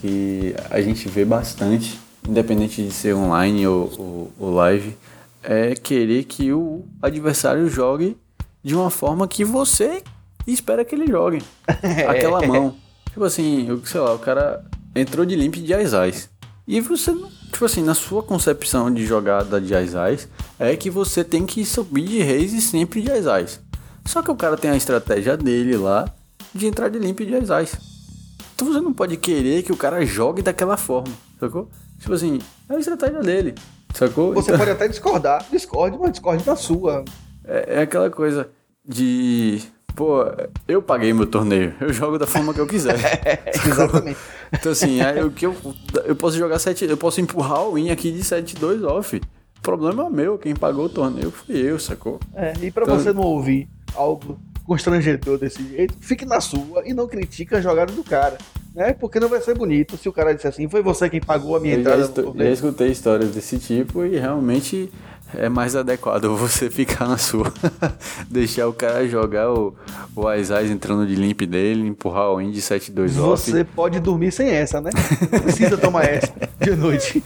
que 0.00 0.56
a 0.70 0.80
gente 0.80 1.08
vê 1.08 1.24
bastante, 1.24 2.00
independente 2.28 2.82
de 2.82 2.90
ser 2.90 3.14
online 3.14 3.64
ou, 3.64 3.88
ou, 3.96 4.32
ou 4.40 4.54
live, 4.54 4.96
é 5.40 5.76
querer 5.76 6.24
que 6.24 6.52
o 6.52 6.84
adversário 7.00 7.68
jogue 7.68 8.16
de 8.60 8.74
uma 8.74 8.90
forma 8.90 9.28
que 9.28 9.44
você 9.44 10.02
espera 10.48 10.84
que 10.84 10.96
ele 10.96 11.06
jogue. 11.06 11.40
Aquela 12.08 12.44
mão. 12.44 12.74
Tipo 13.10 13.22
assim, 13.22 13.68
eu- 13.68 13.86
sei 13.86 14.00
lá, 14.00 14.14
o 14.14 14.18
cara 14.18 14.64
entrou 14.94 15.24
de 15.26 15.34
limp 15.36 15.54
de 15.56 15.72
Aizais. 15.74 16.28
E 16.66 16.80
você, 16.80 17.12
tipo 17.50 17.64
assim, 17.64 17.82
na 17.82 17.94
sua 17.94 18.22
concepção 18.22 18.92
de 18.92 19.04
jogada 19.04 19.60
de 19.60 19.74
Aizais, 19.74 20.28
é 20.58 20.76
que 20.76 20.88
você 20.90 21.24
tem 21.24 21.44
que 21.46 21.64
subir 21.64 22.06
de 22.06 22.22
raise 22.22 22.60
sempre 22.60 23.02
de 23.02 23.10
Aizais. 23.10 23.60
Só 24.06 24.22
que 24.22 24.30
o 24.30 24.36
cara 24.36 24.56
tem 24.56 24.70
a 24.70 24.76
estratégia 24.76 25.36
dele 25.36 25.76
lá 25.76 26.12
de 26.54 26.66
entrar 26.66 26.88
de 26.88 26.98
limp 26.98 27.20
de 27.20 27.34
Aizais. 27.34 27.76
Então 28.54 28.68
você 28.72 28.80
não 28.80 28.92
pode 28.92 29.16
querer 29.16 29.62
que 29.62 29.72
o 29.72 29.76
cara 29.76 30.04
jogue 30.04 30.42
daquela 30.42 30.76
forma, 30.76 31.12
sacou? 31.38 31.68
Tipo 31.98 32.12
assim, 32.14 32.38
é 32.68 32.74
a 32.74 32.78
estratégia 32.78 33.20
dele, 33.20 33.54
sacou? 33.94 34.32
Você 34.34 34.50
Então- 34.50 34.58
pode 34.58 34.70
até 34.70 34.86
discordar, 34.88 35.44
discorde, 35.50 35.98
mas 35.98 36.12
discorde 36.12 36.44
da 36.44 36.54
sua. 36.56 37.04
é, 37.44 37.78
é 37.78 37.82
aquela 37.82 38.10
coisa 38.10 38.48
de. 38.86 39.60
Pô, 39.94 40.24
eu 40.66 40.80
paguei 40.80 41.12
meu 41.12 41.26
torneio, 41.26 41.74
eu 41.80 41.92
jogo 41.92 42.18
da 42.18 42.26
forma 42.26 42.54
que 42.54 42.60
eu 42.60 42.66
quiser. 42.66 42.96
Exatamente. 43.66 44.18
Então 44.52 44.72
assim, 44.72 45.00
aí 45.00 45.22
o 45.22 45.30
que 45.30 45.46
eu, 45.46 45.54
eu 46.04 46.16
posso 46.16 46.36
jogar 46.38 46.58
7. 46.58 46.84
Eu 46.86 46.96
posso 46.96 47.20
empurrar 47.20 47.62
o 47.64 47.74
win 47.74 47.90
aqui 47.90 48.10
de 48.10 48.20
7-2 48.20 48.84
off. 48.86 49.20
Problema 49.62 50.06
é 50.06 50.10
meu, 50.10 50.38
quem 50.38 50.54
pagou 50.54 50.86
o 50.86 50.88
torneio 50.88 51.30
fui 51.30 51.54
eu, 51.56 51.78
sacou? 51.78 52.18
É, 52.34 52.54
e 52.62 52.70
pra 52.70 52.84
Então- 52.84 52.98
você 52.98 53.12
não 53.12 53.22
ouvir 53.22 53.68
algo 53.94 54.38
constrangedor 54.64 55.36
desse 55.36 55.62
jeito, 55.68 55.94
fique 56.00 56.24
na 56.24 56.40
sua 56.40 56.82
e 56.86 56.94
não 56.94 57.06
critique 57.08 57.54
a 57.54 57.60
jogada 57.60 57.92
do 57.92 58.02
cara. 58.04 58.38
Né? 58.74 58.92
Porque 58.92 59.18
não 59.18 59.28
vai 59.28 59.40
ser 59.40 59.54
bonito 59.58 59.96
se 59.96 60.08
o 60.08 60.12
cara 60.12 60.32
disser 60.32 60.48
assim, 60.50 60.68
foi 60.68 60.80
você 60.80 61.10
quem 61.10 61.20
pagou 61.20 61.56
a 61.56 61.60
minha 61.60 61.74
Eu 61.74 61.82
já, 61.82 61.90
entrada 61.90 62.02
já 62.06 62.08
torneio. 62.22 62.52
escutei 62.52 62.88
histórias 62.88 63.30
desse 63.30 63.58
tipo 63.58 64.04
e 64.06 64.16
realmente 64.16 64.90
é 65.34 65.48
mais 65.48 65.76
adequado 65.76 66.28
você 66.36 66.70
ficar 66.70 67.08
na 67.08 67.18
sua. 67.18 67.52
Deixar 68.28 68.68
o 68.68 68.72
cara 68.72 69.06
jogar 69.08 69.50
o, 69.50 69.74
o 70.14 70.26
Aizais 70.26 70.70
entrando 70.70 71.06
de 71.06 71.14
limp 71.14 71.42
dele, 71.42 71.86
empurrar 71.86 72.30
o 72.30 72.40
Indy 72.40 72.60
7-2 72.60 73.18
off. 73.22 73.50
Você 73.50 73.64
pode 73.64 74.00
dormir 74.00 74.32
sem 74.32 74.48
essa, 74.48 74.80
né? 74.80 74.90
Não 75.32 75.40
precisa 75.40 75.76
tomar 75.76 76.04
essa 76.04 76.32
de 76.60 76.76
noite. 76.76 77.22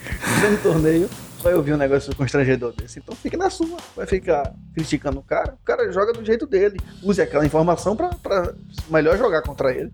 No 0.51 0.59
torneio 0.59 1.09
vai 1.43 1.55
ouvir 1.55 1.75
um 1.75 1.77
negócio 1.77 2.15
constrangedor 2.17 2.73
desse. 2.73 2.99
Então 2.99 3.15
fique 3.15 3.37
na 3.37 3.51
sua. 3.51 3.77
Vai 3.95 4.07
ficar 4.07 4.53
criticando 4.73 5.19
o 5.19 5.23
cara. 5.23 5.55
O 5.61 5.65
cara 5.65 5.93
joga 5.93 6.13
do 6.13 6.25
jeito 6.25 6.47
dele. 6.47 6.79
Use 7.03 7.21
aquela 7.21 7.45
informação 7.45 7.95
pra 7.95 8.55
melhor 8.91 9.19
jogar 9.19 9.43
contra 9.43 9.73
ele. 9.73 9.93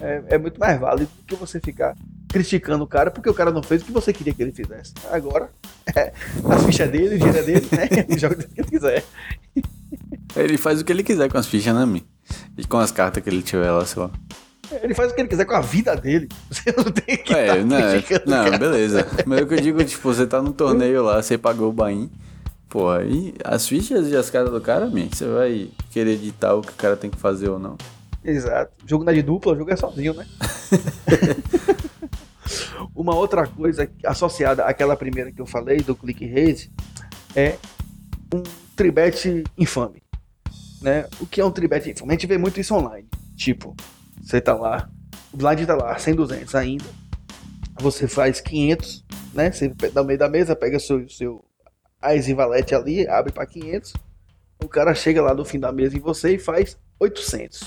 É, 0.00 0.22
é 0.28 0.38
muito 0.38 0.58
mais 0.58 0.78
válido 0.78 1.10
do 1.18 1.24
que 1.24 1.34
você 1.34 1.60
ficar 1.60 1.94
criticando 2.28 2.84
o 2.84 2.86
cara 2.86 3.10
porque 3.10 3.28
o 3.30 3.34
cara 3.34 3.50
não 3.50 3.62
fez 3.62 3.82
o 3.82 3.84
que 3.86 3.92
você 3.92 4.12
queria 4.12 4.34
que 4.34 4.42
ele 4.42 4.52
fizesse. 4.52 4.92
Agora, 5.10 5.50
é, 5.94 6.12
as 6.50 6.64
fichas 6.64 6.90
dele, 6.90 7.14
o 7.14 7.18
dinheiro 7.18 7.38
é 7.38 7.42
dele, 7.42 7.68
né? 7.72 7.88
Ele 8.08 8.18
joga 8.18 8.36
do 8.36 8.46
que 8.48 8.60
ele 8.60 8.68
quiser. 8.68 9.04
Ele 10.34 10.58
faz 10.58 10.80
o 10.80 10.84
que 10.84 10.92
ele 10.92 11.02
quiser 11.02 11.30
com 11.30 11.38
as 11.38 11.46
fichas, 11.46 11.74
né, 11.74 11.86
Mi? 11.86 12.04
E 12.58 12.64
com 12.66 12.78
as 12.78 12.90
cartas 12.90 13.22
que 13.22 13.30
ele 13.30 13.42
tiver 13.42 13.70
lá, 13.70 13.84
sei 13.86 14.02
lá. 14.02 14.10
Ele 14.82 14.94
faz 14.94 15.12
o 15.12 15.14
que 15.14 15.20
ele 15.20 15.28
quiser 15.28 15.44
com 15.44 15.54
a 15.54 15.60
vida 15.60 15.94
dele. 15.96 16.28
Você 16.50 16.74
não 16.76 16.84
tem 16.84 17.16
que 17.18 17.32
É, 17.32 17.46
tá 17.48 17.54
não, 17.64 17.76
o 17.78 18.22
não, 18.26 18.44
cara. 18.44 18.58
beleza. 18.58 19.06
Mas 19.24 19.40
o 19.42 19.46
que 19.46 19.54
eu 19.54 19.60
digo, 19.60 19.84
tipo, 19.84 20.12
você 20.12 20.26
tá 20.26 20.42
no 20.42 20.52
torneio 20.52 21.02
lá, 21.04 21.22
você 21.22 21.38
pagou 21.38 21.68
o 21.70 21.72
bain. 21.72 22.10
Pô, 22.68 22.90
aí 22.90 23.32
as 23.44 23.68
fichas 23.68 24.08
e 24.08 24.16
as 24.16 24.28
cartas 24.28 24.52
do 24.52 24.60
cara, 24.60 24.86
Mi, 24.86 25.08
você 25.12 25.24
vai 25.24 25.70
querer 25.92 26.14
editar 26.14 26.54
o 26.54 26.62
que 26.62 26.72
o 26.72 26.76
cara 26.76 26.96
tem 26.96 27.08
que 27.08 27.16
fazer 27.16 27.48
ou 27.48 27.60
não. 27.60 27.76
Exato. 28.24 28.72
Jogo 28.84 29.04
não 29.04 29.12
é 29.12 29.14
de 29.14 29.22
dupla, 29.22 29.52
o 29.52 29.56
jogo 29.56 29.70
é 29.70 29.76
sozinho, 29.76 30.12
né? 30.14 30.26
Uma 32.94 33.14
outra 33.14 33.46
coisa 33.46 33.90
associada 34.04 34.64
àquela 34.64 34.96
primeira 34.96 35.32
que 35.32 35.40
eu 35.40 35.46
falei, 35.46 35.78
do 35.78 35.94
click 35.94 36.26
raise, 36.26 36.70
é 37.34 37.56
um 38.32 38.42
tribet 38.74 39.44
infame. 39.56 40.02
Né? 40.80 41.06
O 41.20 41.26
que 41.26 41.40
é 41.40 41.44
um 41.44 41.50
tribet 41.50 41.90
infame? 41.90 42.10
A 42.10 42.14
gente 42.14 42.26
vê 42.26 42.38
muito 42.38 42.60
isso 42.60 42.74
online. 42.74 43.08
Tipo, 43.34 43.74
você 44.22 44.40
tá 44.40 44.54
lá, 44.54 44.88
o 45.32 45.36
blind 45.36 45.64
tá 45.66 45.74
lá, 45.74 45.98
100, 45.98 46.14
200 46.14 46.54
ainda. 46.54 46.84
Você 47.78 48.08
faz 48.08 48.40
500, 48.40 49.04
né? 49.34 49.52
Você 49.52 49.72
no 49.94 50.04
meio 50.04 50.18
da 50.18 50.28
mesa, 50.28 50.56
pega 50.56 50.78
seu, 50.78 51.08
seu 51.08 51.44
Ais 52.00 52.28
e 52.28 52.34
Valete 52.34 52.74
ali, 52.74 53.06
abre 53.06 53.32
para 53.32 53.46
500. 53.46 53.92
O 54.62 54.68
cara 54.68 54.94
chega 54.94 55.20
lá 55.20 55.34
no 55.34 55.44
fim 55.44 55.60
da 55.60 55.70
mesa 55.70 55.96
em 55.96 56.00
você 56.00 56.34
e 56.34 56.38
faz 56.38 56.78
800. 56.98 57.62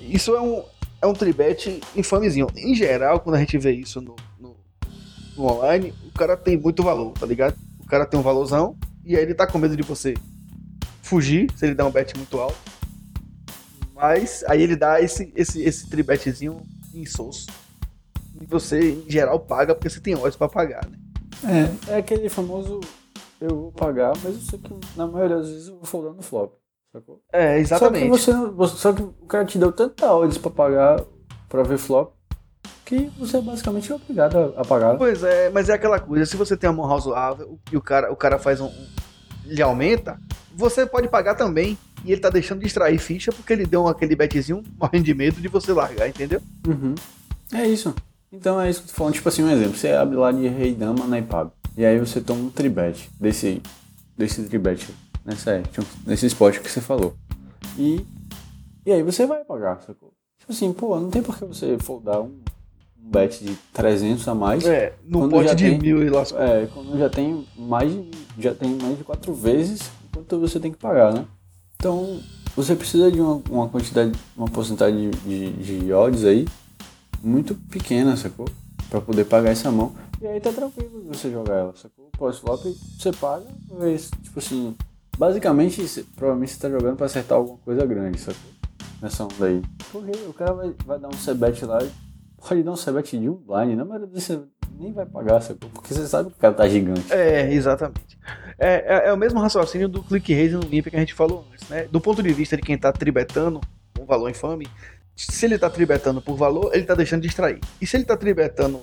Isso 0.00 0.34
é 0.34 0.40
um, 0.40 0.64
é 1.00 1.06
um 1.06 1.12
tribete 1.12 1.80
infamezinho. 1.96 2.46
Em 2.56 2.74
geral, 2.74 3.20
quando 3.20 3.36
a 3.36 3.38
gente 3.38 3.56
vê 3.58 3.72
isso 3.72 4.00
no, 4.00 4.16
no, 4.38 4.56
no 5.36 5.44
online, 5.44 5.94
o 6.06 6.18
cara 6.18 6.36
tem 6.36 6.56
muito 6.56 6.82
valor, 6.82 7.12
tá 7.12 7.26
ligado? 7.26 7.56
O 7.80 7.86
cara 7.86 8.04
tem 8.06 8.18
um 8.18 8.22
valorzão 8.22 8.76
e 9.04 9.16
aí 9.16 9.22
ele 9.22 9.34
tá 9.34 9.46
com 9.46 9.58
medo 9.58 9.76
de 9.76 9.82
você 9.82 10.14
fugir 11.02 11.50
se 11.56 11.66
ele 11.66 11.74
der 11.74 11.84
um 11.84 11.90
bet 11.90 12.16
muito 12.16 12.38
alto. 12.38 12.58
Mas 13.94 14.44
aí 14.44 14.62
ele 14.62 14.76
dá 14.76 15.00
esse, 15.00 15.32
esse, 15.34 15.62
esse 15.62 15.88
tribetezinho 15.88 16.60
insosso. 16.94 17.46
E 18.40 18.46
você, 18.46 18.92
em 18.92 19.10
geral, 19.10 19.38
paga 19.40 19.74
porque 19.74 19.90
você 19.90 20.00
tem 20.00 20.14
olhos 20.14 20.36
pra 20.36 20.48
pagar, 20.48 20.86
né? 20.88 20.98
É, 21.88 21.92
é 21.92 21.96
aquele 21.96 22.28
famoso 22.28 22.80
eu 23.40 23.48
vou 23.48 23.72
pagar, 23.72 24.12
mas 24.22 24.34
eu 24.34 24.40
sei 24.40 24.58
que 24.58 24.74
na 24.96 25.06
maioria 25.06 25.38
das 25.38 25.48
vezes 25.48 25.68
eu 25.68 25.76
vou 25.76 25.84
foldar 25.84 26.12
no 26.12 26.22
flop. 26.22 26.52
Sacou? 26.92 27.20
É, 27.32 27.58
exatamente. 27.58 28.18
Só 28.18 28.32
que, 28.32 28.50
você, 28.50 28.76
só 28.76 28.92
que 28.92 29.02
o 29.02 29.26
cara 29.26 29.44
te 29.44 29.58
deu 29.58 29.70
tanta 29.72 30.12
odds 30.12 30.38
pra 30.38 30.50
pagar, 30.50 31.00
pra 31.48 31.62
ver 31.62 31.78
flop, 31.78 32.12
que 32.84 33.10
você 33.18 33.36
é 33.36 33.40
basicamente 33.40 33.92
obrigado 33.92 34.36
a, 34.36 34.60
a 34.60 34.64
pagar. 34.64 34.96
Pois 34.96 35.22
é, 35.22 35.50
mas 35.50 35.68
é 35.68 35.74
aquela 35.74 36.00
coisa, 36.00 36.26
se 36.26 36.36
você 36.36 36.56
tem 36.56 36.68
uma 36.68 36.76
mão 36.78 36.86
razoável 36.86 37.58
e 37.70 37.76
o 37.76 37.80
cara, 37.80 38.12
o 38.12 38.16
cara 38.16 38.38
faz 38.38 38.60
um, 38.60 38.66
um- 38.66 38.86
Ele 39.46 39.62
aumenta, 39.62 40.18
você 40.54 40.84
pode 40.84 41.08
pagar 41.08 41.34
também. 41.34 41.78
E 42.02 42.12
ele 42.12 42.20
tá 42.22 42.30
deixando 42.30 42.60
de 42.60 42.66
extrair 42.66 42.98
ficha 42.98 43.30
porque 43.30 43.52
ele 43.52 43.66
deu 43.66 43.86
aquele 43.86 44.16
betzinho 44.16 44.62
morrendo 44.80 45.04
de 45.04 45.12
medo 45.12 45.38
de 45.38 45.48
você 45.48 45.70
largar, 45.70 46.08
entendeu? 46.08 46.40
Uhum. 46.66 46.94
É 47.52 47.66
isso. 47.68 47.94
Então 48.32 48.58
é 48.58 48.70
isso 48.70 48.80
que 48.80 48.86
eu 48.88 48.92
tô 48.92 48.96
falando. 48.96 49.12
Tipo 49.12 49.28
assim, 49.28 49.42
um 49.44 49.50
exemplo. 49.50 49.76
Você 49.76 49.88
abre 49.90 50.16
lá 50.16 50.32
de 50.32 50.48
rei 50.48 50.74
dama 50.74 51.06
na 51.06 51.18
IPAB. 51.18 51.50
E 51.76 51.84
aí 51.84 51.98
você 51.98 52.22
toma 52.22 52.40
um 52.40 52.48
tribet 52.48 53.10
desse, 53.20 53.60
desse 54.16 54.42
tribet 54.48 54.88
nessa, 55.24 55.62
nesse 56.06 56.26
spot 56.26 56.58
que 56.58 56.70
você 56.70 56.80
falou. 56.80 57.14
E, 57.78 58.04
e 58.84 58.92
aí 58.92 59.02
você 59.02 59.26
vai 59.26 59.44
pagar, 59.44 59.80
sacou? 59.82 60.12
Tipo 60.38 60.52
assim, 60.52 60.72
pô, 60.72 60.98
não 60.98 61.10
tem 61.10 61.22
por 61.22 61.36
que 61.36 61.44
você 61.44 61.78
foldar 61.78 62.20
um, 62.20 62.40
um 63.02 63.10
bet 63.10 63.44
de 63.44 63.54
300 63.72 64.26
a 64.26 64.34
mais. 64.34 64.64
É, 64.64 64.94
no 65.04 65.28
pote 65.28 65.54
de 65.54 65.64
tem- 65.70 65.78
mil 65.78 66.02
e 66.02 66.08
lascou. 66.10 66.40
É, 66.40 66.66
quando 66.66 66.98
já 66.98 67.08
tem 67.08 67.46
mais 67.56 67.92
de, 67.92 68.10
já 68.38 68.54
tem 68.54 68.70
mais 68.76 68.98
de 68.98 69.04
quatro 69.04 69.34
vezes 69.34 69.90
quanto 70.12 70.40
você 70.40 70.58
tem 70.58 70.72
que 70.72 70.78
pagar, 70.78 71.12
né? 71.14 71.24
Então, 71.76 72.20
você 72.56 72.74
precisa 72.74 73.10
de 73.10 73.20
uma, 73.20 73.40
uma 73.48 73.68
quantidade, 73.68 74.12
uma 74.36 74.48
porcentagem 74.48 75.10
de, 75.10 75.50
de, 75.52 75.78
de 75.84 75.92
odds 75.92 76.24
aí 76.24 76.46
muito 77.22 77.54
pequena, 77.54 78.16
sacou? 78.16 78.46
Pra 78.88 79.00
poder 79.00 79.24
pagar 79.24 79.50
essa 79.50 79.70
mão. 79.70 79.94
E 80.20 80.26
aí 80.26 80.40
tá 80.40 80.52
tranquilo 80.52 81.04
você 81.06 81.30
jogar 81.30 81.54
ela, 81.54 81.74
sacou? 81.76 82.10
Pós-flop, 82.18 82.60
você 82.98 83.12
paga, 83.12 83.46
mas, 83.78 84.10
tipo 84.22 84.38
assim, 84.38 84.74
basicamente, 85.20 85.86
cê- 85.86 86.02
provavelmente 86.16 86.52
você 86.52 86.58
tá 86.60 86.70
jogando 86.70 86.96
pra 86.96 87.04
acertar 87.04 87.36
alguma 87.36 87.58
coisa 87.58 87.84
grande, 87.84 88.18
sacou? 88.18 88.40
Nessa 89.02 89.24
onda 89.24 89.46
aí. 89.46 89.62
Porque 89.92 90.12
o 90.26 90.32
cara 90.32 90.54
vai, 90.54 90.74
vai 90.86 90.98
dar 90.98 91.08
um 91.08 91.12
C-bet 91.12 91.62
lá, 91.66 91.78
pode 92.38 92.62
dar 92.62 92.72
um 92.72 92.76
C-bet 92.76 93.18
de 93.18 93.28
um 93.28 93.34
blind, 93.34 93.76
na 93.76 93.84
maioria 93.84 94.08
você 94.10 94.40
nem 94.78 94.94
vai 94.94 95.04
pagar, 95.04 95.42
sacou? 95.42 95.68
Porque 95.68 95.92
você 95.92 96.06
sabe 96.06 96.30
que 96.30 96.36
o 96.36 96.40
cara 96.40 96.54
tá 96.54 96.66
gigante. 96.66 97.12
É, 97.12 97.52
exatamente. 97.52 98.18
É, 98.58 98.96
é, 98.96 99.08
é 99.08 99.12
o 99.12 99.16
mesmo 99.18 99.38
raciocínio 99.40 99.88
do 99.90 100.02
click 100.02 100.32
raise 100.32 100.54
no 100.54 100.62
limp 100.62 100.86
que 100.86 100.96
a 100.96 101.00
gente 101.00 101.12
falou 101.12 101.46
antes, 101.52 101.68
né? 101.68 101.86
Do 101.92 102.00
ponto 102.00 102.22
de 102.22 102.32
vista 102.32 102.56
de 102.56 102.62
quem 102.62 102.78
tá 102.78 102.90
tribetando 102.90 103.60
um 104.00 104.06
valor 104.06 104.30
infame, 104.30 104.66
se 105.14 105.44
ele 105.44 105.58
tá 105.58 105.68
tribetando 105.68 106.22
por 106.22 106.34
valor, 106.34 106.70
ele 106.74 106.84
tá 106.84 106.94
deixando 106.94 107.20
de 107.20 107.28
extrair. 107.28 107.60
E 107.78 107.86
se 107.86 107.94
ele 107.94 108.04
tá 108.06 108.16
tribetando 108.16 108.80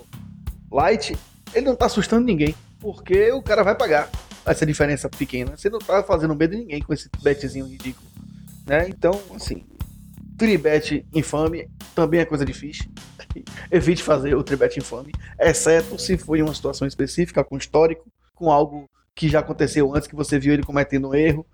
light, 0.70 1.16
ele 1.52 1.66
não 1.66 1.74
tá 1.74 1.86
assustando 1.86 2.24
ninguém, 2.24 2.54
porque 2.78 3.32
o 3.32 3.42
cara 3.42 3.64
vai 3.64 3.74
pagar 3.74 4.08
essa 4.44 4.64
diferença 4.64 5.08
pequena. 5.08 5.56
Você 5.56 5.68
não 5.68 5.78
tá 5.78 6.02
fazendo 6.02 6.34
medo 6.34 6.52
de 6.52 6.62
ninguém 6.62 6.80
com 6.80 6.92
esse 6.92 7.08
betzinho 7.22 7.66
ridículo, 7.66 8.08
né? 8.66 8.88
Então, 8.88 9.20
assim, 9.34 9.64
tribet 10.36 11.06
infame 11.14 11.68
também 11.94 12.20
é 12.20 12.24
coisa 12.24 12.44
difícil. 12.44 12.86
Evite 13.70 14.02
fazer 14.02 14.34
o 14.34 14.42
tribet 14.42 14.78
infame, 14.78 15.12
exceto 15.38 15.98
se 15.98 16.16
for 16.16 16.36
em 16.36 16.42
uma 16.42 16.54
situação 16.54 16.86
específica, 16.86 17.44
com 17.44 17.56
histórico, 17.56 18.06
com 18.34 18.50
algo 18.50 18.88
que 19.14 19.28
já 19.28 19.40
aconteceu 19.40 19.94
antes, 19.94 20.06
que 20.06 20.14
você 20.14 20.38
viu 20.38 20.54
ele 20.54 20.62
cometendo 20.62 21.08
um 21.08 21.14
erro, 21.14 21.44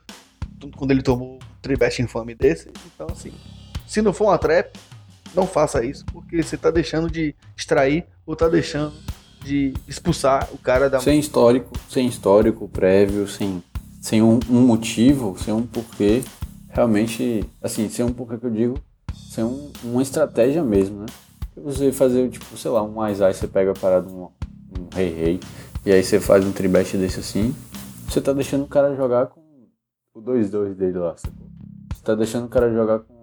quando 0.77 0.91
ele 0.91 1.03
tomou 1.03 1.37
um 1.37 1.39
tribet 1.63 2.01
infame 2.03 2.35
desse. 2.35 2.71
Então, 2.95 3.07
assim, 3.11 3.33
se 3.87 4.03
não 4.03 4.13
for 4.13 4.25
uma 4.25 4.39
trap, 4.39 4.79
não 5.35 5.47
faça 5.47 5.85
isso, 5.85 6.05
porque 6.07 6.43
você 6.43 6.57
tá 6.57 6.71
deixando 6.71 7.11
de 7.11 7.35
extrair 7.57 8.07
ou 8.27 8.37
tá 8.37 8.49
deixando 8.49 8.95
de 9.45 9.75
expulsar 9.87 10.49
o 10.53 10.59
cara 10.59 10.89
da 10.89 10.99
Sem 10.99 11.19
histórico, 11.19 11.71
sem 11.89 12.07
histórico 12.07 12.67
prévio, 12.69 13.29
sem, 13.29 13.63
sem 14.01 14.23
um, 14.23 14.41
um 14.49 14.67
motivo, 14.67 15.37
sem 15.39 15.53
um 15.53 15.67
porquê. 15.67 16.23
Realmente, 16.71 17.45
assim, 17.63 17.89
sem 17.89 18.05
um 18.05 18.13
porquê 18.13 18.39
que 18.39 18.47
eu 18.47 18.51
digo, 18.51 18.79
sem 19.13 19.45
um, 19.45 19.71
uma 19.85 20.03
estratégia 20.03 20.65
mesmo, 20.65 21.01
né? 21.01 21.07
Você 21.57 21.93
fazer, 21.93 22.29
tipo, 22.31 22.57
sei 22.57 22.71
lá, 22.71 22.83
um 22.83 22.93
mais 22.93 23.23
aí 23.23 23.33
você 23.33 23.47
pega 23.47 23.71
a 23.71 23.75
parada 23.75 24.09
um, 24.09 24.25
um 24.25 24.89
rei 24.93 25.11
rei, 25.13 25.41
e 25.87 25.93
aí 25.93 26.03
você 26.03 26.19
faz 26.19 26.45
um 26.45 26.51
tribete 26.51 26.97
desse 26.97 27.21
assim, 27.21 27.55
você 28.09 28.21
tá 28.21 28.33
deixando 28.33 28.65
o 28.65 28.69
cara 28.69 28.97
jogar 28.97 29.27
com 29.27 29.41
o 30.15 30.21
2-2 30.21 30.75
dele 30.75 30.99
lá, 30.99 31.17
sacou? 31.17 31.47
Você 31.95 32.03
tá 32.03 32.15
deixando 32.17 32.47
o 32.47 32.49
cara 32.49 32.73
jogar 32.73 33.01
com. 33.01 33.15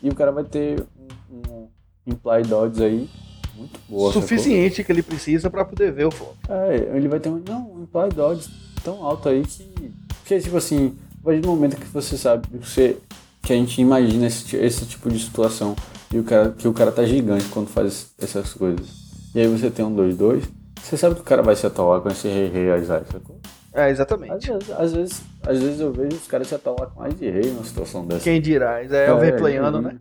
E 0.00 0.08
o 0.08 0.14
cara 0.14 0.30
vai 0.30 0.44
ter 0.44 0.86
um, 1.28 1.52
um 1.52 1.68
implied 2.06 2.52
odds 2.52 2.80
aí 2.80 3.08
muito 3.56 3.80
boa. 3.88 4.12
suficiente 4.12 4.82
que 4.84 4.92
ele 4.92 5.02
precisa 5.02 5.50
para 5.50 5.64
poder 5.64 5.92
ver 5.92 6.06
o 6.06 6.10
flop. 6.10 6.34
É, 6.48 6.96
ele 6.96 7.08
vai 7.08 7.20
ter 7.20 7.28
um, 7.28 7.42
não, 7.46 7.72
um 7.72 7.82
implied 7.82 8.18
odds 8.20 8.48
tão 8.82 9.04
alto 9.04 9.28
aí 9.28 9.42
que. 9.44 9.92
Porque, 10.20 10.40
tipo 10.40 10.56
assim, 10.56 10.96
a 11.20 11.24
partir 11.24 11.40
do 11.40 11.48
momento 11.48 11.76
que 11.76 11.86
você 11.86 12.16
sabe, 12.16 12.46
que 12.48 12.56
você, 12.58 12.96
que 13.42 13.52
a 13.52 13.56
gente 13.56 13.80
imagina 13.80 14.26
esse, 14.26 14.56
esse 14.56 14.86
tipo 14.86 15.10
de 15.10 15.18
situação 15.18 15.76
e 16.12 16.18
o 16.18 16.24
cara, 16.24 16.50
que 16.50 16.66
o 16.66 16.72
cara 16.72 16.90
tá 16.92 17.04
gigante 17.04 17.46
quando 17.48 17.68
faz 17.68 18.12
essas 18.18 18.54
coisas. 18.54 18.86
E 19.34 19.40
aí 19.40 19.46
você 19.48 19.70
tem 19.70 19.84
um 19.84 19.94
2-2, 19.94 20.44
você 20.80 20.96
sabe 20.96 21.14
que 21.16 21.20
o 21.22 21.24
cara 21.24 21.42
vai 21.42 21.56
se 21.56 21.66
atolar 21.66 22.00
com 22.00 22.08
esse 22.08 22.28
rei 22.28 22.48
rei 22.48 22.70
Azai, 22.70 23.02
sacou? 23.10 23.38
É, 23.72 23.86
Às 23.86 23.92
exatamente. 23.92 24.52
vezes, 24.52 24.70
às, 24.70 24.92
vezes, 24.92 25.22
às 25.42 25.58
vezes 25.60 25.80
eu 25.80 25.92
vejo 25.92 26.16
os 26.16 26.26
caras 26.28 26.46
se 26.46 26.54
atolar 26.54 26.88
com 26.90 27.00
mais 27.00 27.18
de 27.18 27.28
rei 27.28 27.50
numa 27.50 27.64
situação 27.64 28.06
dessa. 28.06 28.22
Quem 28.22 28.40
dirá? 28.40 28.80
É 28.82 29.12
o 29.12 29.18
replayando, 29.18 29.82
né? 29.82 29.98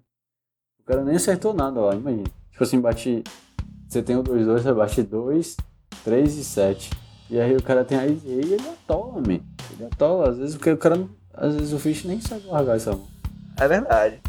O 0.80 0.84
cara 0.84 1.04
nem 1.04 1.16
acertou 1.16 1.54
nada 1.54 1.80
lá, 1.80 1.96
imagina. 1.96 2.26
Tipo 2.54 2.64
assim, 2.64 2.80
bate. 2.80 3.24
Você 3.88 4.02
tem 4.02 4.16
o 4.16 4.24
2-2, 4.24 4.62
você 4.62 4.74
bate 4.74 5.04
2, 5.04 5.58
3 6.04 6.38
e 6.38 6.44
7. 6.44 6.90
E 7.30 7.40
aí 7.40 7.56
o 7.56 7.62
cara 7.62 7.84
tem 7.84 7.98
a 7.98 8.06
e 8.06 8.22
ele 8.26 8.56
atola, 8.56 9.16
man. 9.22 9.40
Ele 9.72 9.86
atola. 9.92 10.30
Às 10.30 10.38
vezes, 10.38 10.56
o 10.56 10.78
cara, 10.78 10.96
não- 10.96 11.10
às 11.34 11.56
vezes 11.56 11.74
o 11.74 11.80
fish 11.80 12.06
nem 12.06 12.22
sabe 12.22 12.46
largar 12.48 12.76
essa 12.76 12.92
mão. 12.92 13.08
É 13.60 13.68
verdade. 13.68 14.20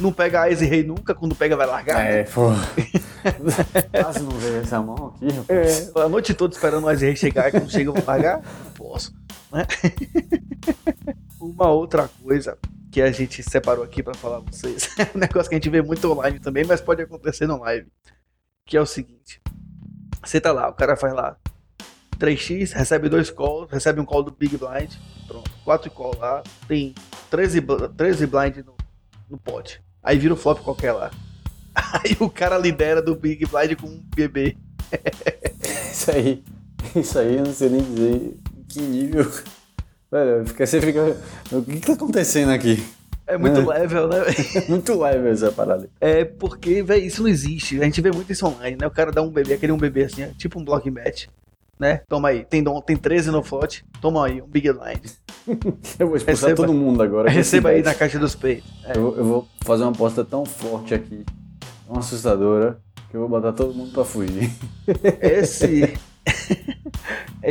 Não 0.00 0.12
pega 0.12 0.42
a 0.42 0.50
Easy 0.50 0.64
Rei 0.64 0.84
nunca, 0.84 1.12
quando 1.14 1.34
pega 1.34 1.56
vai 1.56 1.66
largar. 1.66 2.00
É, 2.06 2.22
pô. 2.22 2.50
Quase 4.00 4.20
não 4.22 4.30
veio 4.30 4.58
essa 4.60 4.80
mão 4.80 5.12
aqui, 5.16 5.26
rapaz. 5.32 5.92
É, 5.96 6.00
a 6.00 6.08
noite 6.08 6.34
toda 6.34 6.54
esperando 6.54 6.84
o 6.86 6.90
Easy 6.90 7.06
Rei 7.06 7.16
chegar, 7.16 7.48
e 7.48 7.50
quando 7.50 7.70
chega 7.70 7.90
eu 7.90 7.94
vou 7.94 8.04
largar? 8.06 8.36
Não 8.40 8.72
posso. 8.72 9.12
Né? 9.52 9.66
Uma 11.40 11.68
outra 11.68 12.08
coisa 12.22 12.56
que 12.90 13.02
a 13.02 13.10
gente 13.12 13.42
separou 13.42 13.84
aqui 13.84 14.02
pra 14.02 14.14
falar 14.14 14.40
pra 14.40 14.52
vocês, 14.52 14.88
é 14.98 15.10
um 15.14 15.18
negócio 15.18 15.48
que 15.48 15.54
a 15.54 15.58
gente 15.58 15.68
vê 15.70 15.82
muito 15.82 16.10
online 16.10 16.38
também, 16.40 16.64
mas 16.64 16.80
pode 16.80 17.02
acontecer 17.02 17.46
no 17.46 17.58
live. 17.60 17.86
Que 18.66 18.76
é 18.76 18.80
o 18.80 18.86
seguinte: 18.86 19.40
você 20.24 20.40
tá 20.40 20.52
lá, 20.52 20.68
o 20.68 20.74
cara 20.74 20.96
faz 20.96 21.14
lá 21.14 21.36
3x, 22.18 22.72
recebe 22.72 23.08
dois 23.08 23.30
calls, 23.30 23.70
recebe 23.70 24.00
um 24.00 24.04
call 24.04 24.22
do 24.22 24.30
Big 24.30 24.56
Blind, 24.56 24.92
pronto, 25.26 25.50
4 25.64 25.90
call 25.90 26.16
lá, 26.18 26.42
tem 26.66 26.94
13, 27.30 27.60
bl- 27.60 27.86
13 27.96 28.26
blind 28.26 28.56
no, 28.58 28.74
no 29.30 29.38
pot. 29.38 29.80
Aí 30.02 30.18
vira 30.18 30.34
o 30.34 30.36
flop 30.36 30.60
qualquer 30.60 30.92
lá. 30.92 31.10
Aí 31.74 32.16
o 32.18 32.28
cara 32.28 32.58
lidera 32.58 33.00
do 33.00 33.14
Big 33.14 33.44
Blind 33.46 33.78
com 33.80 33.86
um 33.86 34.02
bebê. 34.14 34.56
Isso 35.92 36.10
aí. 36.10 36.42
Isso 36.94 37.18
aí 37.18 37.36
eu 37.36 37.44
não 37.44 37.52
sei 37.52 37.68
nem 37.68 37.82
dizer 37.82 38.14
em 38.56 38.62
que 38.68 38.80
nível. 38.80 39.30
Velho, 40.10 40.44
você 40.44 40.80
fica. 40.80 41.16
O 41.52 41.62
que, 41.62 41.80
que 41.80 41.86
tá 41.86 41.92
acontecendo 41.92 42.50
aqui? 42.50 42.82
É 43.26 43.36
muito 43.36 43.60
É. 43.60 43.78
level, 43.78 44.08
né? 44.08 44.16
muito 44.68 44.98
leve 44.98 45.28
essa 45.28 45.52
parada. 45.52 45.88
É 46.00 46.24
porque, 46.24 46.82
velho, 46.82 47.04
isso 47.04 47.20
não 47.22 47.28
existe. 47.28 47.78
A 47.80 47.84
gente 47.84 48.00
vê 48.00 48.10
muito 48.10 48.32
isso 48.32 48.46
online, 48.46 48.78
né? 48.80 48.86
O 48.86 48.90
cara 48.90 49.12
dá 49.12 49.20
um 49.20 49.30
bebê, 49.30 49.52
aquele 49.54 49.72
um 49.72 49.76
bebê 49.76 50.04
assim, 50.04 50.26
tipo 50.38 50.58
um 50.58 50.64
block 50.64 50.90
bet, 50.90 51.28
né? 51.78 52.00
Toma 52.08 52.28
aí, 52.30 52.42
tem, 52.46 52.64
tem 52.86 52.96
13 52.96 53.30
no 53.30 53.42
float, 53.42 53.84
toma 54.00 54.26
aí, 54.26 54.40
um 54.40 54.46
big 54.46 54.72
blind. 54.72 55.04
Eu 55.98 56.06
vou 56.08 56.16
expulsar 56.16 56.50
Receba- 56.50 56.54
todo 56.66 56.72
mundo 56.72 57.02
agora. 57.02 57.28
Receba 57.28 57.68
aí 57.68 57.82
na 57.82 57.94
caixa 57.94 58.18
dos 58.18 58.34
peitos. 58.34 58.70
É. 58.84 58.96
Eu, 58.96 59.14
eu 59.18 59.24
vou 59.24 59.48
fazer 59.60 59.82
uma 59.82 59.92
aposta 59.92 60.24
tão 60.24 60.46
forte 60.46 60.94
aqui, 60.94 61.22
tão 61.86 61.98
assustadora, 61.98 62.78
que 63.10 63.16
eu 63.16 63.20
vou 63.20 63.28
botar 63.28 63.52
todo 63.52 63.74
mundo 63.74 63.92
pra 63.92 64.04
fugir. 64.06 64.50
Esse. 65.20 65.92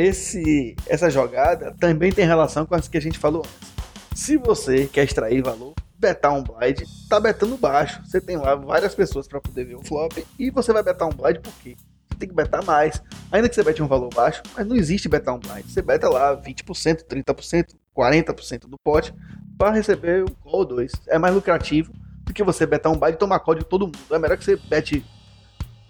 esse, 0.00 0.76
essa 0.86 1.10
jogada 1.10 1.74
também 1.78 2.12
tem 2.12 2.26
relação 2.26 2.64
com 2.64 2.74
as 2.74 2.88
que 2.88 2.98
a 2.98 3.00
gente 3.00 3.18
falou 3.18 3.42
antes. 3.44 3.78
Se 4.14 4.36
você 4.36 4.86
quer 4.86 5.04
extrair 5.04 5.42
valor, 5.42 5.74
betar 5.98 6.32
um 6.32 6.42
blind, 6.42 6.82
tá 7.08 7.18
betando 7.18 7.56
baixo. 7.56 8.00
Você 8.04 8.20
tem 8.20 8.36
lá 8.36 8.54
várias 8.54 8.94
pessoas 8.94 9.26
para 9.26 9.40
poder 9.40 9.64
ver 9.64 9.76
o 9.76 9.82
flop 9.82 10.12
e 10.38 10.50
você 10.50 10.72
vai 10.72 10.82
betar 10.82 11.08
um 11.08 11.12
blind 11.12 11.38
por 11.38 11.52
quê? 11.62 11.76
Você 12.08 12.18
tem 12.18 12.28
que 12.28 12.34
betar 12.34 12.64
mais. 12.64 13.02
Ainda 13.30 13.48
que 13.48 13.54
você 13.54 13.62
bete 13.62 13.82
um 13.82 13.88
valor 13.88 14.12
baixo, 14.14 14.42
mas 14.56 14.66
não 14.66 14.76
existe 14.76 15.08
betar 15.08 15.34
um 15.34 15.38
blind. 15.38 15.64
Você 15.66 15.82
beta 15.82 16.08
lá 16.08 16.36
20%, 16.36 17.04
30%, 17.04 17.74
40% 17.96 18.60
do 18.68 18.76
pote 18.78 19.12
para 19.56 19.70
receber 19.70 20.24
o 20.24 20.30
call 20.30 20.64
2. 20.64 20.92
É 21.08 21.18
mais 21.18 21.34
lucrativo 21.34 21.92
do 22.24 22.32
que 22.32 22.42
você 22.44 22.66
betar 22.66 22.92
um 22.92 22.98
blind 22.98 23.14
e 23.14 23.18
tomar 23.18 23.40
call 23.40 23.56
de 23.56 23.64
todo 23.64 23.86
mundo. 23.86 23.98
É 24.10 24.18
melhor 24.18 24.36
que 24.36 24.44
você 24.44 24.56
bete 24.56 25.04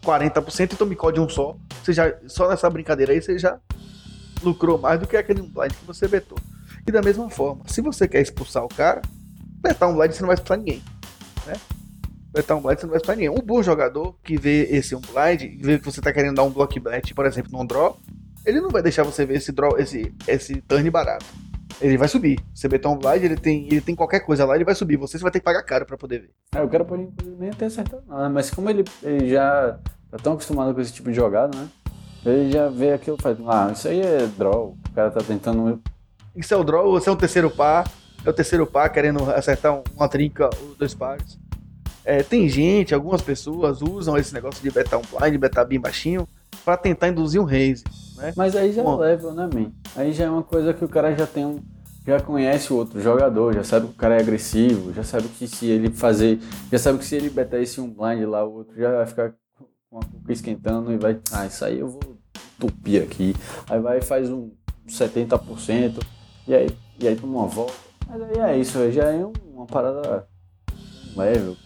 40% 0.03 0.73
e 0.73 0.77
tome 0.77 0.97
call 0.97 1.13
de 1.13 1.21
um 1.21 1.29
só. 1.29 1.57
Você 1.83 1.93
já, 1.93 2.13
só 2.27 2.49
nessa 2.49 2.69
brincadeira 2.71 3.13
aí 3.13 3.21
você 3.21 3.39
já 3.39 3.59
lucrou 4.43 4.78
mais 4.78 5.01
do 5.01 5.07
que 5.07 5.16
aquele 5.16 5.43
blind 5.43 5.72
que 5.72 5.84
você 5.86 6.07
betou. 6.07 6.39
E 6.86 6.93
da 6.93 7.03
mesma 7.03 7.28
forma, 7.28 7.62
se 7.66 7.80
você 7.80 8.09
quer 8.09 8.22
expulsar 8.22 8.64
o 8.64 8.68
cara, 8.68 9.03
betar 9.61 9.89
um 9.89 9.95
blind 9.95 10.12
você 10.12 10.20
não 10.20 10.28
vai 10.28 10.34
expulsar 10.34 10.59
ninguém. 10.59 10.82
Né? 11.47 11.55
Betar 12.32 12.57
um 12.57 12.62
blind 12.62 12.78
você 12.78 12.86
não 12.86 12.91
vai 12.91 12.99
expulsar 12.99 13.16
ninguém. 13.16 13.30
Um 13.30 13.45
bom 13.45 13.62
jogador 13.62 14.16
que 14.24 14.39
vê 14.39 14.68
esse 14.70 14.95
um 14.95 15.01
blind 15.01 15.61
vê 15.61 15.78
que 15.78 15.84
você 15.84 16.01
tá 16.01 16.12
querendo 16.12 16.36
dar 16.36 16.45
um 16.45 16.51
block 16.51 16.78
bet, 16.80 17.14
por 17.14 17.26
exemplo, 17.26 17.51
num 17.53 17.66
draw, 17.66 17.99
ele 18.47 18.61
não 18.61 18.70
vai 18.70 18.82
deixar 18.82 19.03
você 19.03 19.26
ver 19.26 19.36
esse 19.36 19.53
draw, 19.53 19.78
esse, 19.78 20.14
esse 20.26 20.62
turn 20.62 20.89
barato. 20.91 21.26
Ele 21.80 21.97
vai 21.97 22.09
subir. 22.09 22.41
Você 22.55 22.66
betar 22.66 22.91
um 22.91 22.97
blind, 22.97 23.22
ele 23.22 23.36
tem, 23.36 23.66
ele 23.66 23.80
tem 23.80 23.95
qualquer 23.95 24.20
coisa 24.20 24.45
lá, 24.45 24.55
ele 24.55 24.64
vai 24.64 24.74
subir. 24.74 24.97
Você, 24.97 25.18
você 25.18 25.22
vai 25.22 25.30
ter 25.30 25.41
que 25.41 25.45
pagar 25.45 25.62
caro 25.62 25.86
pra 25.86 25.97
poder 25.97 26.20
ver. 26.22 26.30
Aí 26.55 26.64
o 26.64 26.68
cara 26.68 26.84
pode 26.84 27.09
nem 27.39 27.51
ter 27.51 27.66
acertado 27.66 28.03
nada, 28.07 28.28
mas 28.28 28.51
como 28.51 28.68
ele, 28.70 28.84
ele 29.03 29.28
já 29.28 29.78
tá 30.11 30.16
tão 30.16 30.32
acostumado 30.32 30.74
com 30.74 30.80
esse 30.80 30.93
tipo 30.93 31.11
de 31.11 31.16
jogada, 31.16 31.57
né? 31.57 31.68
Ele 32.31 32.51
já 32.53 32.68
vê 32.68 32.93
aquilo 32.93 33.16
e 33.18 33.22
faz, 33.22 33.37
ah, 33.47 33.70
isso 33.72 33.89
aí 33.89 34.01
é 34.01 34.26
draw. 34.39 34.76
O 34.89 34.93
cara 34.95 35.11
tá 35.11 35.20
tentando. 35.20 35.81
Isso 36.37 36.53
é 36.55 36.57
o 36.57 36.64
draw, 36.64 36.91
você 36.91 37.09
é 37.09 37.12
um 37.12 37.16
terceiro 37.16 37.51
par, 37.51 37.91
é 38.24 38.31
o 38.31 38.33
terceiro 38.33 38.66
par 38.66 38.91
querendo 38.93 39.29
acertar 39.31 39.74
um- 39.74 39.83
uma 39.97 40.09
trinca 40.09 40.49
ou 40.62 40.74
dois 40.76 40.95
pares. 40.95 41.39
É, 42.05 42.22
tem 42.22 42.49
gente, 42.49 42.95
algumas 42.95 43.20
pessoas 43.20 43.83
usam 43.83 44.16
esse 44.16 44.33
negócio 44.33 44.62
de 44.62 44.70
betar 44.70 44.99
um 44.99 45.03
blind, 45.03 45.37
betar 45.39 45.66
bem 45.66 45.79
baixinho, 45.79 46.26
pra 46.64 46.76
tentar 46.76 47.09
induzir 47.09 47.41
um 47.41 47.45
raise, 47.45 47.85
né? 48.16 48.33
Mas 48.37 48.55
aí 48.57 48.72
já 48.72 48.81
é 48.83 48.85
Bom. 48.85 48.97
level, 48.97 49.33
né, 49.35 49.49
man? 49.53 49.72
Aí 49.97 50.12
já 50.12 50.24
é 50.24 50.31
uma 50.31 50.43
coisa 50.43 50.72
que 50.72 50.85
o 50.85 50.89
cara 50.89 51.14
já 51.14 51.26
tem 51.26 51.45
um. 51.45 51.61
Já 52.07 52.18
conhece 52.20 52.72
o 52.72 52.76
outro 52.76 53.01
jogador, 53.03 53.53
já 53.55 53.62
sabe 53.62 53.87
que 53.87 53.93
o 53.93 53.97
cara 53.97 54.16
é 54.16 54.20
agressivo, 54.20 54.93
já 54.95 55.03
sabe 55.05 55.29
que 55.29 55.47
se 55.47 55.66
ele 55.66 55.91
fazer. 55.91 56.39
Já 56.72 56.79
sabe 56.79 56.99
que 56.99 57.05
se 57.05 57.16
ele 57.16 57.29
betar 57.29 57.61
esse 57.61 57.81
um 57.81 57.89
blind 57.91 58.26
lá, 58.26 58.43
o 58.45 58.55
outro 58.55 58.74
já 58.74 58.91
vai 58.91 59.07
ficar 59.07 59.35
com 59.91 59.99
a 59.99 60.01
cuca 60.05 60.33
esquentando 60.33 60.91
e 60.91 60.97
vai. 60.97 61.18
Ah, 61.31 61.45
isso 61.47 61.62
aí 61.64 61.79
eu 61.79 61.89
vou 61.89 62.18
tupir 62.59 63.03
aqui. 63.03 63.35
Aí 63.69 63.81
vai 63.81 63.99
e 63.99 64.03
faz 64.03 64.31
um 64.31 64.51
70%, 64.89 66.01
e 66.47 66.55
aí, 66.55 66.69
e 66.99 67.09
aí 67.09 67.17
toma 67.17 67.39
uma 67.41 67.47
volta. 67.47 67.75
Mas 68.09 68.23
aí 68.23 68.39
é 68.39 68.59
isso, 68.59 68.91
já 68.91 69.05
é 69.11 69.25
um- 69.25 69.33
uma 69.55 69.67
parada 69.67 70.27
level, 71.17 71.57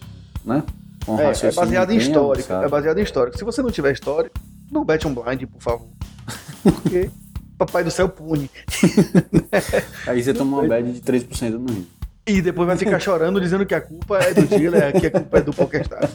né? 0.45 0.62
Um 1.07 1.18
É, 1.18 1.32
é 1.32 1.53
baseado 1.53 1.90
em 1.93 1.97
histórico, 1.97 2.45
avançado. 2.53 2.64
é 2.64 2.68
baseado 2.68 2.99
em 2.99 3.03
histórico. 3.03 3.36
Se 3.38 3.45
você 3.45 3.61
não 3.62 3.70
tiver 3.70 3.93
histórico, 3.93 4.34
não 4.70 4.84
bete 4.84 5.07
um 5.07 5.14
blind, 5.14 5.43
por 5.47 5.61
favor. 5.61 5.88
Porque 6.62 7.11
papai 7.59 7.82
do 7.84 7.90
céu 7.90 8.09
pune. 8.09 8.49
Aí 10.07 10.22
você 10.22 10.32
toma 10.34 10.59
uma 10.61 10.68
bad 10.68 10.93
de 10.93 11.01
3% 11.01 11.51
no 11.59 11.72
Rio. 11.72 11.86
E 12.24 12.40
depois 12.40 12.68
vai 12.68 12.76
ficar 12.76 13.01
chorando 13.01 13.40
dizendo 13.40 13.66
que 13.66 13.74
a 13.74 13.80
culpa 13.80 14.18
é 14.18 14.32
do 14.32 14.47
dealer, 14.47 14.93
que 15.01 15.07
a 15.09 15.11
culpa 15.11 15.38
é 15.38 15.40
do 15.43 15.53
PokerStars. 15.53 16.11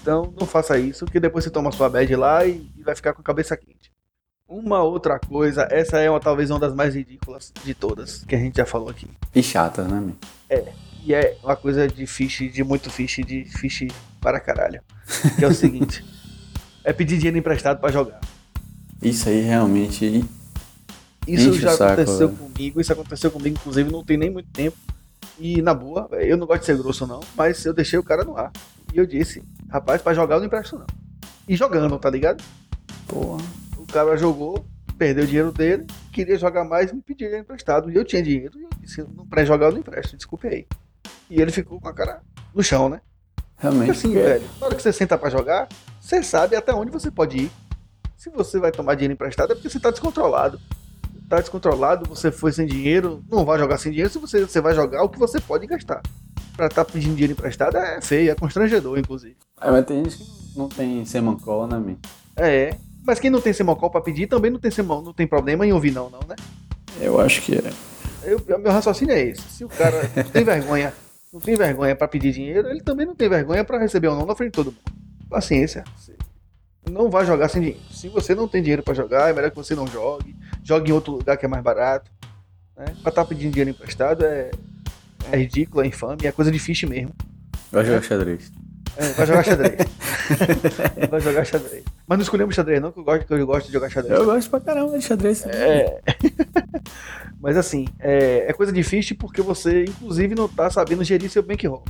Então 0.00 0.32
não 0.40 0.46
faça 0.46 0.78
isso, 0.78 1.04
que 1.04 1.20
depois 1.20 1.44
você 1.44 1.50
toma 1.50 1.70
sua 1.70 1.88
bad 1.90 2.14
lá 2.16 2.46
e 2.46 2.66
vai 2.82 2.94
ficar 2.94 3.12
com 3.12 3.20
a 3.20 3.24
cabeça 3.24 3.54
quente. 3.58 3.89
Uma 4.50 4.82
outra 4.82 5.16
coisa, 5.20 5.68
essa 5.70 6.00
é 6.00 6.10
uma, 6.10 6.18
talvez 6.18 6.50
uma 6.50 6.58
das 6.58 6.74
mais 6.74 6.92
ridículas 6.92 7.52
de 7.64 7.72
todas 7.72 8.24
que 8.24 8.34
a 8.34 8.38
gente 8.38 8.56
já 8.56 8.66
falou 8.66 8.88
aqui. 8.88 9.06
E 9.32 9.40
chatas, 9.44 9.86
né, 9.86 10.00
meu? 10.00 10.16
E 11.04 11.14
é 11.14 11.36
uma 11.40 11.54
coisa 11.54 11.86
de 11.86 12.04
fish, 12.04 12.50
de 12.52 12.64
muito 12.64 12.90
fish, 12.90 13.20
de 13.24 13.44
fish 13.44 13.86
para 14.20 14.40
caralho. 14.40 14.82
Que 15.38 15.44
é 15.44 15.46
o 15.46 15.54
seguinte: 15.54 16.04
é 16.82 16.92
pedir 16.92 17.18
dinheiro 17.18 17.38
emprestado 17.38 17.78
pra 17.78 17.92
jogar. 17.92 18.18
Isso 19.00 19.28
aí 19.28 19.40
realmente. 19.40 20.24
Isso 21.28 21.52
já 21.52 21.76
saco, 21.76 21.92
aconteceu 21.92 22.28
velho. 22.28 22.38
comigo, 22.40 22.80
isso 22.80 22.92
aconteceu 22.92 23.30
comigo, 23.30 23.56
inclusive, 23.56 23.88
não 23.88 24.04
tem 24.04 24.16
nem 24.16 24.30
muito 24.30 24.50
tempo. 24.50 24.76
E 25.38 25.62
na 25.62 25.72
boa, 25.72 26.08
eu 26.14 26.36
não 26.36 26.44
gosto 26.48 26.62
de 26.62 26.66
ser 26.66 26.76
grosso, 26.76 27.06
não, 27.06 27.20
mas 27.36 27.64
eu 27.64 27.72
deixei 27.72 28.00
o 28.00 28.02
cara 28.02 28.24
no 28.24 28.36
ar. 28.36 28.50
E 28.92 28.98
eu 28.98 29.06
disse, 29.06 29.44
rapaz, 29.70 30.02
pra 30.02 30.12
jogar 30.12 30.34
eu 30.34 30.40
não 30.40 30.46
empresto, 30.46 30.76
não. 30.76 30.86
E 31.48 31.54
jogando, 31.54 31.96
tá 32.00 32.10
ligado? 32.10 32.42
Porra. 33.06 33.44
O 33.90 33.92
cara 33.92 34.16
jogou, 34.16 34.64
perdeu 34.96 35.24
o 35.24 35.26
dinheiro 35.26 35.50
dele, 35.50 35.84
queria 36.12 36.38
jogar 36.38 36.62
mais 36.62 36.92
e 36.92 36.94
me 36.94 37.02
pediu 37.02 37.26
dinheiro 37.26 37.42
emprestado. 37.42 37.90
E 37.90 37.96
eu 37.96 38.04
tinha 38.04 38.22
dinheiro, 38.22 38.56
e 38.56 38.62
eu 38.62 38.68
disse, 38.80 39.02
não 39.02 39.26
pré-jogar 39.26 39.66
eu 39.66 39.72
não 39.72 39.80
empresto, 39.80 40.16
desculpe 40.16 40.46
aí. 40.46 40.64
E 41.28 41.42
ele 41.42 41.50
ficou 41.50 41.80
com 41.80 41.88
a 41.88 41.92
cara 41.92 42.22
no 42.54 42.62
chão, 42.62 42.88
né? 42.88 43.00
Realmente. 43.58 43.90
assim, 43.90 44.12
porque- 44.12 44.22
velho, 44.22 44.44
na 44.60 44.66
hora 44.66 44.76
que 44.76 44.82
você 44.82 44.92
senta 44.92 45.18
pra 45.18 45.28
jogar, 45.28 45.68
você 46.00 46.22
sabe 46.22 46.54
até 46.54 46.72
onde 46.72 46.92
você 46.92 47.10
pode 47.10 47.36
ir. 47.36 47.50
Se 48.16 48.30
você 48.30 48.60
vai 48.60 48.70
tomar 48.70 48.94
dinheiro 48.94 49.14
emprestado, 49.14 49.50
é 49.50 49.54
porque 49.56 49.68
você 49.68 49.80
tá 49.80 49.90
descontrolado. 49.90 50.60
Tá 51.28 51.40
descontrolado, 51.40 52.08
você 52.08 52.30
foi 52.30 52.52
sem 52.52 52.64
dinheiro, 52.64 53.24
não 53.28 53.44
vai 53.44 53.58
jogar 53.58 53.76
sem 53.76 53.90
dinheiro, 53.90 54.12
se 54.12 54.20
você, 54.20 54.46
você 54.46 54.60
vai 54.60 54.72
jogar 54.72 55.02
o 55.02 55.08
que 55.08 55.18
você 55.18 55.40
pode 55.40 55.66
gastar. 55.66 56.00
Pra 56.56 56.66
estar 56.66 56.84
tá 56.84 56.92
pedindo 56.92 57.14
dinheiro 57.14 57.32
emprestado 57.32 57.76
é 57.76 58.00
feio, 58.00 58.30
é 58.30 58.36
constrangedor, 58.36 59.00
inclusive. 59.00 59.36
Ah, 59.56 59.72
mas 59.72 59.84
tem 59.84 60.04
gente 60.04 60.16
que 60.16 60.58
não 60.58 60.68
tem 60.68 61.04
semancol, 61.04 61.66
né, 61.66 61.76
meu? 61.76 61.96
É, 62.36 62.76
mas 63.10 63.18
quem 63.18 63.28
não 63.28 63.40
tem 63.40 63.52
semocol 63.52 63.90
pra 63.90 64.00
pedir 64.00 64.28
também 64.28 64.52
não 64.52 64.60
tem, 64.60 64.70
semão, 64.70 65.02
não 65.02 65.12
tem 65.12 65.26
problema 65.26 65.66
em 65.66 65.72
ouvir 65.72 65.90
não, 65.90 66.08
não, 66.08 66.20
né? 66.28 66.36
Eu 67.00 67.20
acho 67.20 67.42
que 67.42 67.56
é. 67.56 67.72
Eu, 68.22 68.40
meu 68.60 68.70
raciocínio 68.70 69.12
é 69.12 69.20
esse. 69.20 69.42
Se 69.42 69.64
o 69.64 69.68
cara 69.68 70.08
não 70.14 70.22
tem 70.30 70.44
vergonha, 70.44 70.94
não 71.32 71.40
tem 71.40 71.56
vergonha 71.56 71.96
pra 71.96 72.06
pedir 72.06 72.32
dinheiro, 72.32 72.68
ele 72.68 72.80
também 72.80 73.04
não 73.04 73.16
tem 73.16 73.28
vergonha 73.28 73.64
pra 73.64 73.78
receber 73.78 74.06
ou 74.06 74.14
não 74.14 74.24
na 74.24 74.36
frente 74.36 74.52
de 74.52 74.54
todo 74.54 74.66
mundo. 74.66 74.78
Paciência. 75.28 75.82
Não 76.88 77.10
vai 77.10 77.26
jogar 77.26 77.48
sem 77.48 77.60
dinheiro. 77.60 77.82
Se 77.90 78.08
você 78.08 78.32
não 78.32 78.46
tem 78.46 78.62
dinheiro 78.62 78.84
pra 78.84 78.94
jogar, 78.94 79.28
é 79.28 79.32
melhor 79.32 79.50
que 79.50 79.56
você 79.56 79.74
não 79.74 79.88
jogue. 79.88 80.36
Jogue 80.62 80.92
em 80.92 80.94
outro 80.94 81.14
lugar 81.14 81.36
que 81.36 81.44
é 81.44 81.48
mais 81.48 81.64
barato. 81.64 82.08
Né? 82.76 82.94
Pra 83.02 83.10
estar 83.10 83.24
pedindo 83.24 83.50
dinheiro 83.50 83.70
emprestado 83.70 84.24
é, 84.24 84.52
é 85.32 85.36
ridículo, 85.36 85.82
é 85.82 85.86
infame, 85.88 86.26
é 86.26 86.30
coisa 86.30 86.52
difícil 86.52 86.88
mesmo. 86.88 87.10
Vai 87.72 87.84
jogar 87.84 88.02
xadrez. 88.02 88.52
É, 88.96 89.08
vai 89.14 89.26
jogar 89.26 89.44
xadrez. 89.44 89.80
vai 91.10 91.20
jogar 91.20 91.44
xadrez. 91.44 91.84
Mas 92.06 92.18
não 92.18 92.22
escolhemos 92.22 92.54
xadrez, 92.54 92.80
não, 92.80 92.92
que 92.92 93.00
eu 93.00 93.04
gosto, 93.04 93.26
que 93.26 93.32
eu 93.34 93.46
gosto 93.46 93.66
de 93.66 93.72
jogar 93.72 93.90
xadrez. 93.90 94.18
Eu 94.18 94.24
gosto 94.24 94.50
pra 94.50 94.60
caramba 94.60 94.98
de 94.98 95.04
xadrez. 95.04 95.44
É. 95.46 96.00
Mas 97.40 97.56
assim, 97.56 97.86
é, 97.98 98.46
é 98.48 98.52
coisa 98.52 98.72
difícil 98.72 99.16
porque 99.16 99.40
você, 99.40 99.84
inclusive, 99.84 100.34
não 100.34 100.48
tá 100.48 100.70
sabendo 100.70 101.04
gerir 101.04 101.30
seu 101.30 101.42
bankroll, 101.42 101.84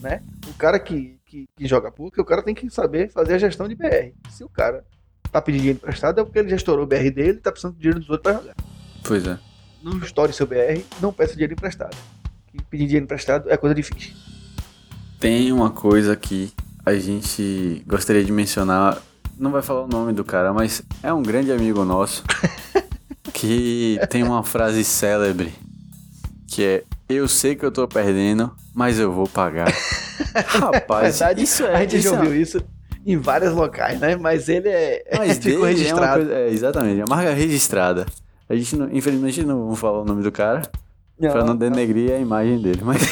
né? 0.00 0.22
O 0.48 0.54
cara 0.54 0.78
que, 0.78 1.18
que, 1.26 1.46
que 1.56 1.66
joga 1.66 1.90
poker, 1.90 2.22
o 2.22 2.26
cara 2.26 2.42
tem 2.42 2.54
que 2.54 2.68
saber 2.70 3.10
fazer 3.10 3.34
a 3.34 3.38
gestão 3.38 3.68
de 3.68 3.74
BR. 3.74 4.12
Se 4.30 4.42
o 4.42 4.48
cara 4.48 4.84
tá 5.30 5.42
pedindo 5.42 5.60
dinheiro 5.60 5.78
emprestado 5.78 6.20
é 6.20 6.24
porque 6.24 6.38
ele 6.38 6.48
já 6.48 6.56
estourou 6.56 6.84
o 6.84 6.86
BR 6.88 7.10
dele 7.10 7.38
e 7.38 7.40
tá 7.40 7.52
precisando 7.52 7.74
de 7.74 7.80
dinheiro 7.80 8.00
dos 8.00 8.08
outros 8.08 8.32
pra 8.32 8.40
jogar. 8.40 8.56
Pois 9.02 9.26
é. 9.26 9.38
Não 9.82 9.98
estoure 9.98 10.32
seu 10.32 10.46
BR, 10.46 10.82
não 11.00 11.12
peça 11.12 11.34
dinheiro 11.34 11.52
emprestado. 11.52 11.96
Que 12.48 12.62
pedir 12.64 12.86
dinheiro 12.86 13.04
emprestado 13.04 13.50
é 13.50 13.56
coisa 13.56 13.74
difícil. 13.74 14.14
Tem 15.20 15.52
uma 15.52 15.70
coisa 15.70 16.16
que 16.16 16.52
a 16.86 16.94
gente 16.94 17.82
gostaria 17.86 18.24
de 18.24 18.30
mencionar. 18.32 19.02
Não 19.36 19.50
vai 19.50 19.60
falar 19.60 19.82
o 19.82 19.88
nome 19.88 20.12
do 20.12 20.24
cara, 20.24 20.52
mas 20.54 20.80
é 21.02 21.12
um 21.12 21.22
grande 21.22 21.52
amigo 21.52 21.84
nosso 21.84 22.24
que 23.34 23.98
tem 24.08 24.22
uma 24.22 24.42
frase 24.42 24.82
célebre 24.82 25.52
que 26.46 26.64
é 26.64 26.84
eu 27.08 27.28
sei 27.28 27.54
que 27.54 27.64
eu 27.64 27.70
tô 27.70 27.86
perdendo, 27.86 28.50
mas 28.74 28.98
eu 28.98 29.12
vou 29.12 29.28
pagar. 29.28 29.70
Rapaz, 30.46 31.18
Verdade, 31.18 31.42
isso 31.42 31.64
é. 31.64 31.74
a 31.74 31.80
gente 31.80 31.98
isso 31.98 32.08
já 32.08 32.16
é- 32.16 32.18
ouviu 32.18 32.40
isso 32.40 32.62
em 33.04 33.16
vários 33.16 33.52
locais, 33.52 34.00
né? 34.00 34.16
Mas 34.16 34.48
ele 34.48 34.68
é. 34.68 35.04
Mas 35.18 35.38
ficou 35.38 35.66
dele 35.66 35.78
registrado. 35.78 36.22
É 36.22 36.24
coisa, 36.24 36.34
é, 36.34 36.48
exatamente, 36.50 37.00
é 37.00 37.04
uma 37.04 37.16
marca 37.16 37.32
registrada. 37.32 38.06
A 38.48 38.54
gente, 38.56 38.76
não, 38.76 38.88
infelizmente, 38.92 39.44
não 39.44 39.66
vou 39.66 39.76
falar 39.76 40.00
o 40.00 40.04
nome 40.04 40.22
do 40.22 40.32
cara 40.32 40.62
pra 41.20 41.44
não 41.44 41.56
denegrir 41.56 42.12
a 42.12 42.18
imagem 42.18 42.60
dele. 42.60 42.80
Mas, 42.82 43.02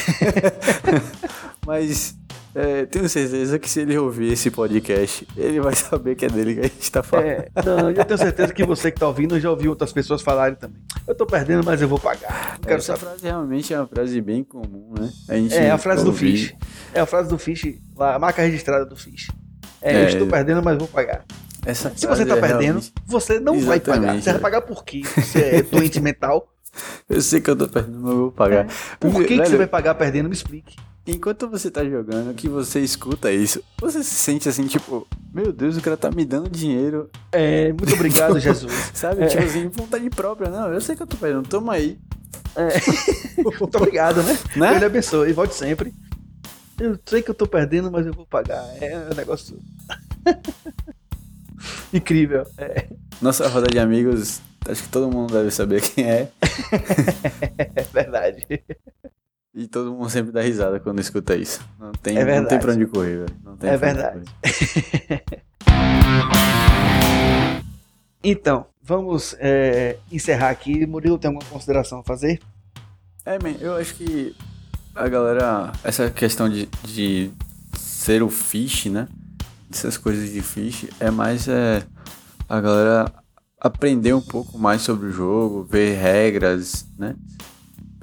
mas 1.65 2.15
é, 2.55 2.85
tenho 2.85 3.07
certeza 3.09 3.59
que 3.59 3.69
se 3.69 3.81
ele 3.81 3.97
ouvir 3.97 4.31
esse 4.31 4.49
podcast, 4.49 5.27
ele 5.35 5.59
vai 5.59 5.75
saber 5.75 6.15
que 6.15 6.25
é 6.25 6.29
dele 6.29 6.53
que 6.55 6.59
a 6.61 6.63
gente 6.63 6.91
tá 6.91 7.03
falando. 7.03 7.25
É, 7.27 7.49
não, 7.65 7.91
eu 7.91 8.05
tenho 8.05 8.17
certeza 8.17 8.53
que 8.53 8.63
você 8.65 8.91
que 8.91 8.99
tá 8.99 9.07
ouvindo 9.07 9.39
já 9.39 9.49
ouviu 9.51 9.71
outras 9.71 9.91
pessoas 9.91 10.21
falarem 10.21 10.55
também. 10.55 10.81
Eu 11.07 11.13
tô 11.13 11.25
perdendo, 11.25 11.63
mas 11.65 11.81
eu 11.81 11.87
vou 11.87 11.99
pagar. 11.99 12.53
Não 12.53 12.61
quero 12.61 12.75
Essa 12.77 12.95
saber. 12.95 12.99
frase 13.11 13.23
realmente 13.23 13.73
é 13.73 13.79
uma 13.79 13.87
frase 13.87 14.21
bem 14.21 14.43
comum, 14.43 14.93
né? 14.99 15.11
A 15.29 15.35
gente 15.35 15.53
É 15.53 15.69
a 15.69 15.77
frase 15.77 16.03
do 16.05 16.13
Fish. 16.13 16.55
É 16.93 17.01
a 17.01 17.05
frase 17.05 17.29
do 17.29 17.37
Fish, 17.37 17.75
a 17.99 18.17
marca 18.17 18.41
registrada 18.41 18.85
do 18.85 18.95
Fish. 18.95 19.29
É, 19.81 19.93
É, 19.93 20.03
eu 20.03 20.07
estou 20.07 20.27
é. 20.27 20.31
perdendo, 20.31 20.63
mas 20.63 20.77
vou 20.77 20.87
pagar. 20.87 21.23
Essa 21.65 21.91
Se 21.95 22.07
você 22.07 22.25
tá 22.25 22.37
é 22.37 22.39
perdendo, 22.39 22.61
realmente- 22.61 22.93
você 23.05 23.39
não 23.39 23.59
vai 23.59 23.79
pagar. 23.79 23.97
Exatamente, 23.97 24.23
Você 24.23 24.29
vai 24.31 24.39
é. 24.39 24.41
pagar 24.41 24.61
por 24.61 24.83
quê? 24.85 25.01
Você 25.03 25.39
é 25.39 25.61
doente 25.63 25.99
mental. 25.99 26.47
Eu 27.09 27.21
sei 27.21 27.39
que 27.41 27.49
eu 27.49 27.55
tô 27.55 27.67
perdendo, 27.69 27.99
mas 28.01 28.11
eu 28.11 28.17
vou 28.17 28.31
pagar. 28.31 28.67
Por 28.99 29.13
que, 29.23 29.37
que 29.39 29.47
você 29.47 29.55
vai 29.57 29.65
pagar 29.67 29.95
perdendo? 29.95 30.27
Me 30.27 30.35
explique. 30.35 30.75
Enquanto 31.07 31.47
você 31.47 31.69
tá 31.69 31.83
jogando, 31.85 32.33
que 32.33 32.49
você 32.49 32.79
escuta 32.79 33.31
isso, 33.31 33.63
você 33.79 34.03
se 34.03 34.15
sente 34.15 34.49
assim, 34.49 34.65
tipo, 34.65 35.07
meu 35.31 35.53
Deus, 35.53 35.77
o 35.77 35.81
cara 35.81 35.95
tá 35.95 36.09
me 36.09 36.25
dando 36.25 36.49
dinheiro, 36.49 37.09
É, 37.31 37.71
muito 37.73 37.93
obrigado, 37.93 38.39
Jesus. 38.39 38.71
sabe? 38.93 39.23
É. 39.23 39.27
Tipo 39.27 39.43
assim, 39.43 39.67
vontade 39.67 40.09
própria. 40.09 40.49
Não, 40.49 40.73
eu 40.73 40.81
sei 40.81 40.95
que 40.95 41.03
eu 41.03 41.07
tô 41.07 41.15
perdendo, 41.17 41.47
toma 41.47 41.73
aí. 41.73 41.99
Muito 43.59 43.77
obrigado, 43.77 44.23
né? 44.23 44.37
Né? 44.55 44.69
Deus 44.69 44.79
lhe 44.79 44.85
abençoe. 44.85 45.33
Volte 45.33 45.55
sempre. 45.55 45.93
Eu 46.79 46.97
sei 47.05 47.21
que 47.21 47.29
eu 47.29 47.35
tô 47.35 47.45
perdendo, 47.45 47.91
mas 47.91 48.05
eu 48.05 48.13
vou 48.13 48.25
pagar. 48.25 48.65
É 48.81 49.09
um 49.11 49.15
negócio. 49.15 49.59
Incrível. 51.93 52.43
É, 52.57 52.87
Nossa 53.21 53.47
roda 53.47 53.67
de 53.67 53.79
amigos, 53.79 54.41
acho 54.67 54.83
que 54.83 54.89
todo 54.89 55.11
mundo 55.11 55.33
deve 55.33 55.51
saber 55.51 55.81
quem 55.81 56.05
é. 56.09 56.31
é 57.75 57.83
verdade. 57.93 58.45
E 59.55 59.67
todo 59.67 59.93
mundo 59.93 60.09
sempre 60.09 60.33
dá 60.33 60.41
risada 60.41 60.81
quando 60.81 60.99
escuta 60.99 61.33
isso. 61.33 61.61
Não 61.79 61.93
tem, 61.93 62.17
É 62.17 62.41
não 62.41 62.45
tem 62.45 62.59
pra 62.59 62.73
onde 62.73 62.85
correr, 62.85 63.25
velho. 63.25 63.35
É 63.61 63.77
verdade. 63.77 64.25
Então, 68.27 68.65
vamos 68.81 69.35
é, 69.37 69.99
encerrar 70.11 70.49
aqui. 70.49 70.83
Murilo, 70.87 71.19
tem 71.19 71.27
alguma 71.27 71.47
consideração 71.47 71.99
a 71.99 72.03
fazer? 72.03 72.39
É, 73.23 73.37
man, 73.37 73.53
eu 73.61 73.75
acho 73.75 73.93
que 73.93 74.35
a 74.95 75.07
galera, 75.07 75.71
essa 75.83 76.09
questão 76.09 76.49
de, 76.49 76.65
de 76.83 77.29
ser 77.77 78.23
o 78.23 78.29
fish, 78.31 78.87
né? 78.87 79.07
Essas 79.71 79.95
coisas 79.95 80.31
de 80.31 80.41
fish, 80.41 80.87
é 80.99 81.11
mais 81.11 81.47
é, 81.47 81.83
a 82.49 82.59
galera 82.59 83.13
aprender 83.59 84.13
um 84.13 84.21
pouco 84.21 84.57
mais 84.57 84.81
sobre 84.81 85.05
o 85.05 85.11
jogo, 85.11 85.63
ver 85.63 85.95
regras, 85.95 86.87
né? 86.97 87.15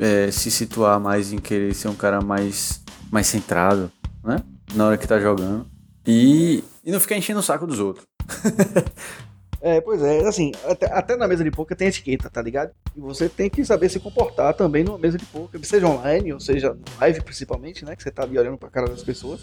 É, 0.03 0.33
se 0.33 0.51
situar 0.51 0.99
mais 0.99 1.33
em 1.33 1.39
querer 1.39 1.73
ser 1.75 1.87
um 1.87 1.95
cara 1.95 2.21
mais, 2.21 2.83
mais 3.11 3.29
centrado, 3.29 3.91
né? 4.25 4.43
Na 4.75 4.87
hora 4.87 4.99
que 4.99 5.07
tá 5.07 5.21
jogando. 5.21 5.65
E, 6.05 6.65
e 6.85 6.91
não 6.91 6.99
ficar 6.99 7.17
enchendo 7.17 7.39
o 7.39 7.43
saco 7.43 7.67
dos 7.67 7.79
outros. 7.79 8.05
É, 9.65 9.81
pois 9.81 10.03
é, 10.03 10.27
assim, 10.27 10.51
até, 10.65 10.93
até 10.93 11.17
na 11.17 11.29
mesa 11.29 11.45
de 11.45 11.51
poker 11.53 11.77
tem 11.77 11.87
etiqueta, 11.87 12.29
tá 12.29 12.43
ligado? 12.43 12.73
E 12.97 13.01
você 13.01 13.29
tem 13.29 13.49
que 13.49 13.65
saber 13.65 13.89
se 13.89 14.01
comportar 14.01 14.53
também 14.55 14.83
numa 14.83 14.99
mesa 14.99 15.17
de 15.17 15.25
poker, 15.25 15.65
seja 15.65 15.87
online 15.87 16.33
ou 16.33 16.41
seja 16.41 16.77
live 17.01 17.23
principalmente, 17.23 17.85
né? 17.85 17.95
Que 17.95 18.03
você 18.03 18.11
tá 18.11 18.25
ali 18.25 18.37
olhando 18.37 18.59
pra 18.59 18.69
cara 18.69 18.89
das 18.89 19.05
pessoas. 19.05 19.41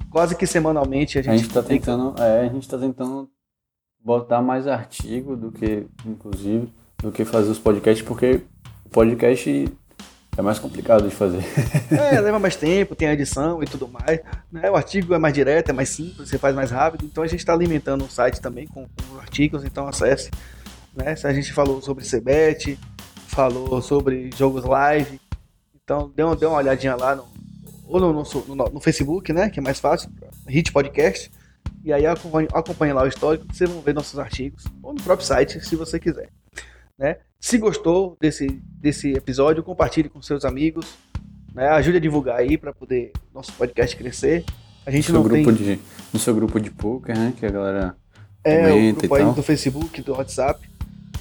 quase 0.09 0.36
que 0.36 0.45
semanalmente 0.45 1.18
a 1.18 1.22
gente, 1.22 1.34
A 1.34 1.38
gente 1.38 1.53
tá 1.53 1.63
publica. 1.63 1.86
tentando, 1.86 2.22
é, 2.22 2.41
a 2.41 2.49
gente 2.49 2.68
tá 2.68 2.78
tentando 2.78 3.30
botar 4.03 4.41
mais 4.41 4.68
artigo 4.68 5.38
do 5.38 5.51
que, 5.53 5.88
inclusive, 6.05 6.68
do 7.01 7.11
que 7.13 7.24
fazer 7.26 7.49
os 7.49 7.57
podcasts, 7.59 8.05
porque 8.05 8.41
podcast 8.95 9.69
é 10.37 10.41
mais 10.41 10.57
complicado 10.57 11.09
de 11.09 11.13
fazer. 11.13 11.43
É, 11.91 12.19
leva 12.21 12.39
mais 12.39 12.55
tempo, 12.55 12.95
tem 12.95 13.09
a 13.09 13.13
edição 13.13 13.61
e 13.61 13.65
tudo 13.65 13.89
mais. 13.89 14.21
Né? 14.49 14.71
O 14.71 14.75
artigo 14.75 15.13
é 15.13 15.17
mais 15.17 15.33
direto, 15.33 15.69
é 15.69 15.73
mais 15.73 15.89
simples, 15.89 16.29
você 16.29 16.37
faz 16.37 16.55
mais 16.55 16.71
rápido. 16.71 17.03
Então 17.03 17.21
a 17.21 17.27
gente 17.27 17.39
está 17.39 17.51
alimentando 17.51 18.05
o 18.05 18.09
site 18.09 18.39
também 18.39 18.65
com, 18.67 18.85
com 18.85 19.19
artigos, 19.19 19.65
então 19.65 19.85
acesse. 19.85 20.31
Né? 20.95 21.13
A 21.25 21.33
gente 21.33 21.51
falou 21.51 21.81
sobre 21.81 22.05
CBET, 22.05 22.79
falou 23.27 23.81
sobre 23.81 24.29
jogos 24.33 24.63
live. 24.63 25.19
Então 25.83 26.09
dê 26.15 26.23
uma, 26.23 26.35
dê 26.35 26.45
uma 26.45 26.57
olhadinha 26.57 26.95
lá 26.95 27.17
no, 27.17 27.25
ou 27.85 27.99
no, 27.99 28.13
no, 28.13 28.55
no 28.55 28.79
Facebook, 28.79 29.33
né? 29.33 29.49
Que 29.49 29.59
é 29.59 29.61
mais 29.63 29.81
fácil, 29.81 30.09
Hit 30.47 30.71
Podcast. 30.71 31.29
E 31.83 31.91
aí 31.91 32.05
acompanhe, 32.05 32.47
acompanhe 32.53 32.93
lá 32.93 33.03
o 33.03 33.07
histórico, 33.07 33.45
que 33.45 33.57
vocês 33.57 33.69
vão 33.69 33.81
ver 33.81 33.93
nossos 33.93 34.17
artigos. 34.17 34.63
Ou 34.81 34.93
no 34.93 35.01
próprio 35.01 35.27
site, 35.27 35.59
se 35.59 35.75
você 35.75 35.99
quiser. 35.99 36.29
Né? 36.97 37.17
Se 37.39 37.57
gostou 37.57 38.17
desse, 38.19 38.47
desse 38.79 39.13
episódio, 39.13 39.63
compartilhe 39.63 40.09
com 40.09 40.21
seus 40.21 40.45
amigos. 40.45 40.95
Né? 41.53 41.67
Ajude 41.69 41.97
a 41.97 41.99
divulgar 41.99 42.37
aí 42.37 42.57
para 42.57 42.73
poder 42.73 43.11
nosso 43.33 43.53
podcast 43.53 43.95
crescer. 43.95 44.43
A 44.85 44.91
gente 44.91 45.11
no, 45.11 45.19
não 45.19 45.23
seu 45.23 45.33
tem 45.33 45.43
grupo 45.43 45.57
de, 45.57 45.79
no 46.13 46.19
seu 46.19 46.35
grupo 46.35 46.59
de 46.59 46.71
poker, 46.71 47.17
né? 47.17 47.33
Que 47.37 47.45
a 47.45 47.49
galera 47.49 47.95
é, 48.43 48.71
o 48.71 48.93
grupo 48.93 49.15
aí 49.15 49.25
do 49.33 49.41
Facebook, 49.41 50.01
do 50.01 50.13
WhatsApp. 50.13 50.69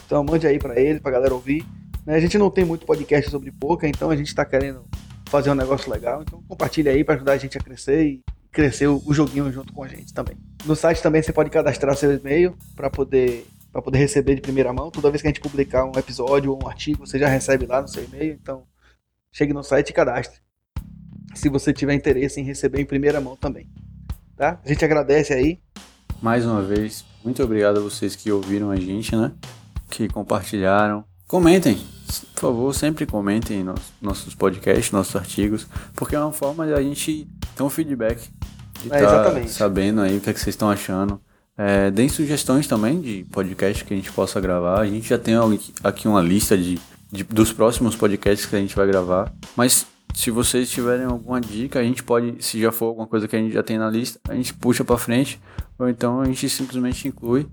Então 0.05 0.23
mande 0.23 0.47
aí 0.47 0.59
para 0.59 0.79
ele, 0.79 1.01
pra 1.01 1.11
galera 1.11 1.33
ouvir. 1.33 1.65
Né? 2.05 2.17
A 2.17 2.21
gente 2.21 2.37
não 2.37 2.51
tem 2.51 2.65
muito 2.65 2.85
podcast 2.85 3.31
sobre 3.31 3.51
poker, 3.51 3.89
então 3.89 4.11
a 4.11 4.17
gente 4.17 4.35
tá 4.35 4.45
querendo 4.45 4.85
fazer 5.27 5.51
um 5.51 5.55
negócio 5.55 5.91
legal. 5.91 6.23
Então 6.23 6.43
compartilha 6.47 6.93
aí 6.93 7.03
para 7.03 7.15
ajudar 7.15 7.33
a 7.33 7.39
gente 7.39 7.57
a 7.57 7.61
crescer 7.61 8.05
e 8.05 8.23
crescer 8.53 8.87
o 8.87 9.13
joguinho 9.13 9.51
junto 9.51 9.73
com 9.73 9.83
a 9.83 9.89
gente 9.89 10.13
também. 10.13 10.37
No 10.67 10.77
site 10.77 11.03
também 11.03 11.23
você 11.23 11.33
pode 11.33 11.51
cadastrar 11.51 11.97
seu 11.97 12.13
e-mail 12.13 12.55
para 12.77 12.91
poder 12.91 13.47
para 13.75 13.83
poder 13.83 13.99
receber 13.99 14.37
de 14.37 14.41
primeira 14.41 14.73
mão. 14.73 14.89
Toda 14.89 15.11
vez 15.11 15.21
que 15.21 15.27
a 15.27 15.31
gente 15.31 15.41
publicar 15.41 15.85
um 15.85 15.99
episódio 15.99 16.53
ou 16.53 16.63
um 16.63 16.69
artigo, 16.69 17.05
você 17.05 17.19
já 17.19 17.27
recebe 17.27 17.67
lá 17.67 17.83
no 17.83 17.89
seu 17.89 18.05
e-mail. 18.05 18.39
Então 18.41 18.63
chegue 19.33 19.53
no 19.53 19.65
site 19.65 19.91
e 19.91 19.93
cadastre. 19.93 20.39
Se 21.35 21.49
você 21.49 21.73
tiver 21.73 21.93
interesse 21.93 22.41
em 22.41 22.45
receber 22.45 22.81
em 22.81 22.87
primeira 22.87 23.21
mão 23.21 23.35
também. 23.35 23.69
Tá? 24.37 24.61
A 24.65 24.69
gente 24.69 24.85
agradece 24.85 25.33
aí. 25.33 25.61
Mais 26.23 26.47
uma 26.47 26.63
vez, 26.63 27.05
muito 27.25 27.43
obrigado 27.43 27.79
a 27.79 27.81
vocês 27.81 28.15
que 28.15 28.31
ouviram 28.31 28.71
a 28.71 28.77
gente, 28.77 29.17
né? 29.17 29.33
Que 29.91 30.07
compartilharam. 30.07 31.05
Comentem, 31.27 31.77
por 32.35 32.41
favor, 32.41 32.75
sempre 32.75 33.05
comentem 33.07 33.65
nos, 33.65 33.81
nossos 34.01 34.37
podcasts, 34.37 34.93
nossos 34.93 35.17
artigos, 35.17 35.67
porque 35.97 36.15
é 36.15 36.21
uma 36.21 36.33
forma 36.33 36.65
de 36.65 36.75
a 36.75 36.81
gente 36.81 37.29
ter 37.57 37.63
um 37.65 37.71
feedback. 37.71 38.31
De 38.81 38.87
É, 38.87 38.91
tá 38.91 39.01
exatamente. 39.01 39.51
sabendo 39.51 40.01
aí 40.01 40.17
o 40.17 40.21
que, 40.21 40.31
é 40.31 40.33
que 40.33 40.39
vocês 40.39 40.55
estão 40.55 40.71
achando. 40.71 41.21
É, 41.57 41.91
deem 41.91 42.09
sugestões 42.09 42.67
também 42.67 43.01
de 43.01 43.25
podcast 43.31 43.85
que 43.85 43.95
a 43.95 43.97
gente 43.97 44.11
possa 44.13 44.41
gravar. 44.41 44.81
A 44.81 44.87
gente 44.87 45.09
já 45.09 45.19
tem 45.19 45.35
aqui 45.85 46.09
uma 46.09 46.21
lista 46.21 46.57
de, 46.59 46.79
de- 47.13 47.25
dos 47.25 47.53
próximos 47.53 47.95
podcasts 47.95 48.47
que 48.47 48.57
a 48.57 48.59
gente 48.59 48.75
vai 48.75 48.87
gravar. 48.87 49.33
Mas 49.57 49.87
se 50.15 50.31
vocês 50.31 50.69
tiverem 50.71 51.05
alguma 51.07 51.41
dica, 51.41 51.79
a 51.79 51.83
gente 51.85 52.03
pode, 52.03 52.37
se 52.45 52.61
já 52.61 52.73
for 52.73 52.87
alguma 52.87 53.07
coisa 53.07 53.29
que 53.29 53.37
a 53.37 53.39
gente 53.39 53.53
já 53.53 53.63
tem 53.63 53.79
na 53.79 53.89
lista, 53.89 54.19
a 54.29 54.35
gente 54.35 54.53
puxa 54.55 54.85
pra 54.85 54.99
frente. 54.99 55.41
Ou 55.79 55.89
então 55.89 56.21
a 56.21 56.25
gente 56.27 56.49
simplesmente 56.49 57.07
inclui 57.07 57.47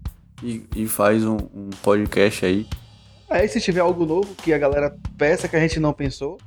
e, 0.44 0.64
e 0.76 0.88
faz 0.88 1.24
um, 1.26 1.38
um 1.54 1.70
podcast 1.84 2.44
aí. 2.46 2.66
Aí 3.30 3.48
se 3.48 3.62
tiver 3.62 3.80
algo 3.82 4.06
novo 4.06 4.34
que 4.36 4.52
a 4.52 4.58
galera 4.58 4.96
peça 5.18 5.48
que 5.48 5.56
a 5.56 5.60
gente 5.60 5.80
não 5.80 5.94
pensou, 5.94 6.38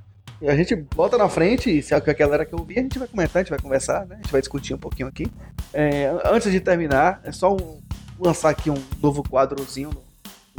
a 0.42 0.56
gente 0.56 0.74
bota 0.76 1.16
na 1.16 1.28
frente, 1.28 1.80
se 1.82 1.94
é 1.94 1.96
o 1.96 2.02
que 2.02 2.10
a 2.10 2.14
galera 2.14 2.44
quer 2.44 2.56
ouvir, 2.56 2.78
a 2.78 2.82
gente 2.82 2.98
vai 2.98 3.08
comentar, 3.08 3.40
a 3.40 3.42
gente 3.42 3.50
vai 3.50 3.58
conversar, 3.58 4.06
né? 4.06 4.16
A 4.16 4.22
gente 4.22 4.32
vai 4.32 4.40
discutir 4.40 4.74
um 4.74 4.78
pouquinho 4.78 5.08
aqui. 5.08 5.26
É, 5.72 6.10
antes 6.24 6.50
de 6.50 6.60
terminar, 6.60 7.20
é 7.24 7.32
só 7.32 7.54
um- 7.54 7.80
lançar 8.18 8.50
aqui 8.50 8.70
um 8.70 8.82
novo 9.02 9.22
quadrozinho 9.22 9.90
no, 9.90 10.02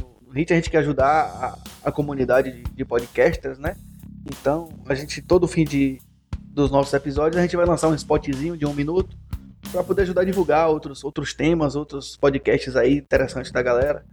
no, 0.02 0.28
no 0.28 0.32
Hit. 0.34 0.52
A 0.52 0.56
gente 0.56 0.70
quer 0.70 0.80
ajudar 0.80 1.58
a, 1.84 1.90
a 1.90 1.92
comunidade 1.92 2.52
de, 2.52 2.64
de 2.64 2.86
podcasters, 2.86 3.60
né? 3.60 3.76
Então, 4.26 4.70
a 4.88 4.96
gente, 4.96 5.22
todo 5.22 5.48
fim 5.48 5.64
de, 5.64 6.00
dos 6.40 6.72
nossos 6.72 6.94
episódios, 6.94 7.38
a 7.38 7.42
gente 7.42 7.56
vai 7.56 7.66
lançar 7.66 7.88
um 7.88 7.96
spotzinho 7.96 8.58
de 8.58 8.66
um 8.66 8.74
minuto 8.74 9.16
para 9.72 9.84
poder 9.84 10.04
ajudar 10.04 10.22
a 10.22 10.26
divulgar 10.26 10.70
outros, 10.70 11.04
outros 11.04 11.34
temas, 11.34 11.76
outros 11.76 12.16
podcasts 12.18 12.76
aí 12.76 12.98
interessantes 12.98 13.52
da 13.52 13.62
galera. 13.62 14.04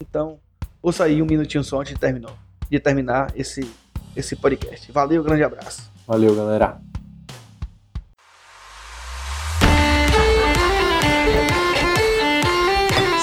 Então, 0.00 0.38
ouça 0.82 1.04
aí 1.04 1.22
um 1.22 1.26
minutinho 1.26 1.62
só 1.62 1.80
antes 1.80 1.94
de, 1.94 1.98
terminou, 2.00 2.32
de 2.68 2.80
terminar 2.80 3.32
esse, 3.36 3.70
esse 4.16 4.36
podcast. 4.36 4.90
Valeu, 4.92 5.22
grande 5.22 5.42
abraço. 5.42 5.90
Valeu, 6.06 6.34
galera. 6.34 6.91